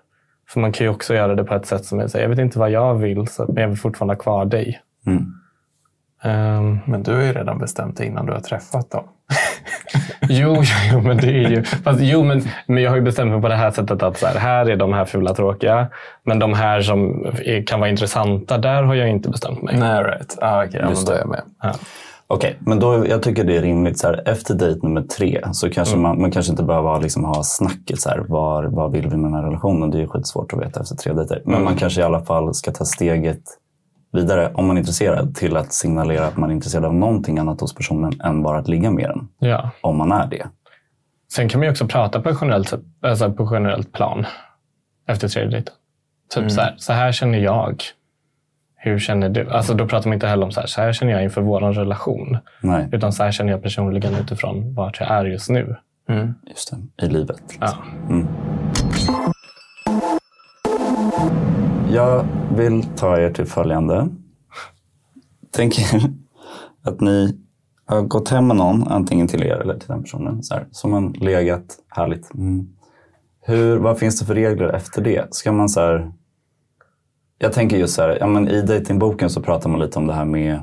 För 0.50 0.60
man 0.60 0.72
kan 0.72 0.86
ju 0.86 0.92
också 0.92 1.14
göra 1.16 1.36
det 1.36 1.44
på 1.44 1.56
ett 1.56 1.66
sätt 1.66 1.86
som 1.86 2.00
är 2.00 2.08
så 2.08 2.18
jag 2.18 2.30
vet 2.30 2.40
inte 2.40 2.60
vad 2.60 2.72
jag 2.72 2.96
vill, 2.96 3.28
så, 3.28 3.46
men 3.48 3.62
jag 3.62 3.70
vill 3.70 3.78
fortfarande 3.78 4.14
ha 4.14 4.20
kvar 4.20 4.46
dig. 4.46 4.82
Mm. 5.08 5.26
Ehm, 6.24 6.80
Men 6.86 7.04
du 7.04 7.14
har 7.14 7.22
ju 7.22 7.34
redan 7.34 7.58
bestämt 7.60 7.98
det 7.98 8.06
innan 8.06 8.26
du 8.26 8.34
har 8.34 8.40
träffat 8.40 8.92
dem. 8.92 9.04
jo, 10.30 10.64
jo, 10.92 11.02
men 11.02 11.18
det 11.18 11.28
är 11.28 11.50
ju... 11.50 11.64
Fast, 11.64 12.00
jo, 12.02 12.24
men, 12.24 12.42
men 12.68 12.84
jag 12.84 12.92
har 12.92 12.98
ju 12.98 13.04
bestämt 13.04 13.32
mig 13.32 13.42
på 13.42 13.48
det 13.48 13.56
här 13.56 13.72
sättet 13.72 14.04
att 14.04 14.18
så 14.18 14.28
här, 14.28 14.40
här 14.40 14.70
är 14.70 14.76
de 14.76 14.94
här 14.94 15.06
fula 15.06 15.34
tråkiga. 15.34 15.88
Men 16.24 16.40
de 16.40 16.54
här 16.54 16.82
som 16.82 17.26
är, 17.46 17.68
kan 17.68 17.80
vara 17.80 17.90
intressanta, 17.90 18.58
där 18.58 18.84
har 18.84 18.96
jag 18.96 19.10
inte 19.10 19.30
bestämt 19.30 19.62
mig. 19.62 19.78
Nej, 19.78 20.04
right. 20.04 20.38
Ah, 20.42 20.66
okay, 20.66 20.72
ja, 20.74 20.82
men 20.82 20.90
Just 20.90 21.08
då 21.08 21.12
det. 21.14 21.18
är 21.18 21.22
jag 21.22 21.30
med. 21.30 21.42
Ja. 21.62 21.74
Okej, 22.28 22.58
men 22.60 22.80
då, 22.80 23.08
jag 23.08 23.24
tycker 23.24 23.44
det 23.44 23.58
är 23.58 23.62
rimligt. 23.62 24.00
Så 24.00 24.08
här, 24.08 24.24
efter 24.26 24.56
dejt 24.56 24.80
nummer 24.84 25.02
tre 25.02 25.42
så 25.52 25.70
kanske 25.70 25.98
man, 25.98 26.22
man 26.22 26.32
kanske 26.32 26.52
inte 26.52 26.64
behöver 26.64 27.02
liksom, 27.02 27.24
ha 27.24 27.44
snacket. 27.44 28.02
Så 28.02 28.10
här, 28.10 28.18
var, 28.18 28.64
vad 28.64 28.92
vill 28.92 29.10
vi 29.10 29.18
med 29.18 29.32
den 29.32 29.34
här 29.34 29.44
relationen? 29.44 29.92
Det 29.92 29.98
är 29.98 30.02
ju 30.02 30.08
skitsvårt 30.08 30.54
att 30.54 30.62
veta 30.62 30.80
efter 30.80 30.96
tre 30.96 31.14
dejter. 31.14 31.42
Men 31.46 31.64
man 31.64 31.76
kanske 31.76 32.02
i 32.02 32.04
alla 32.04 32.26
fall 32.26 32.54
ska 32.54 32.72
ta 32.72 32.86
steget 32.86 33.42
vidare, 34.14 34.52
om 34.54 34.68
man 34.68 34.78
är 34.78 34.80
intresserad, 34.80 35.36
till 35.36 35.58
att 35.58 35.74
signalera 35.74 36.28
att 36.28 36.38
man 36.38 36.50
är 36.50 36.54
intresserad 36.54 36.86
av 36.86 36.96
någonting 36.96 37.40
annat 37.40 37.62
hos 37.62 37.76
personen 37.76 38.22
än 38.24 38.44
bara 38.44 38.60
att 38.60 38.68
ligga 38.68 38.92
med 38.92 39.10
den. 39.10 39.28
Ja. 39.50 39.70
Om 39.82 39.98
man 39.98 40.12
är 40.12 40.28
det. 40.28 40.48
Sen 41.34 41.50
kan 41.50 41.60
man 41.60 41.66
ju 41.66 41.72
också 41.72 41.88
prata 41.88 42.22
på 42.22 42.38
generellt, 42.42 42.74
alltså 43.02 43.32
på 43.32 43.50
generellt 43.52 43.92
plan 43.92 44.26
efter 45.08 45.28
tredje 45.28 45.52
dejten. 45.52 45.74
Typ 46.34 46.52
så, 46.52 46.62
här, 46.62 46.76
så 46.78 46.94
här 46.94 47.12
känner 47.12 47.38
jag. 47.38 47.84
Hur 48.86 49.00
känner 49.00 49.30
du? 49.30 49.50
Alltså 49.50 49.74
då 49.74 49.88
pratar 49.88 50.10
man 50.10 50.14
inte 50.14 50.28
heller 50.28 50.46
om 50.46 50.52
så 50.52 50.60
här, 50.60 50.68
så 50.68 50.82
här 50.82 50.94
känner 50.94 51.14
jag 51.14 51.24
inför 51.24 51.42
vår 51.42 51.60
relation. 51.60 52.38
Nej, 52.62 52.90
Utan 52.92 53.14
så 53.14 53.24
här 53.24 53.32
känner 53.32 53.52
jag 53.52 53.64
personligen 53.64 54.14
utifrån 54.16 54.74
vart 54.76 55.00
jag 55.00 55.12
är 55.12 55.26
just 55.26 55.50
nu. 55.50 55.76
Mm. 56.10 56.34
just 56.48 56.72
det. 56.72 57.06
I 57.06 57.10
livet. 57.10 57.42
liksom. 57.50 57.80
Ja. 58.10 58.26
Jag 61.94 62.26
vill 62.58 62.84
ta 62.84 63.20
er 63.20 63.32
till 63.32 63.46
följande. 63.46 64.08
Tänk 65.52 65.80
er 65.80 66.02
att 66.84 67.02
ni 67.02 67.38
har 67.86 68.02
gått 68.02 68.30
hem 68.30 68.48
med 68.48 68.58
någon, 68.58 68.88
antingen 68.88 69.28
till 69.28 69.44
er 69.44 69.56
eller 69.56 69.80
till 69.80 69.88
den 69.88 70.04
personen, 70.04 70.44
så 70.44 70.54
här, 70.54 70.68
som 70.72 70.92
man 70.92 71.12
legat 71.12 71.66
härligt. 71.90 72.34
Mm. 72.34 72.68
Hur, 73.42 73.78
vad 73.78 74.00
finns 74.00 74.20
det 74.20 74.26
för 74.26 74.36
regler 74.36 74.70
efter 74.70 75.02
det? 75.02 75.34
Ska 75.34 75.52
man 75.52 75.70
så 75.70 75.80
här, 75.80 76.12
jag 77.38 77.54
tänker 77.54 77.78
just 77.78 77.96
så 77.96 78.02
här, 78.02 78.18
ja, 78.20 78.28
men 78.28 78.48
i 78.48 78.62
datingboken 78.62 79.30
så 79.30 79.42
pratar 79.42 79.70
man 79.70 79.80
lite 79.80 80.00
om 80.00 80.08
det 80.08 80.14
här 80.14 80.26
med, 80.26 80.54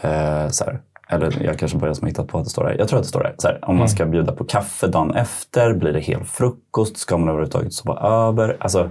eh, 0.00 0.48
så 0.48 0.64
här, 0.64 0.80
eller 1.08 1.42
jag 1.42 1.58
kanske 1.58 1.78
bara 1.78 1.94
som 1.94 2.04
har 2.04 2.08
hittat 2.08 2.28
på 2.28 2.38
att 2.38 2.44
det 2.44 2.50
står 2.50 2.64
där. 2.64 2.78
Jag 2.78 2.88
tror 2.88 2.98
att 2.98 3.04
det 3.04 3.08
står 3.08 3.22
där. 3.22 3.34
Så 3.38 3.48
här, 3.48 3.64
om 3.68 3.76
man 3.76 3.88
ska 3.88 4.06
bjuda 4.06 4.32
på 4.32 4.44
kaffe 4.44 4.86
dagen 4.86 5.14
efter, 5.14 5.74
blir 5.74 5.92
det 5.92 6.00
hel 6.00 6.24
frukost? 6.24 6.96
Ska 6.96 7.16
man 7.16 7.28
överhuvudtaget 7.28 7.72
sova 7.72 8.00
över? 8.00 8.56
Alltså, 8.60 8.90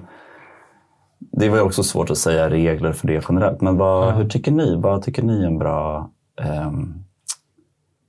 det 1.20 1.50
var 1.50 1.58
ju 1.58 1.64
också 1.64 1.84
svårt 1.84 2.10
att 2.10 2.18
säga 2.18 2.50
regler 2.50 2.92
för 2.92 3.08
det 3.08 3.24
generellt. 3.30 3.62
Men 3.62 3.78
vad, 3.78 4.14
hur 4.14 4.30
tycker 4.30 4.52
ni? 4.52 4.76
Vad 4.76 5.02
tycker 5.02 5.24
ni 5.24 5.44
är 5.44 5.48
en 5.48 5.58
bra 5.58 6.12
ehm, 6.42 6.94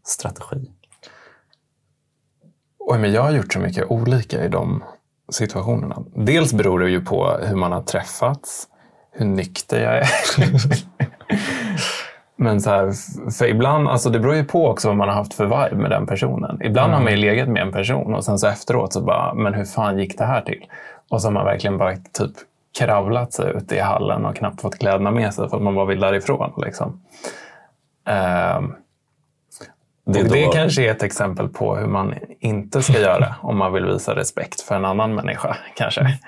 strategi? 0.07 0.71
Oj, 2.79 2.99
men 2.99 3.13
jag 3.13 3.23
har 3.23 3.31
gjort 3.31 3.53
så 3.53 3.59
mycket 3.59 3.91
olika 3.91 4.45
i 4.45 4.49
de 4.49 4.83
situationerna. 5.33 6.03
Dels 6.15 6.53
beror 6.53 6.81
det 6.81 6.91
ju 6.91 7.01
på 7.05 7.39
hur 7.43 7.57
man 7.57 7.73
har 7.73 7.83
träffats, 7.83 8.69
hur 9.13 9.27
nykter 9.27 9.83
jag 9.83 9.99
är. 9.99 10.09
men 12.37 12.61
så 12.61 12.71
här, 12.71 12.93
för 13.31 13.47
ibland, 13.47 13.89
alltså 13.89 14.11
det 14.11 14.21
beror 14.21 14.35
ju 14.35 14.45
på 14.45 14.69
också 14.69 14.89
vad 14.89 14.97
man 14.97 15.09
har 15.09 15.17
haft 15.17 15.35
för 15.35 15.45
vibe 15.45 15.83
med 15.83 15.91
den 15.91 16.07
personen. 16.07 16.63
Ibland 16.63 16.93
har 16.93 17.01
man 17.01 17.13
ju 17.13 17.19
legat 17.19 17.49
med 17.49 17.63
en 17.63 17.73
person 17.73 18.15
och 18.15 18.25
sen 18.25 18.39
så 18.39 18.47
efteråt 18.47 18.93
så 18.93 19.01
bara, 19.01 19.35
men 19.35 19.55
hur 19.55 19.65
fan 19.65 19.99
gick 19.99 20.19
det 20.19 20.25
här 20.25 20.41
till? 20.41 20.65
Och 21.11 21.23
så 21.23 21.29
har 21.29 21.33
man 21.33 21.45
verkligen 21.45 21.79
bara 21.79 21.97
typ 21.97 22.33
kravlat 22.79 23.33
sig 23.33 23.53
ut 23.57 23.73
i 23.73 23.79
hallen 23.79 24.25
och 24.25 24.37
knappt 24.37 24.61
fått 24.61 24.79
kläderna 24.79 25.11
med 25.11 25.35
sig 25.35 25.49
för 25.49 25.57
att 25.57 25.63
man 25.63 25.75
bara 25.75 25.87
vill 25.87 26.01
därifrån. 26.01 26.53
Liksom. 26.57 27.01
Ehm, 28.07 28.75
Det 30.15 30.23
och 30.23 30.29
det 30.29 30.45
då- 30.45 30.53
kanske 30.53 30.83
är 30.83 30.91
ett 30.91 31.03
exempel 31.03 31.49
på 31.49 31.77
hur 31.77 31.87
man 31.87 32.15
inte 32.41 32.83
ska 32.83 33.01
göra 33.01 33.35
om 33.43 33.57
man 33.59 33.73
vill 33.73 33.85
visa 33.87 34.17
respekt 34.17 34.61
för 34.61 34.75
en 34.75 34.85
annan 34.85 35.15
människa. 35.15 35.57
kanske. 35.77 36.19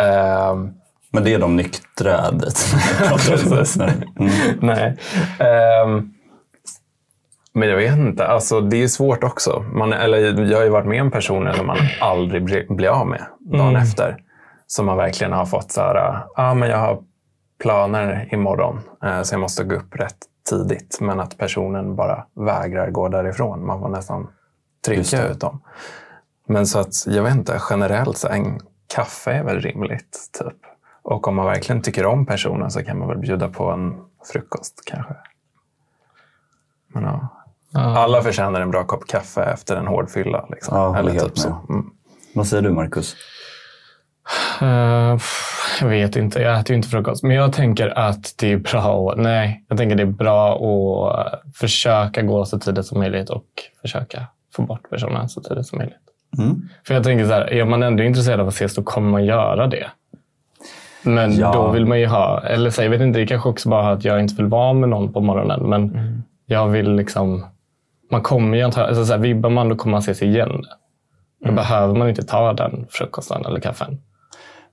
Ehm, 0.00 0.72
Men 1.10 1.24
det 1.24 1.34
är 1.34 1.38
de 1.38 1.56
nyktra. 1.56 2.24
Precis. 3.28 3.76
Mm. 3.76 3.94
nej. 4.60 4.96
Ehm, 5.38 6.10
men 7.54 7.68
jag 7.68 7.76
vet 7.76 7.96
inte. 7.98 8.26
Alltså, 8.26 8.60
det 8.60 8.82
är 8.82 8.88
svårt 8.88 9.24
också. 9.24 9.64
Man, 9.72 9.92
eller, 9.92 10.42
jag 10.50 10.58
har 10.58 10.64
ju 10.64 10.70
varit 10.70 10.86
med 10.86 11.00
en 11.00 11.10
person 11.10 11.48
som 11.56 11.66
man 11.66 11.76
aldrig 12.00 12.44
blir, 12.44 12.74
blir 12.74 12.88
av 12.88 13.06
med 13.06 13.22
dagen 13.40 13.76
efter. 13.76 14.16
Som 14.66 14.86
man 14.86 14.96
verkligen 14.96 15.32
har 15.32 15.46
fått 15.46 15.72
så 15.72 15.80
här, 15.80 16.22
ah, 16.36 16.54
men 16.54 16.70
jag 16.70 16.78
har 16.78 16.98
planer 17.62 18.28
imorgon 18.32 18.80
eh, 19.04 19.22
så 19.22 19.34
jag 19.34 19.40
måste 19.40 19.64
gå 19.64 19.74
upp 19.74 19.96
rätt 19.96 20.16
tidigt. 20.44 20.98
Men 21.00 21.20
att 21.20 21.38
personen 21.38 21.96
bara 21.96 22.26
vägrar 22.34 22.90
gå 22.90 23.08
därifrån. 23.08 23.66
Man 23.66 23.80
får 23.80 23.88
nästan 23.88 24.28
trycka 24.84 25.28
ut 25.28 25.40
dem. 25.40 25.60
Men 26.46 26.66
så 26.66 26.78
att, 26.78 27.06
jag 27.06 27.22
vet 27.22 27.34
inte, 27.34 27.60
generellt 27.70 28.18
så 28.18 28.28
en 28.28 28.60
kaffe 28.94 29.32
är 29.32 29.42
väl 29.42 29.60
rimligt. 29.60 30.30
Typ. 30.38 30.56
Och 31.02 31.28
om 31.28 31.34
man 31.34 31.46
verkligen 31.46 31.82
tycker 31.82 32.06
om 32.06 32.26
personen 32.26 32.70
så 32.70 32.84
kan 32.84 32.98
man 32.98 33.08
väl 33.08 33.18
bjuda 33.18 33.48
på 33.48 33.70
en 33.70 34.04
frukost 34.32 34.82
kanske. 34.86 35.14
Men, 36.88 37.04
ja. 37.04 37.28
Alla 37.80 38.22
förtjänar 38.22 38.60
en 38.60 38.70
bra 38.70 38.84
kopp 38.84 39.06
kaffe 39.06 39.42
efter 39.42 39.76
en 39.76 39.86
hård 39.86 40.10
fylla. 40.10 40.46
Liksom. 40.50 40.76
Ja, 40.76 40.98
Eller 40.98 41.20
typ 41.20 41.38
så. 41.38 41.48
Mm. 41.68 41.90
Vad 42.34 42.46
säger 42.46 42.62
du 42.62 42.70
Marcus? 42.70 43.16
Eh, 44.62 45.18
jag 45.80 45.88
vet 45.88 46.16
inte, 46.16 46.42
jag 46.42 46.60
äter 46.60 46.70
ju 46.70 46.76
inte 46.76 46.88
frukost. 46.88 47.22
Men 47.22 47.36
jag 47.36 47.52
tänker 47.52 47.98
att 47.98 48.34
det 48.38 48.52
är 48.52 48.56
bra 48.56 49.10
att, 49.12 49.18
nej, 49.18 49.64
jag 49.68 49.78
tänker 49.78 49.96
det 49.96 50.02
är 50.02 50.06
bra 50.06 50.54
att 50.56 51.42
försöka 51.56 52.22
gå 52.22 52.44
så 52.44 52.58
tidigt 52.58 52.86
som 52.86 52.98
möjligt 52.98 53.30
och 53.30 53.44
försöka 53.82 54.26
få 54.56 54.62
bort 54.62 54.90
personen 54.90 55.28
så 55.28 55.40
tidigt 55.40 55.66
som 55.66 55.78
möjligt. 55.78 55.96
Mm. 56.38 56.68
För 56.86 56.94
jag 56.94 57.04
tänker 57.04 57.24
så 57.26 57.32
här, 57.32 57.52
är 57.52 57.64
man 57.64 57.82
ändå 57.82 58.02
intresserad 58.02 58.40
av 58.40 58.48
att 58.48 58.54
ses, 58.54 58.74
då 58.74 58.82
kommer 58.82 59.10
man 59.10 59.24
göra 59.24 59.66
det. 59.66 59.86
Men 61.02 61.36
Ja. 61.36 61.52
då 61.52 61.70
vill 61.70 61.86
man 61.86 62.00
ju 62.00 62.06
ha, 62.06 62.40
eller 62.40 62.70
så, 62.70 62.82
jag 62.82 62.90
vet 62.90 63.00
inte, 63.00 63.18
det 63.18 63.26
kanske 63.26 63.48
också 63.48 63.68
bara 63.68 63.92
att 63.92 64.04
jag 64.04 64.20
inte 64.20 64.34
vill 64.34 64.46
vara 64.46 64.72
med 64.72 64.88
någon 64.88 65.12
på 65.12 65.20
morgonen. 65.20 65.68
Men 65.68 66.22
jag 66.46 66.68
vill 66.68 66.92
liksom, 66.92 67.46
man 68.10 68.22
kommer 68.22 68.56
ju 68.56 68.62
antagligen, 68.62 68.88
alltså 68.88 69.04
så 69.06 69.12
här, 69.12 69.20
vibbar 69.20 69.50
man 69.50 69.68
då 69.68 69.76
kommer 69.76 69.90
man 69.90 70.00
ses 70.00 70.22
igen. 70.22 70.62
Då 71.44 71.52
behöver 71.52 71.94
man 71.94 72.08
inte 72.08 72.22
ta 72.22 72.52
den 72.52 72.86
frukosten 72.90 73.46
eller 73.46 73.60
kaffen. 73.60 74.00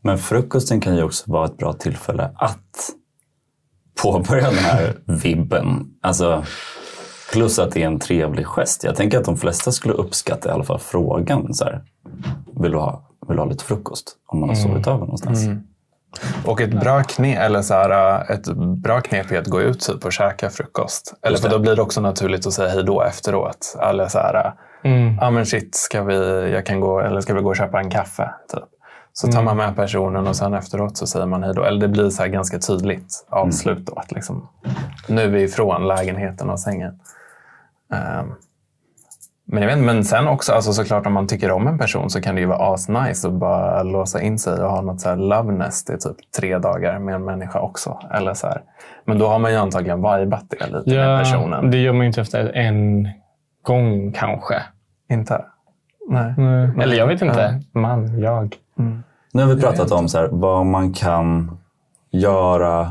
Men 0.01 0.17
frukosten 0.17 0.81
kan 0.81 0.95
ju 0.95 1.03
också 1.03 1.31
vara 1.31 1.45
ett 1.45 1.57
bra 1.57 1.73
tillfälle 1.73 2.31
att 2.35 2.89
påbörja 4.03 4.49
den 4.49 4.57
här 4.57 4.93
vibben. 5.05 5.85
Alltså, 6.01 6.43
plus 7.31 7.59
att 7.59 7.71
det 7.71 7.83
är 7.83 7.87
en 7.87 7.99
trevlig 7.99 8.45
gest. 8.45 8.83
Jag 8.83 8.95
tänker 8.95 9.17
att 9.19 9.25
de 9.25 9.37
flesta 9.37 9.71
skulle 9.71 9.93
uppskatta 9.93 10.49
i 10.49 10.51
alla 10.51 10.63
fall 10.63 10.79
frågan. 10.79 11.53
Så 11.53 11.63
här, 11.63 11.83
vill, 12.61 12.71
du 12.71 12.77
ha, 12.77 13.09
vill 13.27 13.35
du 13.35 13.41
ha 13.41 13.49
lite 13.49 13.63
frukost? 13.63 14.15
Om 14.27 14.39
man 14.39 14.49
har 14.49 14.55
sovit 14.55 14.87
över 14.87 14.99
någonstans. 14.99 15.47
Och 16.45 16.61
ett 16.61 16.79
bra, 16.79 17.03
knep, 17.03 17.39
eller 17.39 17.61
så 17.61 17.73
här, 17.73 18.31
ett 18.31 18.55
bra 18.55 19.01
knep 19.01 19.31
är 19.31 19.39
att 19.39 19.47
gå 19.47 19.61
ut 19.61 19.79
typ 19.79 20.05
och 20.05 20.13
käka 20.13 20.49
frukost. 20.49 21.13
Eller 21.21 21.37
för 21.37 21.49
då 21.49 21.59
blir 21.59 21.75
det 21.75 21.81
också 21.81 22.01
naturligt 22.01 22.47
att 22.47 22.53
säga 22.53 22.69
hej 22.69 22.83
då 22.83 23.01
efteråt. 23.01 23.77
Eller 23.89 24.07
så 24.07 24.17
här, 24.17 24.53
ja 25.21 25.29
men 25.29 25.45
shit, 25.45 25.75
ska 25.75 26.03
vi, 26.03 26.15
jag 26.51 26.65
kan 26.65 26.79
gå, 26.79 26.99
eller 26.99 27.21
ska 27.21 27.33
vi 27.33 27.41
gå 27.41 27.49
och 27.49 27.55
köpa 27.55 27.79
en 27.79 27.89
kaffe? 27.89 28.29
Typ. 28.53 28.63
Så 29.13 29.27
tar 29.27 29.43
man 29.43 29.57
med 29.57 29.75
personen 29.75 30.27
och 30.27 30.35
sen 30.35 30.53
efteråt 30.53 30.97
så 30.97 31.07
säger 31.07 31.25
man 31.25 31.43
hej 31.43 31.53
då. 31.55 31.63
Eller 31.63 31.79
det 31.79 31.87
blir 31.87 32.09
så 32.09 32.27
ganska 32.27 32.59
tydligt 32.59 33.25
avslut 33.29 33.85
då. 33.85 33.93
Att 33.93 34.11
liksom, 34.11 34.47
nu 35.07 35.21
är 35.21 35.27
vi 35.27 35.43
ifrån 35.43 35.87
lägenheten 35.87 36.49
och 36.49 36.59
sängen. 36.59 36.99
Ehm, 37.93 38.33
men, 39.45 39.63
jag 39.63 39.69
vet, 39.69 39.85
men 39.85 40.03
sen 40.03 40.27
också, 40.27 40.53
alltså 40.53 40.73
såklart 40.73 41.05
om 41.05 41.13
man 41.13 41.27
tycker 41.27 41.51
om 41.51 41.67
en 41.67 41.77
person 41.77 42.09
så 42.09 42.21
kan 42.21 42.35
det 42.35 42.41
ju 42.41 42.47
vara 42.47 42.73
asnice 42.73 43.27
att 43.27 43.33
bara 43.33 43.83
låsa 43.83 44.21
in 44.21 44.39
sig 44.39 44.63
och 44.63 44.71
ha 44.71 44.81
något 44.81 45.01
så 45.01 45.09
här 45.09 45.15
love 45.15 45.53
nest 45.53 45.89
i 45.89 45.97
typ 45.97 46.31
tre 46.39 46.57
dagar 46.57 46.99
med 46.99 47.15
en 47.15 47.25
människa 47.25 47.59
också. 47.59 47.99
Eller 48.13 48.33
så 48.33 48.47
här. 48.47 48.61
Men 49.05 49.19
då 49.19 49.27
har 49.27 49.39
man 49.39 49.51
ju 49.51 49.57
antagligen 49.57 49.97
vibat 49.97 50.45
det 50.49 50.65
lite 50.65 50.95
med 50.95 51.19
personen. 51.19 51.71
det 51.71 51.77
gör 51.77 51.93
man 51.93 52.01
ju 52.01 52.07
inte 52.07 52.21
efter 52.21 52.51
en 52.55 53.09
gång 53.63 54.11
kanske. 54.11 54.55
Inte? 55.09 55.45
Nej. 56.09 56.33
Eller 56.79 56.95
jag 56.95 57.07
vet 57.07 57.21
inte. 57.21 57.61
Man, 57.71 58.19
jag. 58.19 58.55
Nu 59.33 59.41
har 59.43 59.55
vi 59.55 59.61
pratat 59.61 59.91
om 59.91 60.09
så 60.09 60.17
här, 60.17 60.29
vad 60.31 60.65
man 60.65 60.93
kan 60.93 61.57
göra 62.11 62.81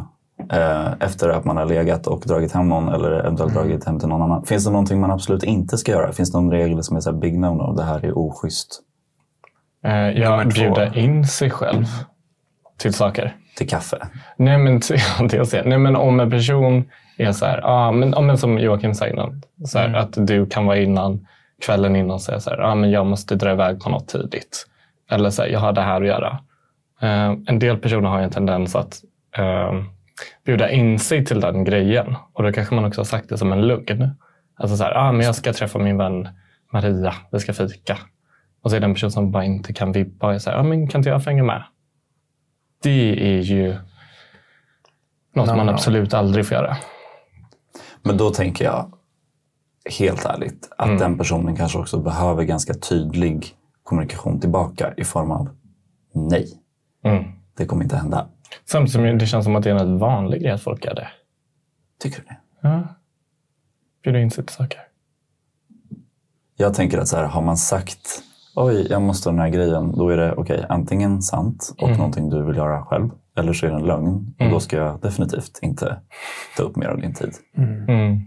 eh, 0.53 0.93
efter 1.01 1.29
att 1.29 1.45
man 1.45 1.57
har 1.57 1.65
legat 1.67 2.07
och 2.07 2.23
dragit 2.27 2.53
hem 2.53 2.69
någon 2.69 2.89
eller 2.89 3.11
eventuellt 3.13 3.53
Mm. 3.53 3.63
dragit 3.63 3.85
hem 3.85 3.99
till 3.99 4.09
någon 4.09 4.23
annan. 4.23 4.45
Finns 4.45 4.65
det 4.65 4.71
någonting 4.71 5.01
man 5.01 5.11
absolut 5.11 5.43
inte 5.43 5.79
ska 5.79 5.93
göra? 5.93 6.13
Finns 6.13 6.33
det 6.33 6.39
någon 6.41 6.51
regel 6.51 6.83
som 6.83 6.97
är 6.97 7.01
så 7.01 7.11
här 7.11 7.19
big 7.19 7.39
no-no, 7.39 7.77
det 7.77 7.83
här 7.85 8.05
är 8.05 8.19
oschysst? 8.19 8.81
Eh, 9.85 9.93
jag 10.11 10.49
bjuder 10.49 10.99
in 10.99 11.27
sig 11.27 11.51
själv 11.51 11.85
till 12.79 12.95
saker. 12.95 13.37
Till 13.57 13.69
kaffe? 13.69 14.09
Nej 14.37 14.59
men, 14.59 14.75
ja, 15.19 15.27
det 15.27 15.37
jag 15.37 15.47
säger. 15.47 15.65
Nej, 15.65 15.79
men 15.79 15.97
om 15.97 16.21
en 16.21 16.31
person 16.31 16.85
är 17.19 17.33
så 17.33 17.47
här, 17.47 17.61
ah, 17.65 17.93
men, 17.93 18.15
ah, 18.15 18.21
men 18.21 18.39
som 18.39 18.59
Joakim 18.59 18.95
sa 18.95 19.07
innan, 19.09 19.43
så 19.65 19.79
här, 19.79 19.95
att 19.95 20.27
du 20.27 20.47
kan 20.47 20.67
vara 20.67 20.79
innan, 20.79 21.27
kvällen 21.61 21.97
innan 21.97 22.11
och 22.11 22.23
säga 22.23 22.41
så 22.41 22.51
här, 22.51 22.59
ah, 22.59 22.75
men 22.75 22.91
jag 22.91 23.07
måste 23.07 23.35
dra 23.35 23.53
iväg 23.53 23.81
på 23.81 23.91
något 23.91 24.09
tidigt. 24.09 24.67
Eller 25.11 25.31
så 25.31 25.43
här, 25.43 25.49
jag 25.49 25.61
har 25.61 25.73
det 25.73 25.81
här 25.81 26.01
att 26.01 26.07
göra. 26.07 26.39
Eh, 27.01 27.35
en 27.47 27.59
del 27.59 27.77
personer 27.77 28.09
har 28.09 28.19
ju 28.19 28.25
en 28.25 28.31
tendens 28.31 28.77
att 28.77 29.03
eh, 29.37 29.83
bjuda 30.45 30.71
in 30.71 30.99
sig 30.99 31.25
till 31.25 31.41
den 31.41 31.65
grejen. 31.65 32.17
Och 32.33 32.43
då 32.43 32.53
kanske 32.53 32.75
man 32.75 32.85
också 32.85 33.01
har 33.01 33.05
sagt 33.05 33.29
det 33.29 33.39
som 33.39 33.53
en 33.53 33.67
lugn. 33.67 34.11
Alltså 34.57 34.77
så 34.77 34.85
här, 34.85 34.95
ah, 34.95 35.13
men 35.13 35.27
jag 35.27 35.35
ska 35.35 35.53
träffa 35.53 35.79
min 35.79 35.99
vän 35.99 36.29
Maria, 36.73 37.15
vi 37.33 37.41
ska 37.41 37.53
fika. 37.53 37.99
Och 38.63 38.71
så 38.71 38.77
är 38.77 38.81
det 38.81 38.87
en 38.87 38.95
person 38.95 39.11
som 39.11 39.31
bara 39.31 39.45
inte 39.45 39.73
kan 39.73 39.93
vibba 39.93 40.27
och 40.27 40.33
här, 40.33 40.57
ah, 40.57 40.63
men 40.63 40.89
kan 40.89 40.99
inte 40.99 41.09
jag 41.09 41.25
få 41.25 41.31
hänga 41.31 41.45
med? 41.45 41.63
Det 42.83 43.37
är 43.37 43.41
ju 43.41 43.77
något 45.35 45.47
No, 45.47 45.57
man 45.57 45.67
no. 45.67 45.71
absolut 45.71 46.15
aldrig 46.15 46.47
får 46.47 46.57
göra. 46.57 46.77
Men 48.03 48.17
då 48.17 48.31
tänker 48.31 48.65
jag 48.65 48.93
helt 49.99 50.25
ärligt 50.25 50.69
att 50.79 50.87
Mm. 50.87 50.99
den 50.99 51.19
personen 51.19 51.57
kanske 51.57 51.79
också 51.79 51.99
behöver 52.01 52.43
ganska 52.45 52.75
tydlig 52.75 53.55
kommunikation 53.83 54.41
tillbaka 54.41 54.95
i 54.97 55.05
form 55.05 55.31
av 55.31 55.49
nej. 56.15 56.47
Mm. 57.05 57.25
Det 57.57 57.67
kommer 57.67 57.83
inte 57.85 57.97
hända. 57.97 58.27
Samtidigt 58.65 58.93
som 58.93 59.19
det 59.19 59.27
känns 59.27 59.45
som 59.45 59.57
att 59.57 59.63
det 59.63 59.71
är 59.71 59.75
en 59.75 59.99
vanlig 59.99 60.43
grej 60.43 60.51
att 60.53 60.63
folk 60.63 60.85
gör 60.85 60.95
det. 60.95 61.09
Tycker 62.03 62.19
du 62.21 62.25
det? 62.29 62.37
Ja. 62.69 62.83
Bjuda 64.05 64.19
in 64.21 64.31
sig 64.31 64.47
till 64.47 64.57
saker. 64.57 64.81
Jag 66.57 66.75
tänker 66.75 66.99
att 66.99 67.09
så 67.09 67.17
här, 67.17 67.25
har 67.25 67.43
man 67.43 67.57
sagt 67.57 68.23
oj, 68.57 68.87
jag 68.91 69.03
måste 69.03 69.29
ha 69.29 69.33
den 69.33 69.41
här 69.41 69.49
grejen, 69.49 69.93
då 69.93 70.09
är 70.09 70.17
det 70.17 70.33
okej, 70.35 70.67
antingen 70.69 71.23
sant 71.23 71.75
och 71.79 71.83
Mm. 71.89 71.99
någonting 71.99 72.31
du 72.31 72.43
vill 72.43 72.57
göra 72.57 72.85
själv, 72.85 73.11
eller 73.37 73.53
så 73.53 73.67
är 73.67 73.71
det 73.71 73.77
en 73.77 73.83
lögn. 73.87 74.35
Och 74.41 74.51
då 74.51 74.61
ska 74.61 74.77
jag 74.77 75.01
definitivt 75.01 75.59
inte 75.63 76.01
ta 76.57 76.63
upp 76.63 76.77
mer 76.77 76.87
av 76.87 77.01
din 77.01 77.15
tid. 77.15 77.35
Mm. 77.57 78.21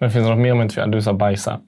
Men 0.00 0.10
finns 0.10 0.24
det 0.24 0.30
något 0.30 0.38
mer 0.42 0.54
man 0.54 0.62
inte 0.62 0.74
får 0.74 0.80
göra? 0.80 0.90
Du 0.90 1.02
sa 1.02 1.12
bajsa. 1.12 1.60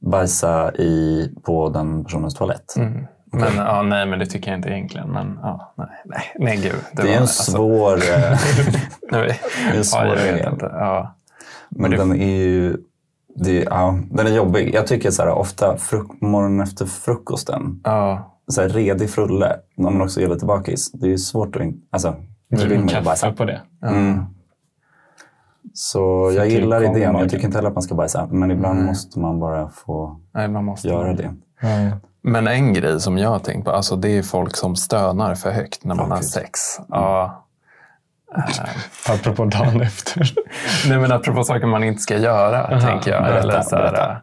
Bajsa 0.00 0.72
i, 0.74 1.28
på 1.42 1.68
den 1.68 2.04
personens 2.04 2.34
toalett. 2.34 2.74
Mm. 2.76 3.06
Men, 3.32 3.56
ja, 3.56 3.82
nej, 3.82 4.06
men 4.06 4.18
det 4.18 4.26
tycker 4.26 4.50
jag 4.50 4.58
inte 4.58 4.68
egentligen. 4.68 5.08
Men, 5.08 5.38
ja, 5.42 5.74
nej, 5.76 5.86
nej, 6.04 6.22
nej, 6.38 6.56
gud. 6.56 6.74
Det 6.92 7.02
är 7.02 7.06
var- 7.06 7.12
en 7.14 7.20
alltså, 7.20 7.52
svår... 7.52 7.94
eh, 7.96 8.00
nej, 9.12 9.40
det 9.70 9.74
är 9.74 9.78
en 9.78 9.84
svår 9.84 10.04
ja, 10.06 10.26
jag 10.26 10.32
vet 10.34 10.52
inte. 10.52 10.70
Ja. 10.72 11.14
Men 11.68 11.90
den 11.90 12.12
är 12.20 12.36
ju... 12.36 12.76
Det, 13.38 13.62
ja, 13.62 13.98
den 14.10 14.26
är 14.26 14.30
jobbig. 14.30 14.74
Jag 14.74 14.86
tycker 14.86 15.10
så 15.10 15.22
här, 15.22 15.30
ofta 15.30 15.76
fruk- 15.76 16.20
morgonen 16.20 16.60
efter 16.60 16.86
frukosten, 16.86 17.80
Ja. 17.84 18.32
så 18.48 18.60
här, 18.62 18.68
redig 18.68 19.10
frulle, 19.10 19.56
när 19.76 19.90
man 19.90 20.02
också 20.02 20.20
är 20.20 20.28
lite 20.28 20.46
bakis. 20.46 20.92
Det 20.92 21.12
är 21.12 21.16
svårt 21.16 21.56
att... 21.56 21.62
in- 21.62 21.80
Alltså, 21.90 22.14
då 22.48 22.64
vill 22.64 22.78
man 22.78 22.88
ju 22.88 23.00
bajsa. 23.02 23.32
på 23.32 23.44
det. 23.44 23.60
Mm. 23.82 24.24
Så 25.78 26.32
jag 26.36 26.44
till 26.44 26.52
gillar 26.60 26.82
idén. 26.82 27.14
Jag 27.14 27.30
tycker 27.30 27.44
inte 27.44 27.58
heller 27.58 27.68
att 27.68 27.74
man 27.74 27.82
ska 27.82 27.94
bajsa. 27.94 28.28
Men 28.30 28.50
ibland 28.50 28.78
Nej. 28.78 28.86
måste 28.86 29.18
man 29.18 29.40
bara 29.40 29.68
få 29.68 30.20
Nej, 30.34 30.48
man 30.48 30.64
måste 30.64 30.88
göra 30.88 31.12
det. 31.12 31.34
Men 32.22 32.46
en 32.46 32.72
grej 32.72 33.00
som 33.00 33.18
jag 33.18 33.28
har 33.28 33.38
tänkt 33.38 33.64
på, 33.64 33.70
alltså 33.70 33.96
det 33.96 34.18
är 34.18 34.22
folk 34.22 34.56
som 34.56 34.76
stönar 34.76 35.34
för 35.34 35.50
högt 35.50 35.84
när 35.84 35.94
man 35.94 36.06
Åh, 36.06 36.10
har 36.12 36.16
Gud. 36.16 36.24
sex. 36.26 36.60
Ja. 36.88 37.42
Apropå 39.08 39.44
dagen 39.44 39.80
efter. 39.80 40.32
Nej, 40.88 40.98
men 40.98 41.12
apropå 41.12 41.44
saker 41.44 41.66
man 41.66 41.84
inte 41.84 42.02
ska 42.02 42.16
göra, 42.16 42.80
tänker 42.80 43.10
jag. 43.10 43.22
berätta, 43.22 43.38
Eller 43.38 43.62
så 43.62 43.76
här, 43.76 43.82
berätta. 43.82 44.22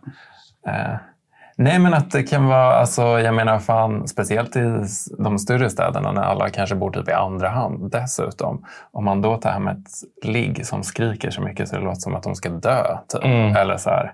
Nej, 1.56 1.80
men 1.80 1.94
att 1.94 2.12
det 2.12 2.24
kan 2.24 2.46
vara, 2.46 2.76
alltså, 2.76 3.02
jag 3.02 3.36
menar 3.36 3.60
fan, 3.60 4.08
speciellt 4.08 4.56
i 4.56 4.86
de 5.20 5.40
större 5.40 5.70
städerna 5.70 6.12
när 6.12 6.22
alla 6.22 6.50
kanske 6.50 6.76
bor 6.76 6.92
typ 6.92 7.10
i 7.10 7.12
andra 7.12 7.50
hand 7.50 7.92
dessutom. 7.92 8.66
Om 8.92 9.06
man 9.06 9.22
då 9.22 9.38
tar 9.38 9.52
hem 9.52 9.68
ett 9.68 9.88
ligg 10.24 10.66
som 10.66 10.84
skriker 10.84 11.30
så 11.30 11.42
mycket 11.42 11.70
så 11.70 11.76
det 11.76 11.82
låter 11.82 12.02
som 12.02 12.16
att 12.16 12.24
de 12.24 12.36
ska 12.36 12.50
dö. 12.50 12.98
Typ. 13.08 13.24
Mm. 13.24 13.56
Eller 13.56 13.78
så 13.78 13.90
här, 13.90 14.14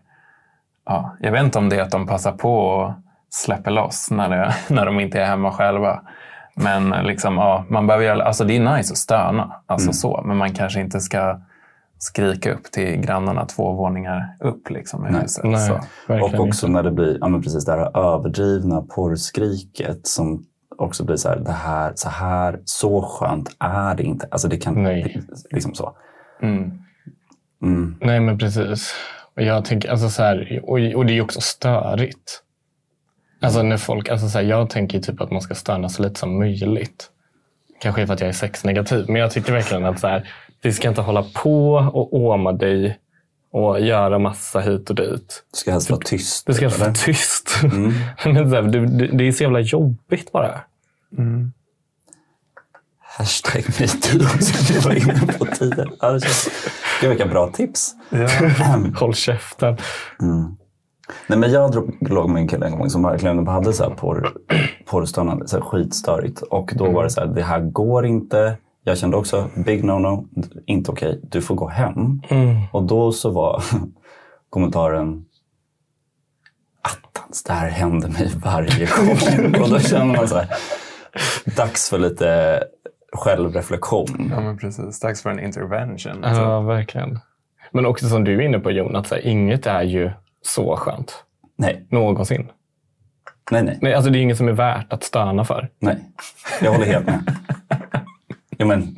ja, 0.86 1.16
jag 1.20 1.32
vet 1.32 1.44
inte 1.44 1.60
om 1.60 1.70
det 1.70 1.76
är 1.76 1.82
att 1.82 1.92
de 1.92 2.08
passar 2.08 2.32
på 2.32 2.60
och 2.60 2.92
släpper 3.30 3.72
loss 3.72 4.12
när, 4.12 4.30
det, 4.30 4.54
när 4.74 4.86
de 4.86 5.00
inte 5.00 5.22
är 5.22 5.26
hemma 5.26 5.52
själva. 5.52 6.02
Men 6.56 6.90
liksom, 6.90 7.36
ja, 7.36 7.66
man 7.70 7.88
behöver 7.88 8.20
alltså 8.20 8.44
det 8.44 8.56
är 8.56 8.76
nice 8.78 8.94
att 8.94 8.98
stöna, 8.98 9.56
alltså 9.66 9.94
så, 9.94 10.22
men 10.26 10.38
man 10.38 10.54
kanske 10.54 10.80
inte 10.80 11.00
ska 11.00 11.40
skrika 12.00 12.54
upp 12.54 12.64
till 12.72 12.98
grannarna 12.98 13.46
två 13.46 13.74
våningar 13.74 14.36
upp 14.40 14.70
liksom, 14.70 15.08
i 15.08 15.12
Nej. 15.12 15.22
huset. 15.22 15.44
Nej, 15.44 16.22
Och 16.22 16.40
också 16.40 16.66
inte. 16.66 16.68
när 16.68 16.84
det 16.84 16.92
blir 16.92 17.18
ja, 17.22 17.28
men 17.28 17.42
precis 17.42 17.66
det 17.66 17.72
här 17.72 17.98
överdrivna 17.98 18.82
porrskriket 18.82 20.08
som 20.08 20.46
också 20.78 21.06
blir 21.06 21.16
så 21.16 21.30
här, 21.30 21.40
det 21.40 21.52
här, 21.52 21.94
så 21.96 22.10
här, 22.10 22.60
så 22.66 23.02
skönt 23.02 23.56
är 23.60 23.96
det 23.96 24.04
inte. 24.04 24.28
Alltså 24.32 24.48
det 24.48 24.58
kan, 24.58 24.84
Nej. 24.84 25.22
liksom 25.52 25.74
så. 25.74 25.98
Mm. 26.42 26.72
Mm. 27.62 27.96
Nej, 28.02 28.20
men 28.20 28.38
precis. 28.38 28.94
Och 29.36 29.42
jag 29.42 29.66
tänker, 29.66 29.90
alltså 29.90 30.10
så 30.10 30.24
här, 30.24 30.60
och, 30.64 30.80
och 30.96 31.06
det 31.06 31.12
är 31.12 31.16
ju 31.16 31.22
också 31.22 31.42
störigt. 31.42 32.44
Alltså 33.42 33.64
när 33.64 33.78
folk, 33.78 34.10
alltså 34.10 34.30
så 34.30 34.38
här, 34.38 34.46
jag 34.46 34.70
tänker 34.70 35.00
typ 35.00 35.22
att 35.22 35.32
man 35.32 35.42
ska 35.42 35.56
stöna 35.56 35.90
så 35.90 36.04
lite 36.04 36.20
som 36.20 36.40
möjligt. 36.40 37.10
Kanske 37.82 38.08
för 38.08 38.14
att 38.14 38.20
jag 38.20 38.30
är 38.30 38.34
sexnegativ, 38.34 39.06
men 39.08 39.22
jag 39.22 39.32
tycker 39.32 39.54
verkligen 39.54 39.86
att 39.86 40.00
så 40.00 40.08
här, 40.08 40.30
vi 40.62 40.74
ska 40.74 40.90
inte 40.90 41.02
hålla 41.02 41.24
på 41.24 41.74
och 41.74 42.14
åma 42.14 42.52
dig 42.52 43.00
och 43.52 43.80
göra 43.80 44.20
massa 44.20 44.60
hit 44.60 44.90
och 44.90 44.96
dit. 44.96 45.44
Det 45.52 45.58
ska 45.58 45.72
helst 45.72 45.90
vara 45.90 46.02
tyst. 46.06 46.46
Det 46.48 46.54
ska 46.54 46.66
eller? 46.66 46.78
vara 46.78 46.94
tyst. 46.94 47.60
men 48.26 48.50
så 48.50 48.56
här, 48.56 48.62
det, 48.62 48.86
det, 48.86 49.08
det 49.08 49.28
är 49.28 49.32
så 49.32 49.44
jävla 49.44 49.60
jobbigt 49.60 50.32
bara. 50.32 50.62
Hashtag 53.00 53.64
metoo 53.80 54.28
som 54.40 54.76
du 54.76 54.80
var 54.80 54.94
inne 54.94 55.34
på 55.34 55.46
tidigare. 55.46 55.90
Ja, 56.00 56.12
det 56.12 56.20
känns... 56.20 56.50
Gud, 57.02 57.10
vilka 57.10 57.26
bra 57.26 57.50
tips. 57.52 57.96
Håll 58.96 59.14
käften. 59.14 59.78
Nej, 61.28 61.40
men 61.40 61.52
jag 61.52 61.72
drog, 61.72 62.10
låg 62.10 62.30
med 62.30 62.42
en 62.42 62.48
kille 62.48 62.66
en 62.66 62.78
gång 62.78 62.90
som 62.90 63.04
verkligen 63.04 63.48
hade 63.48 63.74
så 63.74 63.84
här 63.84 63.96
porr, 63.96 64.34
porrstönande, 64.86 65.48
så 65.48 65.58
här 65.58 65.64
skitstörigt. 65.64 66.42
Och 66.42 66.72
då 66.76 66.92
var 66.92 67.04
det 67.04 67.10
så 67.10 67.20
här, 67.20 67.28
det 67.28 67.42
här 67.42 67.60
går 67.60 68.06
inte. 68.06 68.58
Jag 68.90 68.98
kände 68.98 69.18
också, 69.18 69.50
big 69.66 69.84
no-no, 69.84 70.28
inte 70.66 70.92
okej. 70.92 71.20
Du 71.24 71.42
får 71.42 71.56
gå 71.56 71.68
hem. 71.68 72.22
Och 72.72 72.84
då 72.84 73.12
så 73.12 73.30
var 73.32 73.64
kommentaren, 74.50 75.26
attans, 76.82 77.44
det 77.44 77.54
här 77.54 77.70
händer 77.70 78.10
mig 78.10 78.32
varje 78.44 78.86
gång. 78.98 79.62
och 79.64 79.70
då 79.70 79.80
känner 79.80 80.16
man 80.18 80.28
så 80.28 80.36
här, 80.38 80.48
dags 81.58 81.90
för 81.90 81.98
lite 82.00 82.64
självreflektion. 83.14 84.32
Ja, 84.32 84.42
men 84.42 84.58
precis. 84.58 85.00
Dags 85.00 85.22
för 85.22 85.30
en 85.30 85.40
intervention. 85.40 86.24
alltså. 86.24 86.42
Ja, 86.42 86.62
verkligen. 86.62 87.20
Men 87.72 87.86
också 87.86 88.10
som 88.10 88.24
du 88.24 88.36
är 88.36 88.42
inne 88.42 88.60
på 88.60 88.72
Jon, 88.72 88.96
att 88.96 89.08
så 89.08 89.16
här, 89.16 89.28
inget 89.28 89.66
är 89.68 89.82
ju 89.84 90.12
så 90.42 90.76
skönt. 90.76 91.24
Nej, 91.58 91.88
Någonsin. 91.92 92.52
nej, 93.52 93.64
nej. 93.64 93.80
Nej, 93.82 93.94
alltså 93.94 94.12
det 94.12 94.20
är 94.20 94.22
inget 94.22 94.38
som 94.38 94.48
är 94.48 94.52
värt 94.54 94.94
att 94.94 95.04
stöna 95.04 95.46
för. 95.46 95.70
nej. 95.80 95.98
Jag 96.62 96.72
håller 96.72 96.86
helt 96.86 97.06
med. 97.06 97.36
Jo, 98.60 98.68
men 98.68 98.96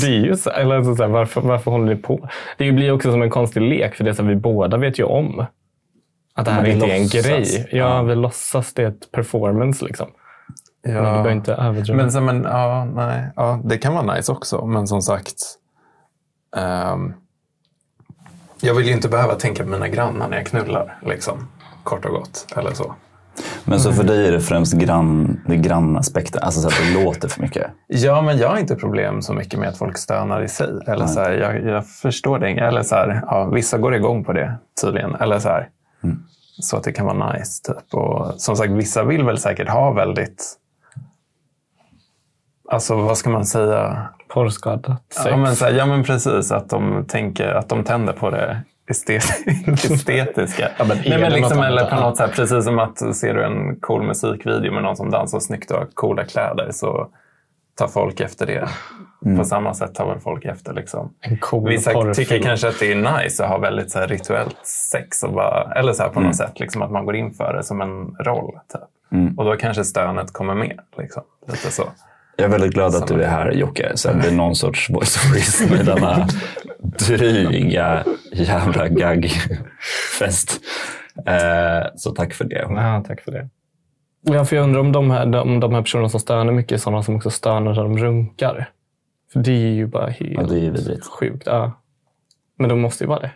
det 0.00 0.06
är 0.06 0.10
ju 0.24 0.36
så, 0.36 0.50
eller 0.50 0.76
alltså 0.76 0.96
så 0.96 1.02
här, 1.02 1.10
varför, 1.10 1.40
varför 1.40 1.70
håller 1.70 1.94
ni 1.94 2.02
på? 2.02 2.28
Det 2.58 2.72
blir 2.72 2.92
också 2.92 3.12
som 3.12 3.22
en 3.22 3.30
konstig 3.30 3.60
lek, 3.60 3.94
för 3.94 4.04
det 4.04 4.14
så 4.14 4.22
här, 4.22 4.28
vi 4.28 4.36
båda 4.36 4.76
vet 4.76 4.98
ju 4.98 5.04
om 5.04 5.44
att 6.34 6.44
det 6.44 6.50
här 6.50 6.64
inte 6.66 6.86
är 6.86 6.96
en 6.96 7.08
grej. 7.08 7.68
Ja, 7.72 7.78
Ja. 7.78 8.02
vi 8.02 8.14
låtsas 8.14 8.74
det 8.74 8.82
är 8.82 8.88
ett 8.88 9.12
performance. 9.12 9.84
Liksom. 9.84 10.08
Men 10.84 10.92
vi 10.92 10.98
Ja. 10.98 11.02
behöver 11.04 11.30
inte 11.30 11.54
överdriva. 11.54 11.96
Men, 11.96 12.12
så, 12.12 12.20
men 12.20 12.42
ja, 12.42 12.84
nej. 12.84 13.26
Ja, 13.36 13.60
det 13.64 13.78
kan 13.78 13.94
vara 13.94 14.14
nice 14.14 14.32
också. 14.32 14.66
Men 14.66 14.86
som 14.86 15.02
sagt. 15.02 15.34
ehm, 16.56 17.12
jag 18.60 18.74
vill 18.74 18.86
ju 18.86 18.92
inte 18.92 19.08
behöva 19.08 19.34
tänka 19.34 19.62
på 19.64 19.68
mina 19.68 19.88
grannar 19.88 20.28
när 20.28 20.36
jag 20.36 20.46
knullar. 20.46 20.98
Liksom. 21.06 21.48
Kort 21.84 22.04
och 22.04 22.10
gott. 22.10 22.46
Eller 22.56 22.72
så. 22.72 22.94
Men 23.64 23.80
så 23.80 23.92
för 23.92 24.04
dig 24.04 24.28
är 24.28 24.32
det 24.32 24.40
främst 24.40 24.72
grann, 24.72 25.40
det 25.46 25.56
grannaspekten, 25.56 26.42
alltså 26.42 26.60
så 26.60 26.68
att 26.68 26.74
det 26.74 27.04
låter 27.04 27.28
för 27.28 27.42
mycket. 27.42 27.66
Ja, 27.86 28.22
men 28.22 28.38
jag 28.38 28.48
har 28.48 28.58
inte 28.58 28.76
problem 28.76 29.22
så 29.22 29.32
mycket 29.32 29.60
med 29.60 29.68
att 29.68 29.78
folk 29.78 29.98
stönar 29.98 30.42
i 30.42 30.48
sig. 30.48 30.68
Eller 30.86 31.06
så 31.06 31.20
här, 31.20 31.32
jag, 31.32 31.64
jag 31.64 31.86
förstår 31.86 32.38
det. 32.38 32.50
Eller 32.50 32.82
så 32.82 32.94
här, 32.94 33.22
ja, 33.26 33.44
vissa 33.44 33.78
går 33.78 33.94
igång 33.94 34.24
på 34.24 34.32
det 34.32 34.54
tydligen. 34.82 35.14
Eller 35.14 35.38
så, 35.38 35.48
här, 35.48 35.68
så 36.60 36.76
att 36.76 36.84
det 36.84 36.92
kan 36.92 37.06
vara 37.06 37.32
nice. 37.32 37.62
Typ. 37.62 37.94
Och, 37.94 38.34
som 38.36 38.56
sagt, 38.56 38.70
vissa 38.70 39.04
vill 39.04 39.24
väl 39.24 39.38
säkert 39.38 39.68
ha 39.68 39.92
väldigt... 39.92 40.58
Alltså 42.70 42.96
vad 42.96 43.18
ska 43.18 43.30
man 43.30 43.46
säga? 43.46 44.08
Porrskadat 44.28 45.02
sex. 45.12 45.26
Ja 45.30 45.36
men, 45.36 45.56
så 45.56 45.64
här, 45.64 45.72
ja, 45.72 45.86
men 45.86 46.04
precis. 46.04 46.52
Att 46.52 46.68
de, 46.68 47.04
tänker, 47.08 47.48
att 47.48 47.68
de 47.68 47.84
tänder 47.84 48.12
på 48.12 48.30
det 48.30 48.62
estet- 48.90 49.84
estetiska. 49.92 50.68
Ja, 50.78 50.84
men 50.84 50.96
Nej, 50.96 51.10
det 51.10 51.18
men 51.18 51.32
liksom, 51.32 51.62
eller 51.62 51.90
på 51.90 51.96
något 51.96 52.16
sätt, 52.16 52.30
precis 52.34 52.64
som 52.64 52.78
att 52.78 53.16
ser 53.16 53.34
du 53.34 53.44
en 53.44 53.76
cool 53.80 54.02
musikvideo 54.02 54.72
med 54.72 54.82
någon 54.82 54.96
som 54.96 55.10
dansar 55.10 55.40
snyggt 55.40 55.70
och 55.70 55.78
har 55.78 55.86
coola 55.94 56.24
kläder 56.24 56.68
så 56.72 57.08
tar 57.78 57.88
folk 57.88 58.20
efter 58.20 58.46
det. 58.46 58.68
På 59.38 59.44
samma 59.44 59.74
sätt 59.74 59.94
tar 59.94 60.06
väl 60.08 60.20
folk 60.20 60.44
efter 60.44 60.72
liksom. 60.74 61.12
Cool 61.40 61.68
Vissa 61.68 62.14
tycker 62.14 62.38
kanske 62.42 62.68
att 62.68 62.80
det 62.80 62.92
är 62.92 63.22
nice 63.22 63.44
att 63.44 63.50
ha 63.50 63.58
väldigt 63.58 63.90
så 63.90 63.98
här 63.98 64.06
rituellt 64.08 64.66
sex. 64.66 65.22
Och 65.22 65.32
bara, 65.32 65.72
eller 65.76 65.92
så 65.92 66.02
här 66.02 66.10
på 66.10 66.20
något 66.20 66.36
sätt, 66.36 66.60
liksom, 66.60 66.82
att 66.82 66.90
man 66.90 67.04
går 67.04 67.16
in 67.16 67.34
för 67.34 67.54
det 67.54 67.62
som 67.62 67.80
en 67.80 68.06
roll. 68.24 68.52
Typ. 68.72 69.38
Och 69.38 69.44
då 69.44 69.56
kanske 69.56 69.84
stönet 69.84 70.32
kommer 70.32 70.54
med. 70.54 70.78
Liksom. 70.98 71.22
Lite 71.48 71.70
så. 71.70 71.82
Jag 72.36 72.44
är 72.44 72.48
väldigt 72.50 72.72
glad 72.74 72.94
att 72.94 73.06
du 73.06 73.22
är 73.22 73.28
här 73.28 73.50
Jocke, 73.50 73.92
så 73.94 74.08
det 74.08 74.14
blir 74.14 74.32
någon 74.32 74.54
sorts 74.56 74.90
voice 74.90 75.16
of 75.16 75.34
reason 75.34 75.78
i 75.80 75.82
denna 75.82 76.26
dryga 76.82 78.04
jävla 78.32 78.88
gaggfest. 78.88 80.60
Eh, 81.26 81.86
så 81.96 82.10
tack 82.10 82.34
för 82.34 82.44
det. 82.44 82.66
Ja, 82.68 83.04
tack 83.06 83.20
för 83.20 83.32
det. 83.32 83.48
Ja, 84.22 84.44
för 84.44 84.56
jag 84.56 84.62
undrar 84.62 84.80
om 84.80 84.92
de 84.92 85.10
här, 85.10 85.36
om 85.36 85.60
de 85.60 85.74
här 85.74 85.82
personerna 85.82 86.08
som 86.08 86.20
stönar 86.20 86.52
mycket 86.52 86.72
är 86.72 86.76
sådana 86.78 87.02
som 87.02 87.16
också 87.16 87.30
stönar 87.30 87.60
när 87.60 87.82
de 87.82 87.98
runkar. 87.98 88.70
För 89.32 89.40
det 89.40 89.52
är 89.52 89.72
ju 89.72 89.86
bara 89.86 90.06
helt 90.10 90.32
Ja, 90.32 90.42
det 90.42 90.54
är 90.54 90.60
ju 90.62 90.70
vidrigt. 90.70 91.06
sjukt. 91.06 91.42
Ja. 91.46 91.72
Men 92.58 92.68
de 92.68 92.80
måste 92.80 93.04
ju 93.04 93.08
vara 93.08 93.20
det. 93.20 93.30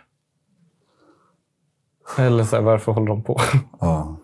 Eller 2.17 2.43
så 2.43 2.55
här, 2.55 2.63
varför 2.63 2.91
håller 2.91 3.07
de 3.07 3.23
på? 3.23 3.41
Ja. 3.79 4.17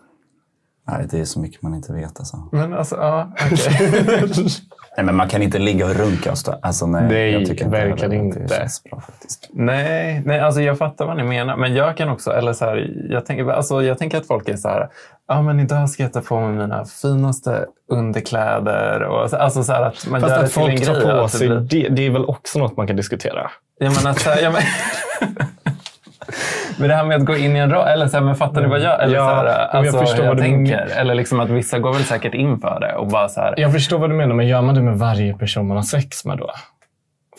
Nej, 0.86 1.06
det 1.10 1.18
är 1.20 1.24
så 1.24 1.40
mycket 1.40 1.62
man 1.62 1.74
inte 1.74 1.92
vet. 1.92 2.18
Alltså. 2.18 2.48
Men 2.52 2.74
alltså, 2.74 2.96
ja, 2.96 3.32
okej. 3.52 4.28
Nej, 4.96 5.06
men 5.06 5.14
man 5.16 5.28
kan 5.28 5.42
inte 5.42 5.58
ligga 5.58 5.86
och 5.86 5.94
runka 5.94 6.30
och 6.30 6.38
stå. 6.38 6.54
Alltså, 6.62 6.86
nej, 6.86 7.02
Nej, 7.08 7.30
jag 7.32 7.46
tycker 7.46 7.64
inte 7.64 7.78
verkligen 7.78 8.10
att 8.20 8.24
inte. 8.24 8.38
Det 8.38 8.48
känns 8.54 8.82
bra 8.84 9.00
faktiskt. 9.00 9.48
Nej, 9.52 10.22
nej 10.24 10.40
alltså 10.40 10.60
jag 10.60 10.78
fattar 10.78 11.06
vad 11.06 11.16
ni 11.16 11.22
menar. 11.22 11.56
Men 11.56 11.74
jag 11.74 11.96
kan 11.96 12.08
också, 12.08 12.30
eller 12.32 12.52
så 12.52 12.64
här, 12.64 12.90
jag, 13.10 13.26
tänker, 13.26 13.50
alltså 13.50 13.82
jag 13.82 13.98
tänker 13.98 14.18
att 14.18 14.26
folk 14.26 14.48
är 14.48 14.56
så 14.56 14.68
här, 14.68 14.88
ja 15.28 15.42
men 15.42 15.60
idag 15.60 15.90
ska 15.90 16.02
jag 16.02 16.12
ta 16.12 16.20
på 16.20 16.40
mig 16.40 16.50
mina 16.56 16.84
finaste 16.84 17.66
underkläder. 17.92 19.02
Och, 19.02 19.30
så- 19.30 19.36
alltså 19.36 19.64
så 19.64 19.72
här 19.72 19.82
att 19.82 20.06
man 20.10 20.20
Fast 20.20 20.30
gör 20.30 20.38
det 20.38 20.44
att 20.46 20.56
en 20.56 20.62
folk 20.62 20.84
tar 20.86 20.94
grej. 20.94 21.02
på 21.02 21.10
att 21.10 21.32
det 21.32 21.38
sig, 21.38 21.48
blir- 21.48 21.58
det, 21.82 21.88
det 21.88 22.06
är 22.06 22.10
väl 22.10 22.24
också 22.24 22.58
något 22.58 22.76
man 22.76 22.86
kan 22.86 22.96
diskutera. 22.96 23.50
Jag 23.78 23.94
menar, 23.96 24.12
så 24.18 24.30
här, 24.30 24.42
jag 24.42 24.52
men... 24.52 24.62
Men 26.78 26.88
det 26.88 26.94
här 26.94 27.04
med 27.04 27.16
att 27.16 27.24
gå 27.26 27.36
in 27.36 27.56
i 27.56 27.58
en 27.58 27.70
roll, 27.70 27.88
eller 27.88 28.08
så 28.08 28.16
här, 28.16 28.24
men 28.24 28.34
fattar 28.34 28.62
ni 28.62 28.68
vad 28.68 28.80
jag, 28.80 29.02
eller 29.02 29.14
Ja, 29.14 29.28
så 29.28 29.34
här, 29.34 29.44
men 29.44 29.84
jag 29.84 29.94
alltså, 29.94 29.98
förstår 29.98 30.16
hur 30.16 30.22
jag 30.22 30.28
vad 30.28 30.36
du 30.36 30.42
tänker? 30.42 30.86
Eller 30.96 31.14
liksom 31.14 31.40
att 31.40 31.50
vissa 31.50 31.78
går 31.78 31.92
väl 31.92 32.04
säkert 32.04 32.34
in 32.34 32.58
för 32.58 32.80
det 32.80 32.94
och 32.94 33.06
bara 33.06 33.28
så 33.28 33.40
här, 33.40 33.54
Jag 33.56 33.72
förstår 33.72 33.98
vad 33.98 34.10
du 34.10 34.14
menar, 34.14 34.34
men 34.34 34.46
gör 34.46 34.62
man 34.62 34.74
det 34.74 34.82
med 34.82 34.98
varje 34.98 35.34
person 35.34 35.68
man 35.68 35.76
har 35.76 35.84
sex 35.84 36.24
med 36.24 36.38
då? 36.38 36.50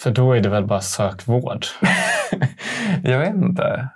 För 0.03 0.11
då 0.11 0.33
är 0.33 0.39
det 0.39 0.49
väl 0.49 0.65
bara 0.65 0.81
sök 0.81 1.27
vård. 1.27 1.65
jag 3.03 3.19
vet 3.19 3.33
inte. 3.35 3.87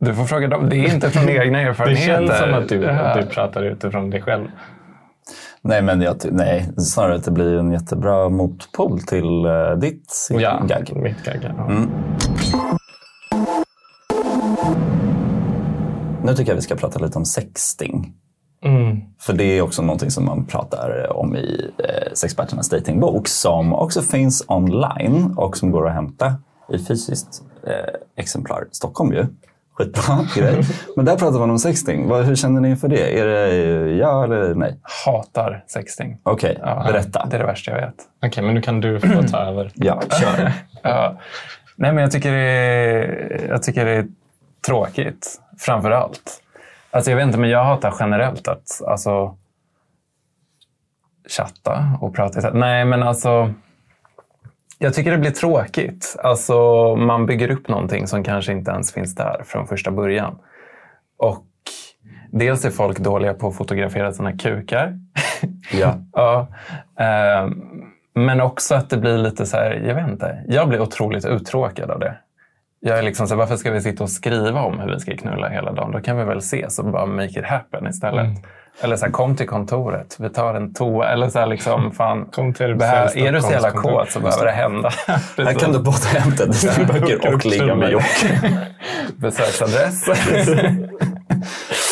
Du 0.00 0.14
får 0.14 0.24
fråga 0.24 0.48
dem. 0.48 0.68
Det 0.68 0.76
är 0.76 0.94
inte 0.94 1.10
från 1.10 1.28
egna 1.28 1.58
Det 1.62 1.64
erfarenheter. 1.64 2.26
känns 2.26 2.38
som 2.38 2.54
att 2.54 2.68
du, 2.68 2.78
Det 2.80 2.92
här. 2.92 3.20
du 3.22 3.26
pratar 3.26 3.62
utifrån 3.62 4.10
dig 4.10 4.22
själv. 4.22 4.46
Nej, 5.62 5.82
men 5.82 6.00
jag, 6.00 6.16
nej, 6.30 6.68
snarare 6.76 7.14
att 7.14 7.24
det 7.24 7.30
blir 7.30 7.58
en 7.58 7.72
jättebra 7.72 8.28
motpol 8.28 9.00
till 9.00 9.46
uh, 9.46 9.78
ditt 9.78 10.28
Ja, 10.30 10.62
gag. 10.68 10.90
mitt 10.96 11.24
gag. 11.24 11.36
Ja. 11.56 11.64
Mm. 11.66 11.90
Nu 16.28 16.34
tycker 16.34 16.50
jag 16.50 16.56
vi 16.56 16.62
ska 16.62 16.74
prata 16.74 16.98
lite 16.98 17.18
om 17.18 17.24
sexting. 17.24 18.12
Mm. 18.64 19.00
För 19.20 19.32
det 19.32 19.44
är 19.44 19.62
också 19.62 19.82
någonting 19.82 20.10
som 20.10 20.24
man 20.24 20.44
pratar 20.44 21.12
om 21.12 21.36
i 21.36 21.70
eh, 21.78 22.12
Sexperternas 22.14 22.68
datingbok 22.68 23.28
som 23.28 23.72
också 23.72 24.02
finns 24.02 24.44
online 24.48 25.34
och 25.36 25.56
som 25.56 25.70
går 25.70 25.88
att 25.88 25.94
hämta 25.94 26.34
i 26.68 26.78
fysiskt 26.78 27.42
eh, 27.66 27.72
exemplar. 28.16 28.64
Stockholm 28.70 29.12
ju. 29.12 29.26
Skitbra 29.74 30.26
grej. 30.34 30.62
Men 30.96 31.04
där 31.04 31.16
pratar 31.16 31.38
man 31.38 31.50
om 31.50 31.58
sexting. 31.58 32.08
Vad, 32.08 32.24
hur 32.24 32.36
känner 32.36 32.60
ni 32.60 32.76
för 32.76 32.88
det? 32.88 33.20
Är 33.20 33.26
det 33.26 33.50
eh, 33.50 33.98
ja 33.98 34.24
eller 34.24 34.54
nej? 34.54 34.76
Hatar 35.06 35.64
sexting. 35.66 36.18
Okej, 36.22 36.58
Ja, 36.60 36.84
berätta. 36.86 37.26
Det 37.30 37.36
är 37.36 37.40
det 37.40 37.46
värsta 37.46 37.70
jag 37.70 37.80
vet. 37.80 37.94
Okej, 38.26 38.44
men 38.44 38.54
nu 38.54 38.62
kan 38.62 38.80
du 38.80 39.00
få 39.00 39.22
ta 39.22 39.38
över. 39.38 39.72
Ja, 39.74 40.02
kör. 40.20 40.52
Ja. 40.82 41.18
Nej, 41.76 41.92
men 41.92 42.02
jag 42.02 42.10
tycker, 42.10 42.32
det 42.32 42.38
är, 42.38 43.46
jag 43.48 43.62
tycker 43.62 43.84
det 43.84 43.90
är 43.90 44.06
tråkigt, 44.66 45.40
framför 45.58 45.90
allt. 45.90 46.42
Alltså, 46.90 47.10
jag 47.10 47.16
vet 47.16 47.26
inte, 47.26 47.38
men 47.38 47.50
jag 47.50 47.64
hatar 47.64 47.94
generellt 48.00 48.48
att 48.48 48.82
alltså, 48.86 49.36
chatta 51.28 51.98
och 52.00 52.14
prata. 52.14 52.50
Nej, 52.50 52.84
men 52.84 53.02
alltså... 53.02 53.54
Jag 54.80 54.94
tycker 54.94 55.10
det 55.10 55.18
blir 55.18 55.30
tråkigt. 55.30 56.16
Alltså, 56.22 56.56
man 56.96 57.26
bygger 57.26 57.50
upp 57.50 57.68
någonting 57.68 58.06
som 58.06 58.24
kanske 58.24 58.52
inte 58.52 58.70
ens 58.70 58.92
finns 58.92 59.14
där 59.14 59.42
från 59.46 59.66
första 59.66 59.90
början. 59.90 60.38
Och 61.16 61.44
dels 62.30 62.64
är 62.64 62.70
folk 62.70 62.98
dåliga 62.98 63.34
på 63.34 63.48
att 63.48 63.56
fotografera 63.56 64.12
sina 64.12 64.36
kukar. 64.36 64.98
Ja. 65.72 65.94
Ja. 66.12 66.48
Eh, 67.00 67.50
men 68.14 68.40
också 68.40 68.74
att 68.74 68.90
det 68.90 68.96
blir 68.96 69.18
lite 69.18 69.46
så 69.46 69.56
här, 69.56 69.72
jag 69.86 69.94
vet 69.94 70.08
inte. 70.08 70.44
Jag 70.48 70.68
blir 70.68 70.80
otroligt 70.80 71.24
uttråkad 71.24 71.90
av 71.90 72.00
det. 72.00 72.18
Jag 72.80 72.98
är 72.98 73.02
liksom 73.02 73.28
så 73.28 73.34
här, 73.34 73.38
varför 73.38 73.56
ska 73.56 73.70
vi 73.70 73.80
sitta 73.80 74.04
och 74.04 74.10
skriva 74.10 74.60
om 74.60 74.80
hur 74.80 74.94
vi 74.94 75.00
ska 75.00 75.16
knulla 75.16 75.48
hela 75.48 75.72
dagen? 75.72 75.92
Då 75.92 76.00
kan 76.00 76.16
vi 76.16 76.24
väl 76.24 76.38
ses 76.38 76.78
och 76.78 76.84
bara 76.84 77.06
make 77.06 77.40
it 77.40 77.44
happen 77.44 77.86
istället. 77.86 78.26
Mm. 78.26 78.42
Eller 78.80 78.96
så 78.96 79.04
här, 79.04 79.12
kom 79.12 79.36
till 79.36 79.46
kontoret, 79.46 80.16
vi 80.18 80.30
tar 80.30 80.54
en 80.54 80.74
toa. 80.74 81.08
Eller 81.08 81.28
så 81.28 81.38
här, 81.38 81.46
liksom, 81.46 81.92
fan, 81.96 82.26
Kom 82.26 82.54
till 82.54 82.76
behär, 82.76 83.18
är 83.18 83.32
du 83.32 83.42
så 83.42 83.50
jävla 83.50 83.70
kåt 83.70 84.10
så 84.10 84.20
behöver 84.20 84.44
det 84.44 84.50
hända. 84.50 84.90
Här 85.36 85.54
kan 85.54 85.72
du 85.72 85.78
både 85.78 86.06
hämta 86.06 86.46
dina 86.46 86.92
böcker 86.92 87.34
och 87.34 87.46
ligga 87.46 87.74
med 87.74 87.90
Jocke. 87.90 88.40
Besöksadress. 89.16 90.08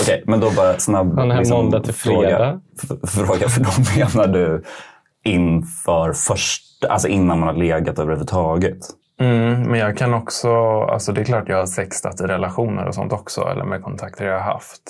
Okej, 0.03 0.23
men 0.27 0.41
då 0.41 0.51
bara 0.51 0.79
snabb 0.79 1.19
Han 1.19 1.31
här 1.31 1.53
måndag 1.53 1.81
till 1.81 1.95
fråga, 1.95 2.29
fredag. 2.29 2.61
fråga. 3.07 3.49
För 3.49 3.61
då 3.61 3.71
menar 3.97 4.27
du 4.27 4.63
inför 5.25 6.13
första, 6.13 6.89
alltså 6.89 7.09
innan 7.09 7.39
man 7.41 7.49
har 7.49 7.57
legat 7.57 7.99
överhuvudtaget? 7.99 8.79
Mm, 9.21 9.63
men 9.63 9.81
jag 9.81 9.97
kan 9.99 10.15
också, 10.15 10.81
alltså 10.81 11.13
det 11.13 11.21
är 11.21 11.25
klart 11.25 11.49
jag 11.49 11.57
har 11.57 11.67
sextat 11.67 12.21
i 12.21 12.25
relationer 12.25 12.87
och 12.87 12.95
sånt 12.95 13.13
också, 13.13 13.49
eller 13.49 13.65
med 13.65 13.83
kontakter 13.83 14.27
jag 14.27 14.35
har 14.41 14.53
haft. 14.53 14.83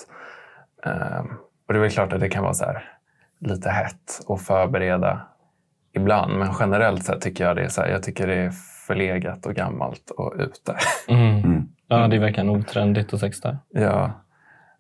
Ehm, 0.85 1.27
och 1.69 1.73
det 1.73 1.79
är 1.79 1.83
väl 1.83 1.91
klart 1.91 2.13
att 2.13 2.21
det 2.21 2.29
kan 2.29 2.43
vara 2.43 2.55
så 2.55 2.65
här, 2.65 2.85
lite 3.41 3.71
hett 3.71 4.21
att 4.29 4.43
förbereda 4.43 5.21
ibland, 5.93 6.39
men 6.39 6.49
generellt 6.61 7.05
sett 7.05 7.21
tycker 7.21 7.45
jag 7.45 7.57
det 7.57 7.63
är 7.63 7.69
så 7.69 7.83
här, 7.83 7.89
jag 7.89 8.03
tycker 8.03 8.27
det 8.27 8.35
är 8.35 8.51
förlegat 8.87 9.47
och 9.47 9.55
gammalt 9.55 10.11
och 10.11 10.35
ute. 10.39 10.77
Mm. 11.09 11.69
Ja, 11.89 12.09
det 12.09 12.17
är 12.17 12.21
verkligen 12.21 12.51
otrendigt 12.51 13.15
att 13.15 13.21
sexta. 13.21 13.59
ja. 13.71 14.11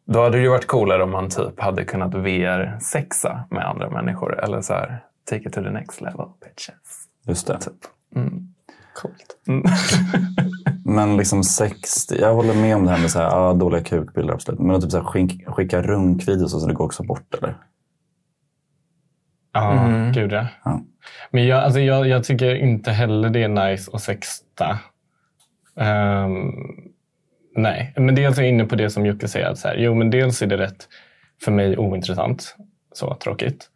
Då 0.08 0.22
hade 0.22 0.36
det 0.36 0.42
ju 0.42 0.48
varit 0.48 0.66
coolare 0.66 1.02
om 1.02 1.10
man 1.10 1.30
typ 1.30 1.60
hade 1.60 1.84
kunnat 1.84 2.14
VR-sexa 2.14 3.44
med 3.50 3.68
andra 3.68 3.90
människor, 3.90 4.44
eller 4.44 4.60
så 4.60 4.74
här, 4.74 5.04
take 5.30 5.48
it 5.48 5.52
to 5.52 5.62
the 5.62 5.70
next 5.70 6.00
level, 6.00 6.26
bitches. 6.44 7.06
Just 7.26 7.46
det. 7.46 7.58
Typ. 7.60 7.72
Mm. 8.16 8.54
Coolt. 9.02 9.36
Mm. 9.48 9.62
Men 10.84 11.16
liksom 11.16 11.44
sex, 11.44 12.06
jag 12.20 12.34
håller 12.34 12.54
med 12.54 12.76
om 12.76 12.84
det 12.84 12.90
här 12.90 13.00
med 13.00 13.10
så 13.10 13.18
här, 13.18 13.26
ah, 13.26 13.52
dåliga 13.54 13.82
kukbilder, 13.82 14.34
absolut. 14.34 14.60
Men 14.60 14.76
att 14.76 14.82
typ 14.82 14.90
så 14.90 14.96
här, 14.98 15.04
skick, 15.04 15.46
skicka 15.48 15.82
runkvideos 15.82 16.54
och 16.54 16.60
så 16.60 16.66
det 16.66 16.74
går 16.74 16.84
också 16.84 17.02
bort 17.02 17.34
eller? 17.34 17.56
Ja, 19.52 19.72
Mm. 19.86 20.12
gud 20.12 20.32
ja. 20.32 20.46
Ja. 20.64 20.80
Men 21.30 21.46
jag, 21.46 21.64
alltså 21.64 21.80
jag, 21.80 22.08
jag 22.08 22.24
tycker 22.24 22.54
inte 22.54 22.90
heller 22.92 23.30
det 23.30 23.42
är 23.42 23.48
nice 23.48 23.90
att 23.94 24.02
sexta. 24.02 24.78
Ehm, 25.76 26.52
nej, 27.56 27.92
men 27.96 28.14
dels 28.14 28.38
är 28.38 28.42
jag 28.42 28.48
inne 28.50 28.64
på 28.64 28.76
det 28.76 28.90
som 28.90 29.06
Jocke 29.06 29.28
säger. 29.28 29.46
Att 29.50 29.58
så 29.58 29.68
här, 29.68 29.76
jo, 29.76 29.94
men 29.94 30.10
dels 30.10 30.42
är 30.42 30.46
det 30.46 30.56
rätt 30.56 30.88
för 31.44 31.52
mig 31.52 31.78
ointressant. 31.78 32.56
Så 32.92 33.14
tråkigt. 33.14 33.70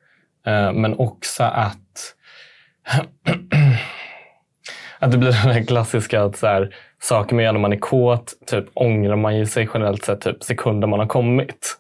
Ehm, 0.47 0.75
men 0.77 0.95
också 0.99 1.43
att 1.45 2.15
att 5.01 5.13
det 5.13 5.19
blir 5.19 5.29
den 5.45 5.53
här 5.53 5.63
klassiska 5.63 6.23
att 6.23 6.37
så 6.37 6.47
här, 6.47 6.75
saker 7.03 7.35
man 7.35 7.45
gör 7.45 7.53
när 7.53 7.61
man 7.61 7.73
är 7.73 7.79
kåt, 7.79 8.35
typ 8.47 8.65
ångrar 8.75 9.17
man 9.17 9.37
ju 9.37 9.47
sig 9.47 9.69
generellt 9.75 10.05
sett 10.05 10.21
typ 10.21 10.43
sekunder 10.43 10.89
man 10.89 11.01
har 11.01 11.07
kommit. 11.07 11.79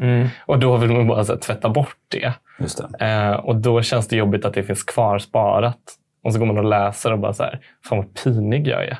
Mm. 0.00 0.28
Och 0.46 0.58
då 0.58 0.76
vill 0.76 0.90
man 0.92 1.06
bara 1.06 1.24
så 1.24 1.32
här, 1.32 1.40
tvätta 1.40 1.68
bort 1.68 1.96
det. 2.08 2.32
Just 2.58 2.84
det. 2.98 3.06
Eh, 3.06 3.32
och 3.32 3.56
då 3.56 3.82
känns 3.82 4.08
det 4.08 4.16
jobbigt 4.16 4.44
att 4.44 4.54
det 4.54 4.62
finns 4.62 4.82
kvar 4.82 5.18
sparat. 5.18 5.78
Och 6.24 6.32
så 6.32 6.38
går 6.38 6.46
man 6.46 6.58
och 6.58 6.64
läser 6.64 7.12
och 7.12 7.18
bara 7.18 7.32
så 7.32 7.42
här, 7.42 7.60
fan 7.84 7.98
vad 7.98 8.14
pinig 8.14 8.66
jag 8.68 8.84
är, 8.84 8.98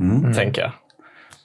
Mm. 0.00 0.32
tänker 0.34 0.62
jag. 0.62 0.72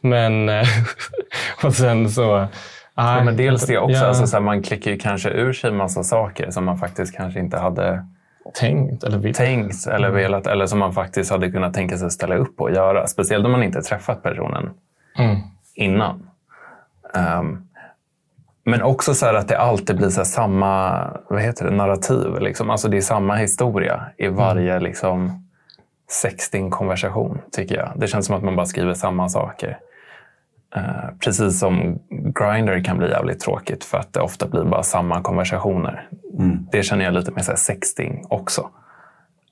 Men, 0.01 0.49
eh, 0.49 0.67
och 1.63 1.73
sen 1.73 2.09
så... 2.09 2.47
Ja, 2.95 3.23
men 3.23 3.37
dels 3.37 3.65
det 3.65 3.77
också. 3.77 3.97
Ja, 3.97 4.05
Alltså, 4.05 4.27
så 4.27 4.35
här, 4.35 4.41
man 4.43 4.63
klickar 4.63 4.91
ju 4.91 4.97
kanske 4.97 5.29
ur 5.29 5.53
sig 5.53 5.69
en 5.69 5.77
massa 5.77 6.03
saker 6.03 6.51
som 6.51 6.65
man 6.65 6.77
faktiskt 6.77 7.15
kanske 7.15 7.39
inte 7.39 7.57
hade 7.57 8.05
tänkt 8.53 9.03
eller 9.03 9.17
vill. 9.17 9.33
tänkt 9.33 9.87
eller 9.87 10.09
velat 10.09 10.47
eller 10.47 10.65
som 10.65 10.79
man 10.79 10.93
faktiskt 10.93 11.31
hade 11.31 11.51
kunnat 11.51 11.73
tänka 11.73 11.97
sig 11.97 12.11
ställa 12.11 12.35
upp 12.35 12.57
på 12.57 12.63
och 12.63 12.71
göra. 12.71 13.07
Speciellt 13.07 13.45
om 13.45 13.51
man 13.51 13.63
inte 13.63 13.81
träffat 13.81 14.23
personen 14.23 14.69
Mm. 15.17 15.37
innan. 15.75 16.29
Ehm, 17.15 17.67
men 18.63 18.81
också 18.81 19.13
så 19.13 19.25
här 19.25 19.33
att 19.33 19.47
det 19.47 19.57
alltid 19.57 19.97
blir 19.97 20.09
samma 20.09 20.99
vad 21.29 21.41
heter 21.41 21.65
det, 21.65 21.71
narrativ. 21.71 22.39
Liksom. 22.39 22.69
Alltså 22.69 22.87
det 22.87 22.97
är 22.97 23.01
samma 23.01 23.35
historia 23.35 24.05
i 24.17 24.27
varje 24.27 24.79
liksom, 24.79 25.47
sexting-konversation, 26.09 27.41
tycker 27.51 27.75
jag. 27.75 27.91
Det 27.95 28.07
känns 28.07 28.25
som 28.25 28.35
att 28.35 28.43
man 28.43 28.55
bara 28.55 28.65
skriver 28.65 28.93
samma 28.93 29.29
saker. 29.29 29.79
Eh, 30.75 31.09
precis 31.19 31.59
som 31.59 31.99
Grindr 32.09 32.83
kan 32.83 32.97
bli 32.97 33.09
jävligt 33.09 33.39
tråkigt 33.39 33.83
för 33.83 33.97
att 33.97 34.13
det 34.13 34.19
ofta 34.21 34.47
blir 34.47 34.63
bara 34.63 34.83
samma 34.83 35.21
konversationer. 35.21 36.07
Det 36.71 36.83
känner 36.83 37.05
jag 37.05 37.13
lite 37.13 37.31
med 37.31 37.45
så 37.45 37.51
här 37.51 37.57
sexting 37.57 38.25
också. 38.29 38.69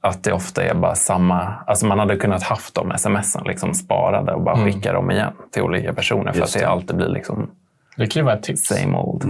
Att 0.02 0.24
det 0.24 0.34
ofta 0.34 0.64
är 0.64 0.76
bara 0.76 0.96
samma, 0.96 1.54
alltså 1.68 1.86
man 1.86 2.00
hade 2.00 2.16
kunnat 2.18 2.44
haft 2.44 2.76
de 2.76 2.92
smsen 2.98 3.44
liksom 3.46 3.74
sparade 3.74 4.34
och 4.34 4.44
bara 4.44 4.66
skicka 4.66 4.94
dem 4.94 5.12
igen 5.12 5.34
till 5.52 5.62
olika 5.62 5.94
personer 5.94 6.32
för 6.32 6.40
Just 6.40 6.56
att 6.56 6.60
det 6.62 6.66
det. 6.66 6.72
alltid 6.72 6.96
blir 6.96 7.08
liksom 7.10 7.50
Det 7.98 8.08
kan 8.08 8.20
ju 8.20 8.24
vara 8.26 8.36
ett 8.36 8.44
tips. 8.44 8.64
same 8.68 8.98
old. 8.98 9.24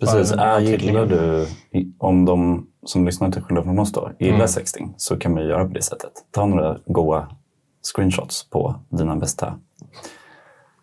Precis. 0.00 0.34
Bara 0.36 0.52
Äh, 0.52 0.58
till- 0.66 0.84
gillar 0.84 1.06
du, 1.06 1.46
om 1.98 2.24
de 2.24 2.66
som 2.84 3.06
lyssnar 3.06 3.30
till 3.30 3.42
Skillnad 3.42 3.64
från 3.64 3.78
oss 3.78 3.92
då, 3.92 4.10
gillar 4.18 4.34
Mm. 4.36 4.48
sexting 4.48 4.94
så 4.96 5.16
kan 5.16 5.34
man 5.34 5.42
göra 5.46 5.64
på 5.64 5.72
det 5.72 5.82
sättet. 5.82 6.12
Ta 6.32 6.46
några 6.46 6.76
goa 6.86 7.28
screenshots 7.94 8.50
på 8.50 8.74
dina 8.90 9.16
bästa 9.16 9.54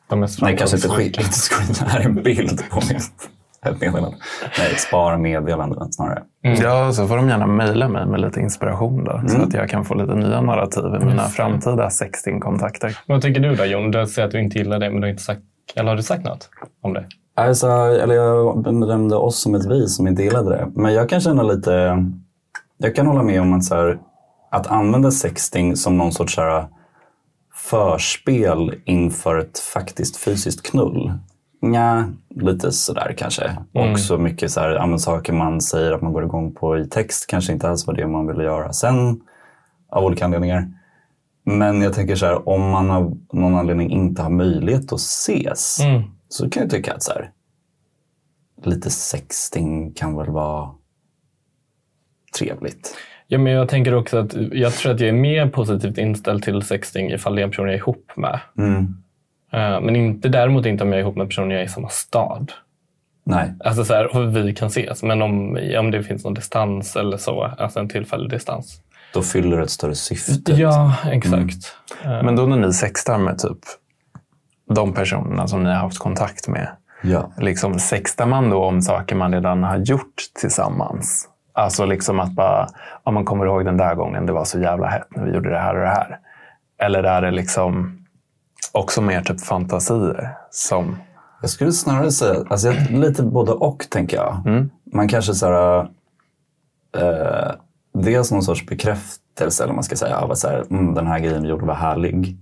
De 0.10 0.20
mest 0.20 0.42
Nej, 0.42 0.58
kanske 0.58 0.78
inte 0.78 0.90
screen. 0.90 1.12
Det 1.80 1.86
här 1.90 2.00
är 2.00 2.06
en 2.06 2.24
bild 2.24 2.70
på 2.70 2.76
mitt 2.76 3.30
ett 3.70 3.82
meddelande. 3.82 4.18
Nej, 4.60 4.76
spara 4.76 5.18
meddelanden 5.18 5.92
snarare. 5.92 6.24
Ja, 6.42 6.92
så 6.94 7.08
får 7.08 7.18
de 7.18 7.30
gärna 7.30 7.48
mejla 7.48 7.88
mig 7.90 8.06
med 8.06 8.22
lite 8.22 8.40
inspiration 8.40 9.04
då, 9.04 9.22
så 9.28 9.42
att 9.42 9.54
jag 9.54 9.70
kan 9.70 9.86
få 9.86 9.94
lite 9.94 10.16
nya 10.16 10.42
narrativ 10.42 11.02
i 11.02 11.06
mina 11.06 11.24
framtida 11.24 11.90
sexting-kontakter. 11.90 12.98
Vad 13.08 13.22
tycker 13.22 13.42
du 13.42 13.56
då 13.56 13.66
Jon? 13.66 13.92
Du 13.92 14.08
säger 14.08 14.26
att 14.26 14.32
du 14.32 14.42
inte 14.42 14.58
gillar 14.58 14.80
det, 14.80 14.90
men 14.90 15.02
du 15.02 15.08
har 15.08 15.12
inte 15.12 15.24
sagt... 15.24 15.42
Eller 15.76 15.90
har 15.90 15.98
du 15.98 16.04
sagt 16.04 16.26
något 16.26 16.50
om 16.82 16.94
det? 16.94 17.06
Alltså, 17.36 17.68
eller 17.68 18.16
jag 18.16 18.64
benämnde 18.64 19.16
oss 19.16 19.42
som 19.42 19.56
ett 19.56 19.66
vi 19.66 19.88
som 19.88 20.08
inte 20.08 20.24
gillade 20.24 20.50
det. 20.50 20.68
Men 20.76 20.94
jag 20.94 21.10
kan 21.10 21.20
känna 21.20 21.44
lite... 21.44 22.06
Jag 22.78 22.96
kan 22.96 23.08
hålla 23.08 23.24
med 23.24 23.42
om 23.42 23.54
att, 23.54 23.64
så 23.64 23.76
här, 23.76 23.98
att 24.52 24.68
använda 24.68 25.12
sexting 25.12 25.76
som 25.76 25.98
någon 25.98 26.12
sorts 26.12 26.36
så 26.36 26.42
här, 26.42 26.68
förspel 27.70 28.74
inför 28.86 29.40
ett 29.40 29.60
faktiskt 29.60 30.18
fysiskt 30.18 30.72
knull. 30.72 31.14
Nja, 31.62 32.14
lite 32.30 32.72
sådär 32.72 33.16
kanske. 33.18 33.58
Och 33.74 34.00
så 34.00 34.18
mycket 34.18 34.52
så 34.52 34.60
här, 34.60 34.70
ja, 34.70 34.98
saker 34.98 35.34
man 35.34 35.62
säger 35.62 35.92
att 35.92 36.02
man 36.02 36.14
går 36.14 36.24
igång 36.24 36.54
på 36.54 36.78
i 36.78 36.88
text 36.88 37.28
kanske 37.28 37.54
inte 37.54 37.70
alls 37.70 37.88
var 37.88 37.94
det 37.94 38.08
man 38.08 38.28
ville 38.28 38.44
göra 38.44 38.74
sen. 38.74 39.22
Av 39.90 40.04
olika 40.06 40.26
anledningar. 40.26 40.68
Men 41.44 41.82
jag 41.82 41.94
tänker 41.94 42.16
så 42.16 42.26
här, 42.26 42.50
om 42.50 42.70
man 42.70 42.92
av 42.92 43.18
någon 43.34 43.56
anledning 43.56 43.92
inte 43.92 44.22
har 44.22 44.30
möjlighet 44.30 44.94
att 44.94 45.00
ses 45.00 45.80
Mm. 45.80 46.02
så 46.30 46.50
kan 46.50 46.64
jag 46.64 46.72
tycka 46.72 46.94
att 46.94 47.04
så 47.04 47.12
här, 47.12 47.32
lite 48.64 48.90
sexting 48.90 49.94
kan 49.94 50.18
väl 50.18 50.30
vara 50.30 50.70
trevligt. 52.38 52.96
Ja, 53.28 53.38
men 53.38 53.54
jag 53.54 53.70
tänker 53.70 53.96
också 53.96 54.18
att 54.18 54.34
jag 54.52 54.74
tror 54.74 54.92
att 54.94 55.00
jag 55.00 55.10
är 55.10 55.14
mer 55.14 55.50
positivt 55.50 55.98
inställd 55.98 56.44
till 56.44 56.62
sexting 56.62 57.12
ifall 57.12 57.36
det 57.36 57.42
är 57.42 57.44
en 57.44 57.50
person 57.50 57.66
jag 57.66 57.74
är 57.74 57.78
ihop 57.78 58.12
med. 58.16 58.40
Mm. 58.58 59.05
Eh, 59.56 59.82
Men 59.82 59.96
inte, 59.96 60.30
däremot 60.30 60.66
inte 60.66 60.84
om 60.84 60.90
jag 60.90 60.98
är 60.98 61.02
ihop 61.04 61.16
med 61.16 61.28
personer 61.28 61.52
jag 61.56 61.62
är 61.62 61.66
i 61.66 61.70
samma 61.70 61.90
stad. 61.90 62.52
Nej, 63.28 63.54
Alltså 63.66 63.86
så 63.86 63.94
här, 63.94 64.16
och 64.16 64.36
vi 64.38 64.54
kan 64.54 64.68
ses, 64.68 65.04
men 65.04 65.22
om, 65.22 65.60
om 65.80 65.92
det 65.92 66.04
finns 66.04 66.24
någon 66.24 66.34
distans 66.34 66.96
eller 66.96 67.18
så, 67.18 67.44
alltså 67.58 67.80
en 67.80 67.90
tillfällig 67.90 68.30
distans. 68.30 68.80
då 69.14 69.22
fyller 69.22 69.58
det 69.58 69.64
ett 69.64 69.70
större 69.70 69.96
syfte. 69.96 70.52
Ja, 70.54 70.96
exakt. 71.12 71.76
Men 72.04 72.36
då 72.36 72.46
när 72.46 72.58
ni 72.58 72.74
sextar 72.74 73.18
med 73.18 73.38
typ 73.40 73.58
de 74.76 74.94
personerna 74.94 75.48
som 75.48 75.64
ni 75.64 75.70
har 75.70 75.76
haft 75.76 76.00
kontakt 76.00 76.48
med, 76.48 76.68
Ja. 77.04 77.32
liksom 77.38 77.80
sextar 77.80 78.26
man 78.26 78.50
då 78.50 78.64
om 78.66 78.82
saker 78.82 79.16
man 79.16 79.34
redan 79.34 79.64
har 79.64 79.78
gjort 79.78 80.16
tillsammans? 80.40 81.30
Alltså 81.54 81.86
liksom 81.86 82.20
att 82.20 82.32
bara, 82.32 82.68
om 83.04 83.14
man 83.14 83.26
kommer 83.26 83.46
ihåg 83.46 83.66
den 83.66 83.78
där 83.78 83.96
gången 83.96 84.26
det 84.26 84.34
var 84.34 84.46
så 84.46 84.60
jävla 84.60 84.88
hett 84.88 85.08
när 85.16 85.26
vi 85.26 85.32
gjorde 85.32 85.50
det 85.50 85.60
här 85.60 85.76
och 85.76 85.82
det 85.82 85.88
här. 85.90 86.20
Eller 86.82 87.04
är 87.04 87.22
det 87.22 87.32
liksom 87.32 88.05
också 88.76 89.02
mer 89.02 89.22
typ 89.22 89.42
fantasier 89.42 90.38
som... 90.52 90.98
Jag 91.42 91.50
skulle 91.50 91.72
snarare 91.72 92.12
säga, 92.12 92.44
alltså 92.50 92.74
lite 92.90 93.24
både 93.24 93.52
och 93.52 93.86
tänker 93.90 94.18
jag. 94.18 94.42
Mm. 94.46 94.70
Man 94.94 95.08
kanske 95.08 95.34
så 95.34 95.46
här, 95.46 95.80
eh, 96.98 97.52
dels 97.94 98.32
någon 98.32 98.44
sorts 98.44 98.66
bekräftelse 98.66 99.64
eller 99.64 99.74
man 99.74 99.84
ska 99.84 99.96
säga 99.96 100.18
av 100.18 100.32
att 100.32 100.38
så 100.38 100.48
här, 100.48 100.64
mm, 100.70 100.94
den 100.94 101.08
här 101.08 101.20
grejen 101.20 101.44
vi 101.44 101.50
gjorde 101.50 101.66
var 101.66 101.76
härlig. 101.76 102.38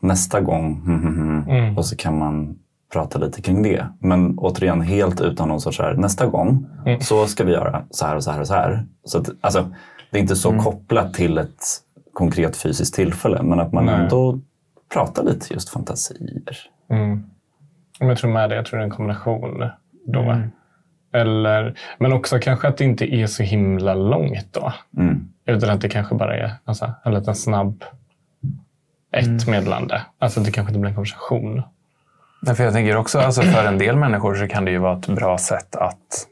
Nästa 0.00 0.40
gång, 0.40 0.80
hmm, 0.84 1.02
hmm, 1.02 1.42
hmm. 1.42 1.78
och 1.78 1.86
så 1.86 1.96
kan 1.96 2.18
man 2.18 2.58
prata 2.92 3.18
lite 3.18 3.42
kring 3.42 3.62
det. 3.62 3.86
Men 3.98 4.38
återigen 4.38 4.80
helt 4.80 5.20
utan 5.20 5.48
någon 5.48 5.60
sorts 5.60 5.76
så 5.76 5.82
här, 5.82 5.94
nästa 5.94 6.26
gång 6.26 6.66
så 7.00 7.26
ska 7.26 7.44
vi 7.44 7.52
göra 7.52 7.84
så 7.90 8.06
här 8.06 8.16
och 8.16 8.24
så 8.24 8.30
här 8.30 8.40
och 8.40 8.46
så 8.46 8.54
här. 8.54 8.86
Så 9.04 9.18
att, 9.18 9.28
alltså, 9.40 9.70
det 10.10 10.18
är 10.18 10.22
inte 10.22 10.36
så 10.36 10.58
kopplat 10.58 11.14
till 11.14 11.38
ett 11.38 11.64
konkret 12.12 12.56
fysiskt 12.56 12.94
tillfälle 12.94 13.42
men 13.42 13.60
att 13.60 13.72
man 13.72 13.84
Nej. 13.84 13.94
ändå 13.94 14.40
pratar 14.92 15.22
lite 15.22 15.54
just 15.54 15.68
fantasier. 15.68 16.56
Mm. 16.90 17.24
Jag 17.98 18.18
tror 18.18 18.30
med 18.30 18.50
det. 18.50 18.56
Jag 18.56 18.66
tror 18.66 18.78
det 18.78 18.82
är 18.82 18.84
en 18.84 18.90
kombination 18.90 19.64
då. 20.06 20.42
Eller, 21.12 21.78
men 21.98 22.12
också 22.12 22.38
kanske 22.38 22.68
att 22.68 22.76
det 22.76 22.84
inte 22.84 23.14
är 23.14 23.26
så 23.26 23.42
himla 23.42 23.94
långt 23.94 24.48
då. 24.50 24.72
Mm. 24.96 25.28
Utan 25.46 25.70
att 25.70 25.80
det 25.80 25.88
kanske 25.88 26.14
bara 26.14 26.36
är 26.36 26.52
alltså, 26.64 26.92
en 27.04 27.14
liten 27.14 27.34
snabb 27.34 27.84
ett 29.14 29.46
meddelande. 29.46 30.02
Alltså 30.18 30.40
det 30.40 30.50
kanske 30.50 30.70
inte 30.70 30.80
blir 30.80 30.88
en 30.88 30.94
konversation. 30.94 31.62
Nej, 32.42 32.54
För 32.54 32.64
jag 32.64 32.72
tänker 32.72 32.96
också, 32.96 33.18
alltså 33.18 33.42
för 33.42 33.64
en 33.64 33.78
del 33.78 33.96
människor 33.96 34.34
så 34.34 34.48
kan 34.48 34.64
det 34.64 34.70
ju 34.70 34.78
vara 34.78 34.98
ett 34.98 35.06
bra 35.06 35.38
sätt 35.38 35.76
att 35.76 36.26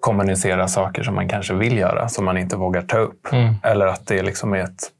kommunicera 0.00 0.68
saker 0.68 1.02
som 1.02 1.14
man 1.14 1.28
kanske 1.28 1.54
vill 1.54 1.78
göra, 1.78 2.08
som 2.08 2.24
man 2.24 2.38
inte 2.38 2.56
vågar 2.56 2.82
ta 2.82 2.98
upp. 2.98 3.32
Mm. 3.32 3.54
Eller 3.62 3.86
att 3.86 4.06
det 4.06 4.22
liksom 4.22 4.52
är 4.52 4.58
ett 4.58 4.92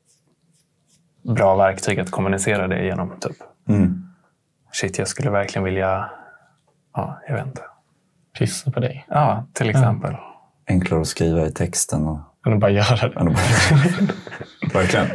bra 1.35 1.57
verktyg 1.57 2.01
att 2.01 2.11
kommunicera 2.11 2.69
det 2.69 2.85
genom. 2.85 3.13
Typ. 3.21 3.37
Mm. 3.69 4.03
Shit, 4.73 4.99
jag 4.99 5.09
skulle 5.09 5.31
verkligen 5.31 5.65
vilja... 5.65 6.11
Ja, 6.95 7.21
jag 7.29 7.35
vet 7.35 7.47
inte. 7.47 7.63
Pissa 8.39 8.71
på 8.71 8.81
dig. 8.81 9.07
Ja, 9.09 9.47
till 9.53 9.71
exempel. 9.71 10.15
enklare 10.69 11.01
att 11.01 11.07
skriva 11.07 11.47
i 11.47 11.51
texten. 11.53 12.07
Och, 12.07 12.19
Än 12.47 12.53
att 12.53 12.61
bara 12.61 12.71
göra 12.71 13.09
det. 13.09 13.19
Verkligen. 14.75 15.07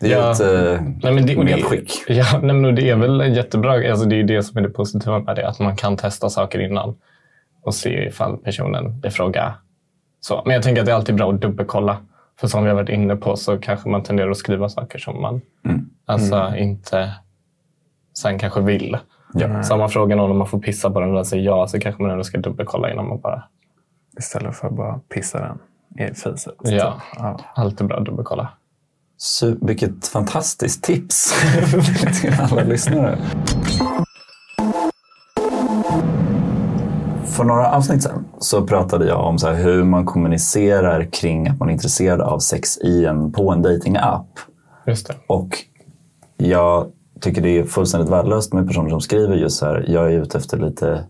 Det 0.00 0.12
är 0.12 0.18
Ja. 0.18 0.32
ett 0.32 0.40
eh, 0.40 0.80
Nej, 1.02 1.14
men 1.14 1.26
det, 1.26 1.36
och 1.36 1.44
det, 1.44 1.56
medskick. 1.56 2.04
ja, 2.08 2.24
nej, 2.42 2.54
men 2.56 2.74
det 2.74 2.90
är 2.90 2.96
väl 2.96 3.36
jättebra. 3.36 3.90
Alltså, 3.90 4.04
det 4.06 4.14
är 4.14 4.16
ju 4.16 4.22
det 4.22 4.42
som 4.42 4.56
är 4.58 4.62
det 4.62 4.68
positiva 4.68 5.18
med 5.18 5.36
det. 5.36 5.48
Att 5.48 5.58
man 5.60 5.76
kan 5.76 5.96
testa 5.96 6.30
saker 6.30 6.58
innan 6.58 6.94
och 7.62 7.74
se 7.74 8.04
ifall 8.08 8.36
personen 8.36 9.02
i 9.04 9.10
fråga 9.10 9.54
så. 10.20 10.42
Men 10.44 10.54
jag 10.54 10.62
tänker 10.62 10.82
att 10.82 10.86
det 10.86 10.92
är 10.92 10.96
alltid 10.96 11.14
bra 11.14 11.32
att 11.32 11.40
dubbelkolla. 11.40 11.96
För 12.42 12.48
som 12.48 12.62
vi 12.62 12.68
har 12.68 12.76
varit 12.76 12.88
inne 12.88 13.16
på 13.16 13.36
så 13.36 13.58
kanske 13.58 13.88
man 13.88 14.02
tenderar 14.02 14.30
att 14.30 14.36
skriva 14.36 14.68
saker 14.68 14.98
som 14.98 15.22
man 15.22 15.40
Mm. 15.64 15.90
alltså, 16.06 16.56
inte 16.56 17.14
sen 18.18 18.38
kanske 18.38 18.60
vill. 18.60 18.96
Ja. 19.34 19.62
Samma 19.62 19.88
fråga 19.88 20.16
någon 20.16 20.30
om 20.30 20.38
man 20.38 20.46
får 20.46 20.58
pissa 20.58 20.90
på 20.90 21.00
den 21.00 21.08
och 21.08 21.14
den 21.14 21.24
säger 21.24 21.44
ja 21.44 21.66
så 21.68 21.80
kanske 21.80 22.02
man 22.02 22.10
ändå 22.10 22.24
ska 22.24 22.38
dubbelkolla 22.38 22.92
innan 22.92 23.08
man 23.08 23.20
bara... 23.20 23.42
Istället 24.18 24.56
för 24.56 24.66
att 24.68 24.74
bara 24.74 25.00
pissa 25.14 25.38
den 25.38 25.58
i 26.08 26.14
fiset. 26.14 26.54
Ja. 26.62 27.00
Ja. 27.16 27.40
Alltid 27.54 27.86
bra 27.86 27.96
att 27.98 28.04
dubbelkolla. 28.04 28.48
Så, 29.16 29.54
vilket 29.60 30.06
fantastiskt 30.08 30.84
tips 30.84 31.34
till 32.20 32.34
alla 32.40 32.62
lyssnare. 32.62 33.18
För 37.42 37.46
några 37.46 37.70
avsnitt 37.70 38.02
sen 38.02 38.24
så 38.38 38.66
pratade 38.66 39.06
jag 39.06 39.26
om 39.26 39.38
så 39.38 39.48
här 39.48 39.54
hur 39.54 39.84
man 39.84 40.06
kommunicerar 40.06 41.04
kring 41.12 41.48
att 41.48 41.58
man 41.58 41.68
är 41.68 41.72
intresserad 41.72 42.20
av 42.20 42.38
sex 42.38 42.78
i 42.78 43.04
en, 43.04 43.32
på 43.32 43.50
en 43.50 43.62
datingapp. 43.62 44.26
Just 44.86 45.06
det. 45.06 45.14
Och 45.26 45.58
jag 46.36 46.86
tycker 47.20 47.42
det 47.42 47.58
är 47.58 47.64
fullständigt 47.64 48.10
värdelöst 48.10 48.52
med 48.52 48.66
personer 48.66 48.90
som 48.90 49.00
skriver 49.00 49.36
just 49.36 49.58
så 49.58 49.66
här, 49.66 49.84
jag 49.88 50.04
är 50.04 50.22
ute 50.22 50.38
efter 50.38 50.58
lite 50.58 51.04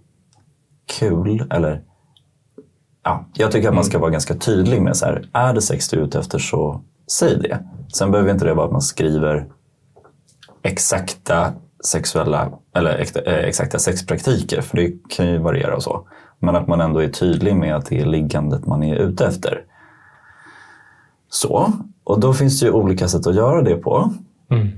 kul. 0.99 1.45
Eller, 1.51 1.83
ja, 3.05 3.25
jag 3.35 3.53
tycker 3.53 3.69
att 3.69 3.75
man 3.75 3.85
ska 3.85 3.99
vara 3.99 4.11
ganska 4.11 4.35
tydlig 4.35 4.83
med 4.83 4.97
så 4.97 5.07
här, 5.07 5.29
är 5.33 5.55
det 5.55 5.63
sex 5.63 5.89
du 5.89 6.01
är 6.01 6.05
ute 6.05 6.19
efter 6.19 6.39
så 6.39 6.81
säg 7.11 7.39
det. 7.39 7.59
Sen 7.95 8.11
behöver 8.11 8.31
inte 8.31 8.45
det 8.45 8.55
vara 8.55 8.67
att 8.67 8.73
man 8.73 8.83
skriver 8.83 9.47
exakta 10.63 11.53
sexuella 11.85 12.53
eller 12.75 13.07
eh, 13.29 13.35
exakta 13.35 13.79
sexpraktiker, 13.79 14.61
för 14.61 14.77
det 14.77 14.93
kan 15.09 15.29
ju 15.29 15.39
variera 15.39 15.77
och 15.77 15.83
så. 15.83 16.09
Men 16.45 16.57
att 16.57 16.69
man 16.69 16.81
ändå 16.81 17.03
är 17.03 17.09
tydlig 17.09 17.57
med 17.57 17.77
att 17.77 17.87
det 17.87 18.01
är 18.01 18.07
liggandet 18.07 18.67
man 18.67 18.83
är 18.83 18.97
ute 18.97 19.27
efter. 19.27 19.65
Så, 21.31 21.73
och 22.05 22.21
då 22.21 22.33
finns 22.33 22.61
det 22.61 22.67
ju 22.67 22.73
olika 22.73 23.09
sätt 23.09 23.27
att 23.27 23.35
göra 23.35 23.63
det 23.63 23.75
på. 23.77 24.11
Mm. 24.51 24.69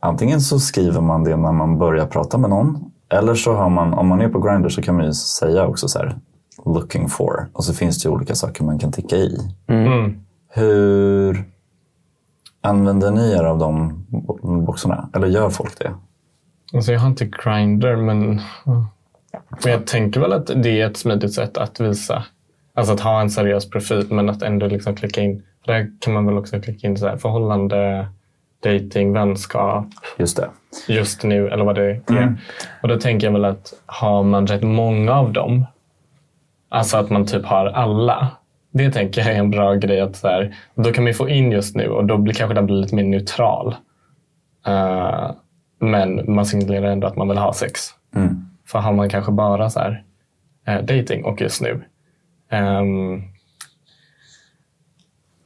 Antingen 0.00 0.40
så 0.40 0.60
skriver 0.60 1.00
man 1.00 1.24
det 1.24 1.36
när 1.36 1.52
man 1.52 1.78
börjar 1.78 2.06
prata 2.06 2.38
med 2.38 2.50
någon. 2.50 2.90
Eller 3.08 3.34
så 3.34 3.54
har 3.54 3.68
man, 3.70 3.94
om 3.94 4.08
man 4.08 4.20
är 4.20 4.28
på 4.28 4.40
Grindr 4.40 4.68
så 4.68 4.82
kan 4.82 4.96
man 4.96 5.04
ju 5.04 5.12
säga 5.12 5.66
också 5.66 5.88
så 5.88 5.98
här, 5.98 6.16
looking 6.66 7.08
for. 7.08 7.48
Och 7.52 7.64
så 7.64 7.74
finns 7.74 8.02
det 8.02 8.08
ju 8.08 8.14
olika 8.14 8.34
saker 8.34 8.64
man 8.64 8.78
kan 8.78 8.92
ticka 8.92 9.16
i. 9.16 9.38
Mm. 9.66 10.20
Hur 10.48 11.44
använder 12.60 13.10
ni 13.10 13.32
er 13.32 13.44
av 13.44 13.58
de 13.58 14.04
bo- 14.08 14.60
boxarna? 14.66 15.08
Eller 15.14 15.26
gör 15.26 15.50
folk 15.50 15.78
det? 15.78 15.92
Alltså 16.74 16.92
jag 16.92 17.00
har 17.00 17.08
inte 17.08 17.30
Grindr, 17.44 17.96
men, 17.96 18.40
men 19.64 19.72
jag 19.72 19.86
tänker 19.86 20.20
väl 20.20 20.32
att 20.32 20.46
det 20.62 20.80
är 20.80 20.86
ett 20.86 20.96
smidigt 20.96 21.34
sätt 21.34 21.58
att 21.58 21.80
visa. 21.80 22.24
Alltså 22.74 22.92
att 22.94 23.00
ha 23.00 23.20
en 23.20 23.30
seriös 23.30 23.70
profil, 23.70 24.06
men 24.10 24.30
att 24.30 24.42
ändå 24.42 24.66
liksom 24.66 24.94
klicka 24.94 25.20
in. 25.20 25.42
Där 25.66 25.90
kan 26.00 26.14
man 26.14 26.26
väl 26.26 26.38
också 26.38 26.60
klicka 26.60 26.86
in 26.88 26.96
så 26.96 27.08
här, 27.08 27.16
förhållande, 27.16 28.08
dating, 28.64 29.12
vänskap, 29.12 29.86
Just 30.18 30.36
det. 30.36 30.50
just 30.88 31.22
nu 31.22 31.48
eller 31.48 31.64
vad 31.64 31.74
det 31.74 31.82
är. 31.84 32.00
Mm. 32.10 32.36
Och 32.82 32.88
då 32.88 32.98
tänker 32.98 33.26
jag 33.26 33.32
väl 33.32 33.44
att 33.44 33.72
har 33.86 34.22
man 34.22 34.46
rätt 34.46 34.62
många 34.62 35.12
av 35.12 35.32
dem, 35.32 35.66
Alltså 36.68 36.96
att 36.96 37.10
man 37.10 37.26
typ 37.26 37.44
har 37.44 37.66
alla. 37.66 38.28
Det 38.72 38.90
tänker 38.90 39.20
jag 39.20 39.30
är 39.30 39.38
en 39.38 39.50
bra 39.50 39.74
grej. 39.74 40.00
att 40.00 40.16
så 40.16 40.28
här, 40.28 40.54
Då 40.74 40.92
kan 40.92 41.04
man 41.04 41.14
få 41.14 41.28
in 41.28 41.52
just 41.52 41.76
nu 41.76 41.88
och 41.88 42.04
då 42.04 42.16
blir 42.18 42.34
kanske 42.34 42.54
den 42.54 42.66
blir 42.66 42.76
lite 42.76 42.94
mer 42.94 43.02
neutral. 43.04 43.74
Eh, 44.66 45.30
men 45.78 46.34
man 46.34 46.46
signalerar 46.46 46.86
ändå 46.92 47.06
att 47.06 47.16
man 47.16 47.28
vill 47.28 47.38
ha 47.38 47.52
sex. 47.52 47.80
Mm. 48.16 48.46
För 48.66 48.78
har 48.78 48.92
man 48.92 49.08
kanske 49.08 49.32
bara 49.32 49.70
så 49.70 49.80
här, 49.80 50.04
eh, 50.66 50.80
dating 50.80 51.24
och 51.24 51.40
just 51.40 51.60
nu. 51.62 51.84
ehm, 52.50 53.22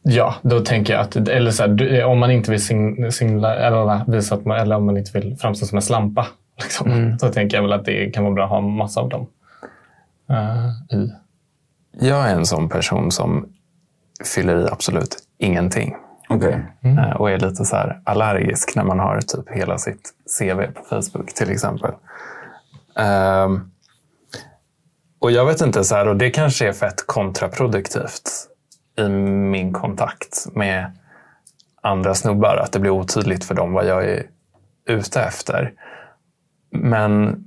ja, 0.02 0.34
då 0.42 0.60
tänker 0.60 0.92
jag 0.92 1.02
att 1.02 1.16
eller 1.16 1.50
så 1.50 1.62
här, 1.62 1.68
du- 1.70 2.04
om 2.04 2.18
man 2.18 2.30
inte 2.30 2.50
vill 2.50 2.64
sing, 2.64 3.12
singla, 3.12 3.54
eller, 3.56 4.10
visa 4.12 4.34
att 4.34 4.44
man, 4.44 4.56
eller 4.58 4.76
om 4.76 4.86
man 4.86 4.96
inte 4.96 5.18
vill 5.20 5.36
framstå 5.36 5.66
som 5.66 5.76
en 5.78 5.82
slampa. 5.82 6.26
Liksom, 6.62 7.16
Så 7.20 7.28
tänker 7.32 7.56
jag 7.56 7.62
väl 7.62 7.72
att 7.72 7.84
det 7.84 8.10
kan 8.10 8.24
vara 8.24 8.34
bra 8.34 8.44
att 8.44 8.50
ha 8.50 8.60
massa 8.60 9.00
av 9.00 9.08
dem. 9.08 9.26
eh, 10.30 10.96
i. 10.98 11.12
Jag 12.00 12.30
är 12.30 12.34
en 12.34 12.46
sån 12.46 12.68
person 12.68 13.10
som 13.10 13.48
fyller 14.34 14.66
i 14.66 14.68
absolut 14.72 15.16
ingenting. 15.38 15.96
Okej. 16.28 16.62
Eh, 16.82 17.10
Och 17.16 17.30
är 17.30 17.38
lite 17.38 17.64
så 17.64 17.76
här 17.76 18.00
allergisk 18.04 18.76
när 18.76 18.84
man 18.84 18.98
har 18.98 19.20
typ 19.20 19.50
hela 19.50 19.78
sitt 19.78 20.10
CV 20.38 20.62
på 20.74 20.82
Facebook 20.88 21.34
till 21.34 21.50
exempel. 21.50 21.90
Um, 22.98 23.70
och 25.18 25.30
jag 25.30 25.46
vet 25.46 25.60
inte, 25.60 25.84
så 25.84 25.94
här, 25.94 26.08
och 26.08 26.16
det 26.16 26.30
kanske 26.30 26.68
är 26.68 26.72
fett 26.72 27.06
kontraproduktivt 27.06 28.30
i 28.98 29.08
min 29.08 29.72
kontakt 29.72 30.46
med 30.52 30.98
andra 31.82 32.14
snubbar. 32.14 32.56
Att 32.56 32.72
det 32.72 32.78
blir 32.78 32.90
otydligt 32.90 33.44
för 33.44 33.54
dem 33.54 33.72
vad 33.72 33.86
jag 33.86 34.04
är 34.04 34.26
ute 34.88 35.22
efter. 35.22 35.72
Men 36.70 37.44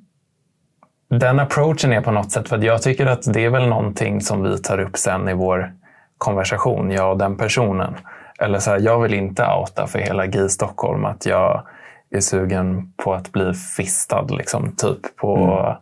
den 1.09 1.39
approachen 1.39 1.93
är 1.93 2.01
på 2.01 2.11
något 2.11 2.31
sätt, 2.31 2.49
för 2.49 2.57
att 2.57 2.63
jag 2.63 2.81
tycker 2.81 3.05
att 3.05 3.33
det 3.33 3.45
är 3.45 3.49
väl 3.49 3.67
någonting 3.67 4.21
som 4.21 4.43
vi 4.43 4.57
tar 4.57 4.79
upp 4.79 4.97
sen 4.97 5.29
i 5.29 5.33
vår 5.33 5.73
konversation, 6.17 6.91
jag 6.91 7.11
och 7.11 7.17
den 7.17 7.37
personen. 7.37 7.93
Eller 8.39 8.59
så 8.59 8.71
här, 8.71 8.79
jag 8.79 8.99
vill 8.99 9.13
inte 9.13 9.45
outa 9.45 9.87
för 9.87 9.99
hela 9.99 10.25
GI 10.25 10.49
Stockholm 10.49 11.05
att 11.05 11.25
jag 11.25 11.67
är 12.11 12.19
sugen 12.19 12.93
på 13.03 13.13
att 13.13 13.31
bli 13.31 13.53
fistad, 13.53 14.25
liksom, 14.29 14.75
typ 14.75 15.15
på 15.15 15.77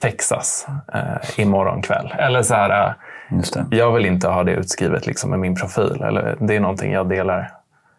Texas 0.00 0.66
eh, 0.94 1.40
imorgon 1.40 1.82
kväll. 1.82 2.14
Eller 2.18 2.42
så 2.42 2.54
här, 2.54 2.86
eh, 2.86 2.92
Just 3.36 3.54
det. 3.54 3.76
jag 3.76 3.92
vill 3.92 4.06
inte 4.06 4.28
ha 4.28 4.44
det 4.44 4.52
utskrivet 4.52 5.06
liksom, 5.06 5.34
i 5.34 5.36
min 5.36 5.54
profil. 5.54 6.02
Eller, 6.02 6.36
det 6.40 6.56
är 6.56 6.60
någonting 6.60 6.92
jag 6.92 7.08
delar 7.08 7.50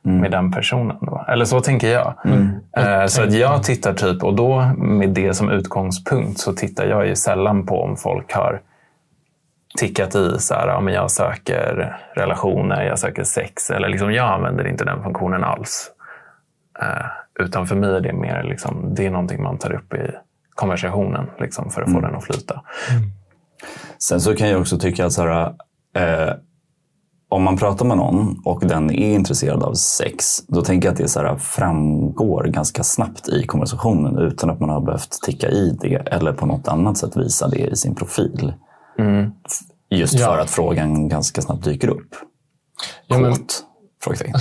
med 0.03 0.31
den 0.31 0.51
personen. 0.51 0.97
Då. 1.01 1.25
Eller 1.27 1.45
så 1.45 1.61
tänker 1.61 1.87
jag. 1.87 2.13
Eh, 2.77 3.05
så 3.05 3.23
att 3.23 3.33
jag 3.33 3.63
tittar 3.63 3.93
typ, 3.93 4.23
och 4.23 4.35
då 4.35 4.61
med 4.77 5.09
det 5.09 5.33
som 5.33 5.49
utgångspunkt 5.49 6.39
så 6.39 6.53
tittar 6.53 6.85
jag 6.85 7.07
ju 7.07 7.15
sällan 7.15 7.65
på 7.65 7.83
om 7.83 7.97
folk 7.97 8.33
har 8.33 8.61
tickat 9.77 10.15
i 10.15 10.39
så 10.39 10.53
här, 10.53 10.67
ja, 10.67 10.81
men 10.81 10.93
jag 10.93 11.11
söker 11.11 11.97
relationer, 12.15 12.83
jag 12.83 12.99
söker 12.99 13.23
sex. 13.23 13.69
Eller 13.69 13.89
liksom, 13.89 14.13
jag 14.13 14.29
använder 14.29 14.67
inte 14.67 14.85
den 14.85 15.03
funktionen 15.03 15.43
alls. 15.43 15.91
Eh, 16.81 17.05
utan 17.41 17.67
för 17.67 17.75
mig 17.75 17.89
är 17.95 18.01
det 18.01 18.13
mer 18.13 18.43
liksom, 18.43 18.93
det 18.95 19.05
är 19.05 19.11
någonting 19.11 19.43
man 19.43 19.57
tar 19.57 19.73
upp 19.73 19.93
i 19.93 20.11
konversationen 20.55 21.25
liksom, 21.39 21.69
för 21.69 21.81
att 21.81 21.91
få 21.93 21.99
den 21.99 22.15
att 22.15 22.23
flyta. 22.23 22.61
Sen 23.97 24.21
så 24.21 24.35
kan 24.35 24.49
jag 24.49 24.61
också 24.61 24.77
tycka 24.79 25.05
att 25.05 25.13
så 25.13 25.21
här, 25.27 25.53
eh, 25.95 26.33
om 27.29 27.43
man 27.43 27.57
pratar 27.57 27.85
med 27.85 27.97
någon 27.97 28.41
och 28.45 28.59
den 28.67 28.91
är 28.91 29.13
intresserad 29.15 29.63
av 29.63 29.73
sex, 29.73 30.25
då 30.47 30.61
tänker 30.61 30.87
jag 30.87 30.93
att 30.93 30.97
det 30.97 31.07
så 31.07 31.19
här, 31.19 31.35
framgår 31.37 32.43
ganska 32.43 32.83
snabbt 32.83 33.27
i 33.29 33.43
konversationen 33.45 34.17
utan 34.17 34.49
att 34.49 34.59
man 34.59 34.69
har 34.69 34.81
behövt 34.81 35.11
ticka 35.25 35.49
i 35.49 35.77
det 35.81 35.95
eller 35.95 36.33
på 36.33 36.45
något 36.45 36.67
annat 36.67 36.97
sätt 36.97 37.17
visa 37.17 37.47
det 37.47 37.59
i 37.67 37.75
sin 37.75 37.95
profil. 37.95 38.53
F- 38.97 39.67
Just 39.89 40.19
Ja. 40.19 40.25
för 40.25 40.37
att 40.37 40.49
frågan 40.49 41.09
ganska 41.09 41.41
snabbt 41.41 41.63
dyker 41.63 41.87
upp. 41.87 42.09
Ja, 43.07 43.17
men- 43.19 43.31
Kåt? 43.33 43.63
Frågetecken. 44.03 44.33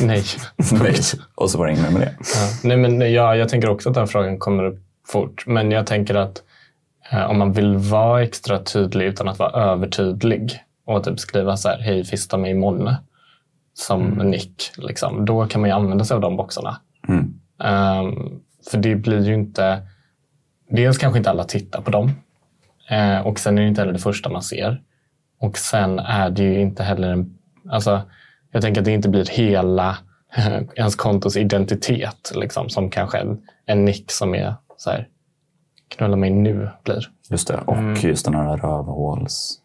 Nej. 0.00 0.24
Nej. 0.82 0.94
Och 1.34 1.50
så 1.50 1.58
var 1.58 1.66
det 1.66 1.72
inget 1.72 1.84
mer 1.84 1.98
med 1.98 2.00
det. 2.00 2.14
Ja. 2.18 2.68
Nej, 2.68 2.76
men 2.76 3.12
ja, 3.12 3.36
jag 3.36 3.48
tänker 3.48 3.68
också 3.68 3.88
att 3.88 3.94
den 3.94 4.08
frågan 4.08 4.38
kommer 4.38 4.64
upp 4.64 4.78
fort. 5.08 5.44
Men 5.46 5.70
jag 5.70 5.86
tänker 5.86 6.14
att 6.14 6.42
eh, 7.12 7.30
om 7.30 7.38
man 7.38 7.52
vill 7.52 7.76
vara 7.76 8.22
extra 8.22 8.58
tydlig 8.58 9.06
utan 9.06 9.28
att 9.28 9.38
vara 9.38 9.62
övertydlig 9.62 10.60
och 10.86 11.04
typ 11.04 11.20
skriva 11.20 11.56
så 11.56 11.68
här, 11.68 11.78
hej 11.78 12.04
fista 12.04 12.36
mig 12.36 12.50
imorgon 12.50 12.94
som 13.74 14.08
nick, 14.08 14.70
liksom, 14.76 15.24
då 15.24 15.46
kan 15.46 15.60
man 15.60 15.70
ju 15.70 15.76
använda 15.76 16.04
sig 16.04 16.14
av 16.14 16.20
de 16.20 16.36
boxarna. 16.36 16.80
Mm. 17.08 17.40
Ehm, 17.62 18.40
för 18.70 18.78
det 18.78 18.94
blir 18.94 19.26
ju 19.26 19.34
inte... 19.34 19.82
Dels 20.70 20.98
kanske 20.98 21.18
inte 21.18 21.30
alla 21.30 21.44
tittar 21.44 21.82
på 21.82 21.90
dem. 21.90 22.12
Eh, 22.90 23.26
och 23.26 23.38
sen 23.38 23.58
är 23.58 23.62
det 23.62 23.68
inte 23.68 23.80
heller 23.80 23.92
det 23.92 23.98
första 23.98 24.28
man 24.28 24.42
ser. 24.42 24.82
Och 25.40 25.58
sen 25.58 25.98
är 25.98 26.30
det 26.30 26.42
ju 26.42 26.60
inte 26.60 26.82
heller 26.82 27.08
en... 27.08 27.38
Alltså, 27.70 28.02
jag 28.50 28.62
tänker 28.62 28.80
att 28.80 28.84
det 28.84 28.90
inte 28.92 29.08
blir 29.08 29.24
hela 29.26 29.98
ens 30.76 30.96
kontos 30.96 31.36
identitet. 31.36 32.32
Liksom, 32.34 32.68
som 32.68 32.90
kanske 32.90 33.18
en, 33.18 33.42
en 33.66 33.84
nick 33.84 34.10
som 34.10 34.34
är 34.34 34.54
så 34.76 34.90
här, 34.90 35.08
knulla 35.88 36.16
mig 36.16 36.30
nu 36.30 36.70
blir. 36.84 37.10
Just 37.30 37.48
det. 37.48 37.56
Och 37.58 38.04
just 38.04 38.24
den 38.24 38.34
här 38.34 38.56
rövhålsbilden. 38.56 39.64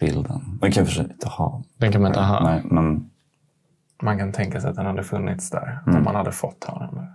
Ja, 0.00 0.40
Den 0.60 0.72
kan 0.72 0.86
sig 0.86 1.04
inte 1.04 1.28
ha. 1.28 1.62
den 1.76 1.92
kan 1.92 2.02
man 2.02 2.10
inte 2.10 2.20
ha. 2.20 2.44
Nej, 2.44 2.62
men 2.64 3.10
Man 4.02 4.18
kan 4.18 4.32
tänka 4.32 4.60
sig 4.60 4.70
att 4.70 4.76
den 4.76 4.86
hade 4.86 5.02
funnits 5.04 5.50
där 5.50 5.78
Mm. 5.86 5.98
om 5.98 6.04
man 6.04 6.14
hade 6.14 6.32
fått 6.32 6.64
ha 6.64 6.78
den. 6.78 7.06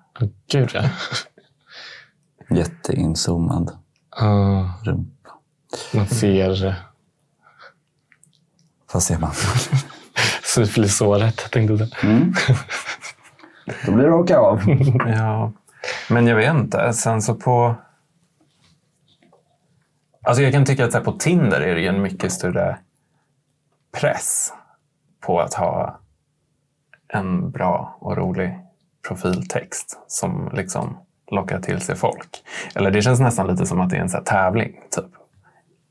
Gud 0.52 0.70
ja. 0.74 0.84
jätteinzoomad 2.56 3.72
Ah, 4.10 4.64
rumpa. 4.84 5.30
man 5.94 6.08
ser 6.08 6.76
Vad 8.94 9.04
ser 9.04 9.18
man? 9.20 9.32
syfilissåret, 10.56 11.52
tänkte 11.52 11.74
jag 11.74 11.90
säga. 11.90 12.56
Då 13.86 13.92
blir 13.92 14.06
det 14.06 14.14
åka 14.14 14.38
av. 14.38 14.62
Ja, 15.08 15.52
men 16.10 16.28
jag 16.28 16.36
vet 16.36 16.54
inte. 16.54 16.94
Sen 16.94 17.22
så 17.22 17.36
på... 17.36 17.76
Alltså 20.22 20.44
jag 20.44 20.54
kan 20.54 20.66
tycka 20.66 20.86
att 20.86 21.04
på 21.04 21.12
Tinder 21.12 21.62
är 21.62 21.76
det 21.76 21.82
ju 21.82 21.88
en 21.88 22.02
mycket 22.02 22.32
större 22.32 22.78
press 24.00 24.54
på 25.26 25.40
att 25.40 25.54
ha 25.54 26.00
en 27.08 27.52
bra 27.52 27.98
och 28.00 28.18
rolig 28.18 28.60
profiltext 29.08 30.00
som 30.08 30.50
liksom 30.54 30.98
lockar 31.32 31.60
till 31.60 31.82
sig 31.82 31.96
folk. 31.96 32.44
Eller 32.76 32.92
det 32.92 33.02
känns 33.02 33.20
nästan 33.20 33.48
lite 33.48 33.66
som 33.66 33.82
att 33.82 33.90
det 33.90 33.98
är 33.98 34.02
en 34.02 34.10
så 34.10 34.18
här 34.18 34.24
tävling 34.24 34.80
typ 34.90 35.06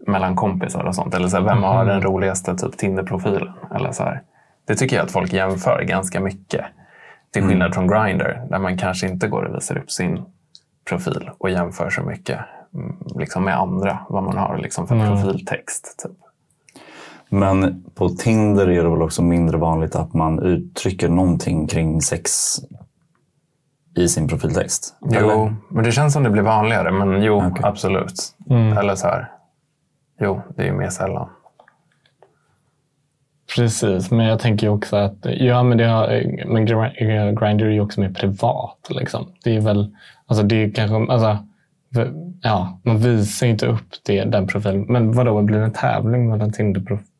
mellan 0.06 0.36
kompisar 0.36 0.84
och 0.84 0.94
sånt. 0.94 1.14
Eller 1.14 1.28
så 1.28 1.36
här, 1.36 1.44
vem 1.44 1.62
har 1.62 1.84
den 1.84 2.02
roligaste 2.02 2.56
typ 2.56 2.76
Tinder-profilen? 2.76 3.52
Eller 3.74 3.92
så 3.92 4.02
här. 4.02 4.22
Det 4.66 4.74
tycker 4.74 4.96
jag 4.96 5.04
att 5.04 5.12
folk 5.12 5.32
jämför 5.32 5.82
ganska 5.82 6.20
mycket. 6.20 6.64
Till 7.32 7.42
skillnad 7.42 7.74
från 7.74 7.88
Grindr 7.88 8.46
där 8.50 8.58
man 8.58 8.78
kanske 8.78 9.06
inte 9.06 9.28
går 9.28 9.42
och 9.42 9.56
visar 9.56 9.78
upp 9.78 9.90
sin 9.90 10.24
profil 10.88 11.30
och 11.38 11.50
jämför 11.50 11.90
så 11.90 12.02
mycket 12.02 12.38
mm, 12.74 12.96
liksom 13.16 13.44
med 13.44 13.58
andra, 13.58 13.98
vad 14.08 14.22
man 14.22 14.36
har 14.36 14.58
liksom 14.58 14.88
för 14.88 15.06
profiltext. 15.06 16.02
Typ. 16.02 16.12
Men 17.28 17.84
på 17.94 18.08
Tinder 18.08 18.70
är 18.70 18.82
det 18.82 18.90
väl 18.90 19.02
också 19.02 19.22
mindre 19.22 19.56
vanligt 19.56 19.94
att 19.94 20.14
man 20.14 20.38
uttrycker 20.42 21.08
någonting 21.08 21.66
kring 21.66 22.02
sex 22.02 22.56
i 23.96 24.08
sin 24.08 24.28
profiltext? 24.28 24.94
Jo, 25.00 25.52
men 25.68 25.84
det 25.84 25.92
känns 25.92 26.12
som 26.12 26.22
det 26.22 26.30
blir 26.30 26.42
vanligare. 26.42 26.92
Men 26.92 27.22
jo, 27.22 27.36
Okej. 27.36 27.64
absolut. 27.64 28.34
Eller 28.78 28.94
så 28.94 29.06
här. 29.06 29.30
Jo, 30.20 30.42
det 30.56 30.62
är 30.62 30.66
ju 30.66 30.72
mer 30.72 30.90
sällan. 30.90 31.28
Precis, 33.56 34.10
men 34.10 34.26
jag 34.26 34.38
tänker 34.40 34.68
också 34.68 34.96
att 34.96 35.16
ja, 35.22 35.62
men, 35.62 35.78
det 35.78 35.84
har, 35.84 36.06
men 36.46 36.66
Grindr 37.36 37.64
är 37.64 37.70
ju 37.70 37.80
också 37.80 38.00
mer 38.00 38.10
privat. 38.10 38.88
Liksom. 38.90 39.32
Det 39.44 39.56
är 39.56 39.60
väl, 39.60 39.96
alltså 40.26 40.44
det 40.44 40.56
är 40.56 40.70
kanske, 40.70 41.12
alltså, 41.12 41.38
ja, 42.42 42.80
man 42.82 42.98
visar 42.98 43.46
inte 43.46 43.66
upp 43.66 43.88
det, 44.02 44.24
den 44.24 44.46
profilen. 44.46 44.84
Men 44.88 45.12
vadå, 45.12 45.42
blir 45.42 45.58
det 45.58 45.64
en 45.64 45.72
tävling 45.72 46.28
mellan 46.28 46.52
Tinder-profiler? 46.52 47.11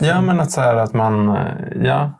Ja, 0.00 0.20
men 0.20 0.40
att, 0.40 0.50
så 0.50 0.60
här, 0.60 0.76
att 0.76 0.94
man... 0.94 1.28
eh, 1.28 1.36
Ja, 1.82 2.10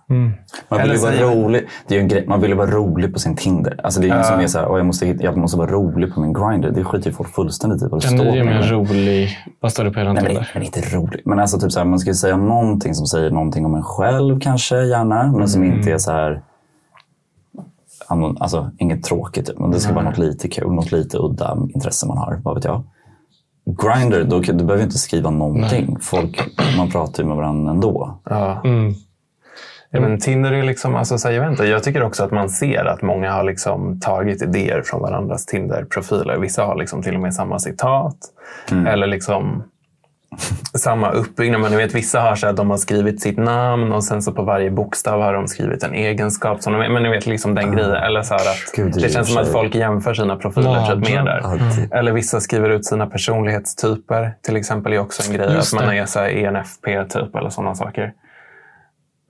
Man 0.68 0.82
vill 0.82 0.92
ju 0.92 0.98
vara 0.98 1.12
rolig. 1.14 1.68
Det 1.88 1.94
är 1.94 1.98
ju 1.98 2.02
en 2.02 2.08
grej. 2.08 2.24
Man 2.28 2.40
vill 2.40 2.50
ju 2.50 2.56
vara 2.56 2.70
rolig 2.70 3.12
på 3.12 3.18
sin 3.18 3.36
Tinder. 3.36 3.80
Alltså 3.84 4.00
det 4.00 4.06
är 4.06 4.08
ingen 4.08 4.24
som 4.24 4.40
är 4.40 4.46
så 4.46 4.58
här, 4.58 4.68
"Åh, 4.68 4.76
jag, 4.78 4.86
måste, 4.86 5.06
jag 5.06 5.36
måste 5.36 5.58
vara 5.58 5.70
rolig 5.70 6.14
på 6.14 6.20
min 6.20 6.32
Grindr. 6.32 6.70
Det 6.70 6.84
skiter 6.84 7.10
ju 7.10 7.16
folk 7.16 7.34
fullständigt 7.34 7.82
i. 7.82 7.86
Vad 7.88 8.00
det 8.02 8.08
Kan 8.08 8.18
står 8.18 8.30
på 8.30 8.36
ge 8.36 8.44
mig 8.44 8.54
en 8.56 8.62
rolig... 8.70 9.38
Vad 9.60 9.72
står 9.72 9.84
det 9.84 9.90
på 9.90 10.00
er 10.00 10.04
Nej, 10.04 10.14
men, 10.14 10.24
Tinder? 10.24 10.50
men 10.54 10.62
inte 10.62 10.80
roligt. 10.96 11.26
Men 11.26 11.38
alltså 11.38 11.58
typ 11.60 11.72
så 11.72 11.78
här, 11.78 11.86
man 11.86 11.98
ska 11.98 12.10
ju 12.10 12.14
säga 12.14 12.36
någonting 12.36 12.94
som 12.94 13.06
säger 13.06 13.30
någonting 13.30 13.66
om 13.66 13.74
en 13.74 13.82
själv 13.82 14.40
kanske 14.40 14.84
gärna. 14.84 15.32
Men 15.32 15.48
som 15.48 15.62
Mm. 15.62 15.76
inte 15.78 15.92
är 15.92 15.98
så 15.98 16.10
här... 16.12 16.42
Alltså 18.40 18.70
inget 18.78 19.02
tråkigt. 19.04 19.46
Typ. 19.46 19.58
Men 19.58 19.70
det 19.70 19.80
ska 19.80 19.92
vara 19.94 20.04
något 20.04 20.18
lite 20.18 20.48
kul. 20.48 20.72
Något 20.72 20.92
lite 20.92 21.18
udda 21.18 21.58
intresse 21.74 22.06
man 22.06 22.18
har. 22.18 22.40
Vad 22.44 22.54
vet 22.54 22.64
jag. 22.64 22.82
Grindr, 23.66 24.24
då, 24.24 24.40
du 24.40 24.64
behöver 24.64 24.84
inte 24.84 24.98
skriva 24.98 25.30
någonting. 25.30 25.98
Folk, 26.00 26.40
man 26.76 26.90
pratar 26.90 27.22
ju 27.22 27.28
med 27.28 27.36
varandra 27.36 27.70
ändå. 27.70 28.18
ja. 28.24 28.60
Mm. 28.64 28.94
Ja, 29.90 30.00
men 30.00 30.20
Tinder 30.20 30.52
är 30.52 30.62
liksom, 30.62 30.94
alltså, 30.94 31.18
så 31.18 31.28
här, 31.28 31.34
jag, 31.34 31.42
vet 31.42 31.50
inte, 31.50 31.64
jag 31.64 31.82
tycker 31.82 32.02
också 32.02 32.24
att 32.24 32.30
man 32.30 32.50
ser 32.50 32.84
att 32.84 33.02
många 33.02 33.32
har 33.32 33.44
liksom 33.44 34.00
tagit 34.00 34.42
idéer 34.42 34.82
från 34.82 35.00
varandras 35.02 35.46
Tinder-profiler. 35.46 36.38
Vissa 36.38 36.64
har 36.64 36.76
liksom 36.76 37.02
till 37.02 37.14
och 37.14 37.20
med 37.20 37.34
samma 37.34 37.58
citat. 37.58 38.16
Eller 38.86 39.06
liksom 39.06 39.62
samma 40.74 41.10
uppbyggnad. 41.10 41.60
Men 41.60 41.70
ni 41.70 41.76
vet, 41.76 41.94
vissa 41.94 42.20
har 42.20 42.34
så 42.34 42.46
att 42.46 42.56
de 42.56 42.70
har 42.70 42.76
skrivit 42.76 43.22
sitt 43.22 43.38
namn 43.38 43.92
och 43.92 44.04
sen 44.04 44.22
så 44.22 44.32
på 44.32 44.42
varje 44.42 44.70
bokstav 44.70 45.20
har 45.20 45.32
de 45.34 45.48
skrivit 45.48 45.82
en 45.82 45.94
egenskap. 45.94 46.62
Som 46.62 46.72
de, 46.72 46.92
men 46.92 47.02
ni 47.02 47.08
vet 47.08 47.26
liksom 47.26 47.54
den 47.54 47.72
grejen. 47.72 47.90
Eller 47.92 48.22
så 48.22 48.34
att 48.34 48.42
Gud, 48.76 48.92
det 48.94 49.08
känns 49.08 49.28
som 49.32 49.42
att 49.42 49.52
folk 49.52 49.74
jämför 49.74 50.14
sina 50.14 50.36
profiler 50.36 50.70
Ja, 50.70 50.86
typ 50.86 51.08
mer 51.10 51.22
där. 51.24 51.38
alltid. 51.44 51.92
Eller 51.92 52.12
vissa 52.12 52.40
skriver 52.40 52.70
ut 52.70 52.84
sina 52.86 53.06
personlighetstyper. 53.06 54.34
Till 54.42 54.56
exempel 54.56 54.92
är 54.92 54.98
också 54.98 55.22
en 55.30 55.36
grej 55.36 55.52
Just 55.54 55.74
att 55.74 55.80
man 55.80 55.88
det. 55.94 55.98
är 56.00 56.06
så 56.06 56.18
här 56.20 56.28
ENFP 56.28 57.04
typ 57.04 57.34
eller 57.36 57.50
sådana 57.50 57.74
saker. 57.74 58.12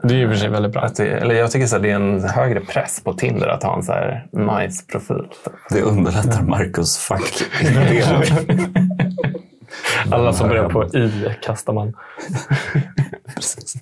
Det 0.02 0.14
är 0.14 0.18
ju 0.18 0.28
för 0.28 0.34
sig 0.36 0.48
väldigt 0.48 0.72
bra. 0.72 0.82
Att 0.82 0.96
det, 0.96 1.06
eller 1.06 1.34
jag 1.34 1.50
tycker 1.50 1.66
så 1.66 1.78
det 1.78 1.90
är 1.90 1.94
en 1.94 2.24
högre 2.24 2.60
press 2.60 3.00
på 3.04 3.12
Tinder 3.14 3.48
att 3.48 3.62
ha 3.62 3.76
en 3.76 3.82
så 3.82 3.92
här 3.92 4.26
nice 4.32 4.84
profil. 4.92 5.24
Det 5.70 5.82
underlättar 5.82 6.42
Marcus 6.42 6.98
fack. 6.98 7.32
Alla 10.10 10.32
som 10.32 10.48
börjar 10.48 10.68
på 10.68 10.84
i 10.86 11.36
kastar 11.42 11.72
man. 11.72 11.96
Precis. 13.34 13.74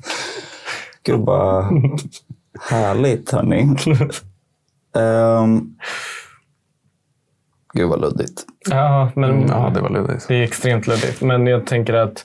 Gud 1.02 1.20
vad 1.20 1.64
härligt 2.70 3.30
hörni. 3.30 3.76
Um, 4.94 5.76
gud 7.72 7.88
vad 7.88 8.00
luddigt. 8.00 8.44
Ja, 8.70 9.10
men 9.14 9.48
Ja, 9.48 9.70
det 9.74 9.80
var 9.80 9.90
luddigt. 9.90 10.28
det 10.28 10.34
är 10.34 10.42
extremt 10.42 10.86
luddigt. 10.86 11.20
Men 11.20 11.46
jag 11.46 11.66
tänker 11.66 11.94
att 11.94 12.24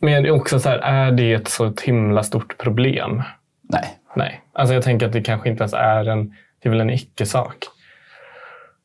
men 0.00 0.30
också 0.30 0.60
så 0.60 0.68
här, 0.68 0.78
är 0.78 1.12
det 1.12 1.32
ett 1.32 1.48
så 1.48 1.64
ett 1.66 1.80
himla 1.80 2.22
stort 2.22 2.58
problem? 2.58 3.22
Nej. 3.62 3.98
Nej. 4.16 4.42
Alltså 4.52 4.74
jag 4.74 4.82
tänker 4.82 5.06
att 5.06 5.12
det 5.12 5.20
kanske 5.22 5.48
inte 5.48 5.62
ens 5.62 5.72
är 5.72 6.08
en, 6.08 6.28
det 6.62 6.68
är 6.68 6.70
väl 6.70 6.80
en 6.80 6.90
icke-sak. 6.90 7.56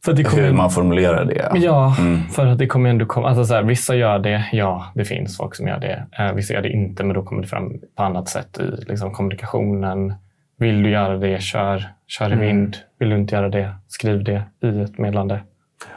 För 0.06 0.14
det 0.14 0.24
kommer, 0.24 0.44
Hur 0.44 0.54
man 0.54 0.70
formulerar 0.70 1.26
det. 1.26 1.52
Ja, 1.54 1.96
för 2.32 2.46
att 2.46 2.58
det 2.58 2.68
kommer 2.68 2.90
ändå 2.90 3.06
komma... 3.06 3.28
Alltså 3.28 3.46
så 3.46 3.54
här, 3.54 3.64
vissa 3.64 3.96
gör 3.96 4.20
det, 4.20 4.46
ja, 4.52 4.86
det 4.96 5.06
finns 5.06 5.38
folk 5.38 5.56
som 5.56 5.68
gör 5.68 5.80
det. 5.80 6.06
Eh, 6.20 6.34
vissa 6.34 6.54
gör 6.54 6.62
det 6.62 6.70
inte, 6.70 7.04
men 7.04 7.16
då 7.16 7.24
kommer 7.24 7.42
det 7.42 7.48
fram 7.48 7.74
på 7.98 8.04
annat 8.04 8.30
sätt 8.30 8.60
i 8.60 8.86
liksom, 8.90 9.12
kommunikationen. 9.12 10.14
Vill 10.58 10.84
du 10.84 10.90
göra 10.90 11.18
det, 11.18 11.42
kör. 11.42 11.90
Kör 12.08 12.34
i 12.34 12.36
vind. 12.36 12.78
Vill 13.00 13.10
du 13.10 13.16
inte 13.16 13.36
göra 13.36 13.50
det, 13.50 13.74
skriv 13.88 14.24
det 14.24 14.44
i 14.64 14.82
ett 14.82 14.98
meddelande. 14.98 15.40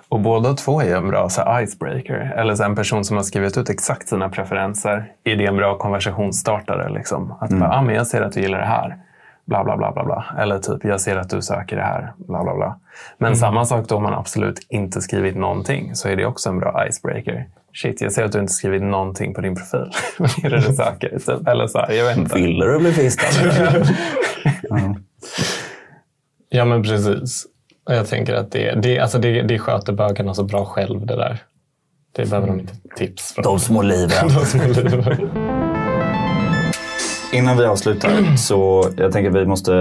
Och 0.08 0.20
båda 0.20 0.52
två 0.52 0.82
är 0.82 0.96
en 0.96 1.08
bra 1.08 1.28
så 1.28 1.60
icebreaker. 1.60 2.34
Eller 2.36 2.54
så 2.54 2.64
en 2.64 2.76
person 2.76 3.04
som 3.04 3.16
har 3.16 3.24
skrivit 3.24 3.58
ut 3.58 3.70
exakt 3.70 4.08
sina 4.08 4.28
preferenser. 4.28 5.12
Är 5.24 5.36
det 5.36 5.46
en 5.46 5.56
bra 5.56 5.78
konversationsstartare? 5.78 6.88
Liksom? 6.88 7.34
Att 7.40 7.50
bara, 7.50 7.70
ah, 7.70 7.82
men 7.82 7.94
jag 7.94 8.06
ser 8.06 8.22
att 8.22 8.32
du 8.32 8.40
gillar 8.40 8.58
det 8.58 8.66
här. 8.66 8.96
Bla, 9.46 9.64
bla, 9.64 9.76
bla, 9.76 9.92
bla, 9.92 10.04
bla. 10.04 10.24
Eller 10.38 10.58
typ, 10.58 10.84
jag 10.84 11.00
ser 11.00 11.16
att 11.16 11.30
du 11.30 11.42
söker 11.42 11.76
det 11.76 11.82
här. 11.82 12.12
Bla, 12.16 12.42
bla, 12.42 12.54
bla. 12.54 12.78
Men 13.18 13.36
samma 13.36 13.64
sak 13.64 13.88
då 13.88 13.96
om 13.96 14.02
man 14.02 14.14
absolut 14.14 14.66
inte 14.68 15.00
skrivit 15.00 15.36
någonting. 15.36 15.94
Så 15.94 16.08
är 16.08 16.16
det 16.16 16.26
också 16.26 16.48
en 16.48 16.58
bra 16.58 16.86
icebreaker. 16.88 17.46
Shit, 17.74 18.00
jag 18.00 18.12
ser 18.12 18.24
att 18.24 18.32
du 18.32 18.38
inte 18.38 18.52
skrivit 18.52 18.82
någonting 18.82 19.34
på 19.34 19.40
din 19.40 19.54
profil. 19.54 19.90
Vad 20.18 20.44
är 20.44 20.50
det 20.50 20.68
du 20.68 20.74
söker? 20.74 21.18
Typ. 21.18 21.48
Eller 21.48 21.66
så 21.66 21.78
här, 21.78 21.92
jag 21.92 22.04
vet 22.04 22.16
inte. 22.16 22.34
Vill 22.34 22.58
du 22.58 22.78
bli 22.78 22.92
fistad? 22.92 23.26
Ja, 26.48 26.64
men 26.64 26.82
precis. 26.82 27.46
Jag 27.86 28.08
tänker 28.08 28.34
att 28.34 28.52
det, 28.52 28.74
det, 28.82 28.98
alltså 28.98 29.18
det, 29.18 29.42
det 29.42 29.58
sköter 29.58 29.92
bögarna 29.92 30.34
så 30.34 30.44
bra 30.44 30.64
själv 30.64 31.06
det 31.06 31.16
där. 31.16 31.38
Det 32.12 32.30
behöver 32.30 32.48
de 32.48 32.60
inte 32.60 32.74
tips 32.96 33.32
från. 33.32 33.42
De 33.42 33.60
små 33.60 33.82
liven. 33.82 34.28
De 34.34 34.46
små 34.46 34.62
liven. 34.66 35.28
Innan 37.32 37.56
vi 37.56 37.64
avslutar 37.64 38.36
så 38.36 38.88
jag 38.96 39.12
tänker 39.12 39.30
att 39.30 39.36
vi 39.36 39.46
måste 39.46 39.72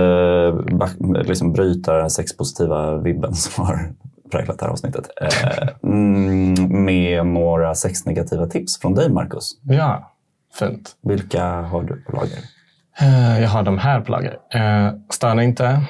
liksom 1.26 1.54
bryta 1.54 1.93
den 1.93 2.10
sexpositiva 2.10 2.98
vibben 2.98 3.34
som 3.36 3.66
har 3.66 3.93
präglat 4.32 4.60
det 4.60 4.66
här 4.66 4.72
avsnittet. 4.72 5.10
Eh, 5.22 5.68
mm, 5.84 6.86
med 6.86 7.28
några 7.28 7.76
sexnegativa 7.76 8.46
tips 8.48 8.80
från 8.80 8.93
dig 8.93 9.10
Marcus. 9.10 9.52
Ja, 9.64 10.12
fint. 10.60 10.96
Vilka 11.04 11.46
har 11.46 11.84
du 11.84 12.02
på 12.02 12.12
lager? 12.12 12.39
Eh, 13.02 13.41
Jag 13.41 13.50
har 13.50 13.64
de 13.64 13.78
här 13.78 14.02
på 14.02 14.12
lager. 14.12 14.38
Eh, 14.54 14.93
Stöna 15.10 15.43
inte. 15.43 15.82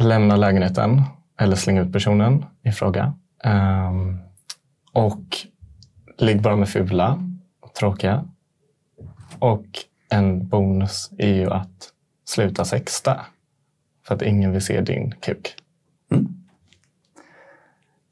Lämna 0.00 0.36
lägenheten 0.36 1.02
eller 1.40 1.56
släng 1.56 1.78
ut 1.78 1.92
personen 1.92 2.44
i 2.64 2.72
fråga. 2.72 3.14
Ehm, 3.44 4.18
Och 4.92 5.24
ligg 6.18 6.42
bara 6.42 6.56
med 6.56 6.68
fula 6.68 7.18
tråkiga. 7.78 8.24
Och 9.38 9.64
en 10.10 10.48
bonus 10.48 11.10
är 11.18 11.34
ju 11.34 11.50
att 11.50 11.92
sluta 12.24 12.64
sexta. 12.64 13.20
För 14.06 14.14
att 14.14 14.22
ingen 14.22 14.52
vill 14.52 14.64
se 14.64 14.80
din 14.80 15.14
kuk. 15.20 15.54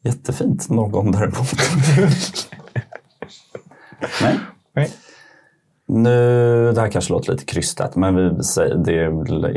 Jättefint. 0.02 0.70
Någon 0.70 1.12
däremot. 1.12 1.36
Nej. 4.22 4.38
Nej. 4.72 4.90
Nu, 5.86 6.72
det 6.72 6.80
här 6.80 6.90
kanske 6.90 7.12
låter 7.12 7.32
lite 7.32 7.44
krystat, 7.44 7.96
men 7.96 8.36
vi 8.36 8.42
säger, 8.42 8.74
det 8.74 8.92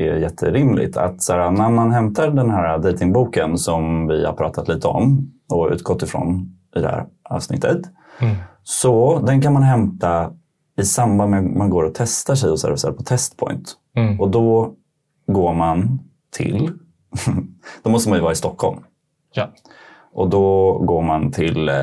är 0.04 0.18
jätterimligt 0.18 0.98
att 0.98 1.22
så 1.24 1.34
här, 1.34 1.52
när 1.52 1.70
man 1.70 1.92
hämtar 1.92 2.32
den 2.32 2.50
här 2.50 2.78
datingboken 2.78 3.58
som 3.58 4.08
vi 4.08 4.26
har 4.26 4.34
pratat 4.34 4.68
lite 4.68 4.88
om 4.88 5.32
och 5.50 5.70
utgått 5.72 6.04
ifrån 6.04 6.58
i 6.76 6.80
det 6.80 6.88
här 6.88 7.06
avsnittet. 7.24 7.82
Mm. 8.20 8.36
Så 8.64 9.20
den 9.20 9.42
kan 9.42 9.54
man 9.54 9.64
hämta 9.64 10.32
i 10.78 10.86
samband 10.86 11.32
med 11.32 11.40
att 11.40 11.58
man 11.58 11.70
går 11.70 11.84
och 11.84 11.96
testar 11.96 12.36
sig 12.36 12.50
hos 12.50 12.66
RFSL 12.66 12.94
på 12.94 13.04
Testpoint. 13.04 13.74
Mm. 13.96 14.20
Och 14.20 14.32
då 14.32 14.74
går 15.28 15.54
man 15.54 16.00
till, 16.32 16.72
då 17.84 17.90
måste 17.90 18.10
man 18.10 18.18
ju 18.18 18.22
vara 18.22 18.32
i 18.32 18.36
Stockholm. 18.36 18.80
Ja. 19.34 19.52
Och 20.14 20.30
då 20.30 20.78
går 20.78 21.02
man 21.02 21.32
till 21.32 21.70
eh, 21.70 21.76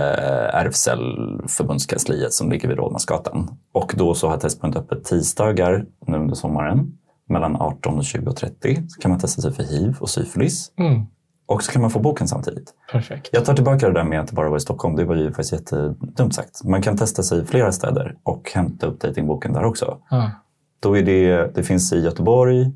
RFSL 0.54 1.00
förbundskansliet 1.48 2.32
som 2.32 2.50
ligger 2.50 2.68
vid 2.68 2.76
Rådmansgatan. 2.76 3.56
Och 3.72 3.94
då 3.96 4.14
så 4.14 4.28
har 4.28 4.36
Testpoint 4.36 4.76
öppet 4.76 5.04
tisdagar 5.04 5.86
nu 6.06 6.16
under 6.16 6.34
sommaren 6.34 6.98
mellan 7.28 7.56
18 7.56 7.98
och 7.98 8.04
20 8.04 8.30
och 8.30 8.36
30. 8.36 8.88
Så 8.88 9.00
kan 9.00 9.10
man 9.10 9.20
testa 9.20 9.42
sig 9.42 9.52
för 9.52 9.62
hiv 9.62 9.96
och 10.00 10.10
syfilis. 10.10 10.72
Mm. 10.76 11.06
Och 11.48 11.62
så 11.62 11.72
kan 11.72 11.82
man 11.82 11.90
få 11.90 11.98
boken 11.98 12.28
samtidigt. 12.28 12.74
Perfekt. 12.92 13.28
Jag 13.32 13.44
tar 13.44 13.54
tillbaka 13.54 13.86
det 13.88 13.92
där 13.92 14.04
med 14.04 14.20
att 14.20 14.26
det 14.26 14.34
bara 14.34 14.48
var 14.48 14.56
i 14.56 14.60
Stockholm. 14.60 14.96
Det 14.96 15.04
var 15.04 15.14
ju 15.14 15.28
faktiskt 15.28 15.52
jättedumt 15.52 16.34
sagt. 16.34 16.64
Man 16.64 16.82
kan 16.82 16.96
testa 16.96 17.22
sig 17.22 17.40
i 17.40 17.44
flera 17.44 17.72
städer 17.72 18.16
och 18.22 18.50
hämta 18.54 18.86
upp 18.86 19.00
datingboken 19.00 19.52
där 19.52 19.64
också. 19.64 19.98
Ja. 20.10 20.30
Då 20.80 20.96
är 20.96 21.02
det, 21.02 21.54
det 21.54 21.62
finns 21.62 21.92
i 21.92 22.00
Göteborg, 22.00 22.72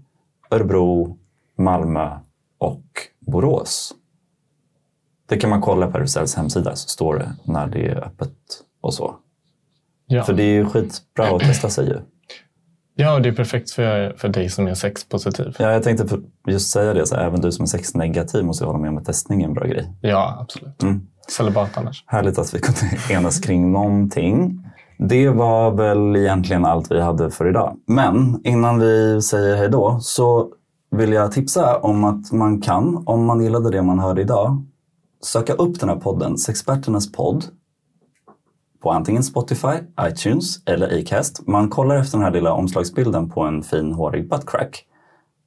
Örebro, 0.50 1.18
Malmö 1.58 2.18
och 2.58 2.84
Borås. 3.20 3.94
Det 5.26 5.36
kan 5.36 5.50
man 5.50 5.60
kolla 5.60 5.90
på 5.90 5.98
RFSLs 5.98 6.34
hemsida 6.34 6.76
så 6.76 6.88
står 6.88 7.14
det 7.14 7.32
när 7.44 7.66
det 7.66 7.88
är 7.88 8.04
öppet 8.04 8.36
och 8.80 8.94
så. 8.94 9.14
Ja. 10.06 10.24
För 10.24 10.32
det 10.32 10.42
är 10.42 10.52
ju 10.52 10.66
skitbra 10.66 11.36
att 11.36 11.40
testa 11.40 11.68
sig 11.70 11.86
ju. 11.88 11.98
Ja, 12.94 13.18
det 13.18 13.28
är 13.28 13.32
perfekt 13.32 13.70
för, 13.70 14.14
för 14.16 14.28
dig 14.28 14.48
som 14.48 14.66
är 14.66 14.74
sexpositiv. 14.74 15.56
Ja, 15.58 15.72
jag 15.72 15.82
tänkte 15.82 16.18
just 16.46 16.70
säga 16.70 16.94
det, 16.94 17.06
så 17.06 17.16
även 17.16 17.40
du 17.40 17.52
som 17.52 17.62
är 17.62 17.66
sexnegativ 17.66 18.44
måste 18.44 18.64
ju 18.64 18.66
hålla 18.66 18.78
med 18.78 18.90
om 18.90 18.98
att 18.98 19.04
testning 19.04 19.42
är 19.42 19.46
en 19.46 19.54
bra 19.54 19.66
grej. 19.66 19.92
Ja, 20.00 20.38
absolut. 20.40 20.82
Mm. 20.82 21.06
Celibat 21.28 21.76
annars. 21.76 22.04
Härligt 22.06 22.38
att 22.38 22.54
vi 22.54 22.58
kunde 22.58 22.80
enas 23.10 23.40
kring 23.40 23.72
någonting. 23.72 24.64
Det 24.98 25.28
var 25.28 25.70
väl 25.70 26.16
egentligen 26.16 26.64
allt 26.64 26.90
vi 26.90 27.00
hade 27.00 27.30
för 27.30 27.48
idag. 27.48 27.76
Men 27.86 28.40
innan 28.44 28.78
vi 28.78 29.22
säger 29.22 29.56
hej 29.56 29.68
då 29.68 29.98
så 30.00 30.48
vill 30.90 31.12
jag 31.12 31.32
tipsa 31.32 31.78
om 31.78 32.04
att 32.04 32.32
man 32.32 32.60
kan, 32.60 33.02
om 33.06 33.24
man 33.24 33.40
gillade 33.40 33.70
det 33.70 33.82
man 33.82 33.98
hörde 33.98 34.20
idag, 34.20 34.64
söka 35.24 35.52
upp 35.52 35.80
den 35.80 35.88
här 35.88 35.96
podden, 35.96 36.38
Sexperternas 36.38 37.12
podd, 37.12 37.44
på 38.82 38.90
antingen 38.90 39.22
Spotify, 39.22 39.76
iTunes 40.00 40.66
eller 40.66 41.00
Acast. 41.00 41.46
Man 41.46 41.68
kollar 41.68 41.96
efter 41.96 42.18
den 42.18 42.24
här 42.24 42.32
lilla 42.32 42.52
omslagsbilden 42.52 43.30
på 43.30 43.40
en 43.40 43.62
fin 43.62 43.92
hårig 43.92 44.28
buttcrack. 44.30 44.84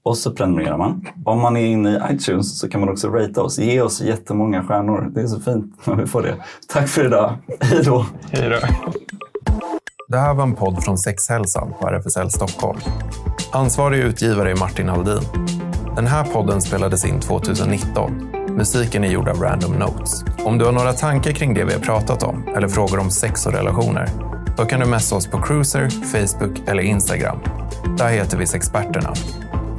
Och 0.03 0.17
så 0.17 0.31
prenumererar 0.31 0.77
man. 0.77 1.05
Om 1.25 1.39
man 1.41 1.57
är 1.57 1.65
inne 1.65 1.89
i 1.89 2.13
iTunes 2.13 2.59
så 2.59 2.69
kan 2.69 2.79
man 2.79 2.89
också 2.89 3.09
ratea 3.09 3.43
oss. 3.43 3.59
Ge 3.59 3.81
oss 3.81 4.01
jättemånga 4.01 4.63
stjärnor. 4.63 5.11
Det 5.15 5.21
är 5.21 5.27
så 5.27 5.39
fint 5.39 5.75
när 5.88 5.95
vi 5.95 6.07
får 6.07 6.21
det. 6.21 6.36
Tack 6.67 6.88
för 6.88 7.05
idag. 7.05 7.38
Hej 7.59 7.83
då! 7.83 8.05
Hej 8.31 8.49
då. 8.49 8.57
Det 10.07 10.17
här 10.17 10.33
var 10.33 10.43
en 10.43 10.55
podd 10.55 10.83
från 10.83 10.97
Sexhälsan 10.97 11.73
på 11.79 11.88
RFSL 11.88 12.29
Stockholm. 12.29 12.79
Ansvarig 13.51 13.99
utgivare 13.99 14.51
är 14.51 14.55
Martin 14.55 14.89
Haldin. 14.89 15.21
Den 15.95 16.07
här 16.07 16.23
podden 16.23 16.61
spelades 16.61 17.05
in 17.05 17.19
2019. 17.19 18.34
Musiken 18.58 19.03
är 19.03 19.08
gjord 19.08 19.28
av 19.28 19.41
Random 19.41 19.72
Notes. 19.72 20.24
Om 20.45 20.58
du 20.58 20.66
har 20.66 20.72
några 20.72 20.93
tankar 20.93 21.32
kring 21.32 21.53
det 21.53 21.66
vi 21.66 21.74
har 21.74 21.80
pratat 21.80 22.24
om 22.24 22.47
eller 22.56 22.68
frågor 22.68 22.99
om 22.99 23.12
sex 23.12 23.45
och 23.45 23.53
relationer, 23.53 24.10
då 24.58 24.66
kan 24.66 24.80
du 24.80 24.86
messa 24.86 25.16
oss 25.16 25.28
på 25.28 25.41
Cruiser, 25.41 25.89
Facebook 25.89 26.62
eller 26.68 26.84
Instagram. 26.84 27.39
Där 27.97 28.10
heter 28.10 28.38
vi 28.38 28.47
Sexperterna. 28.47 29.14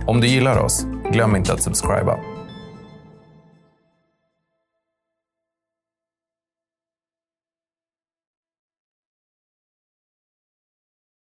Om 0.07 0.21
du 0.21 0.27
gillar 0.27 0.59
oss, 0.59 0.87
glöm 1.13 1.37
inte 1.37 1.53
att 1.53 1.63
subscriba. 1.63 2.19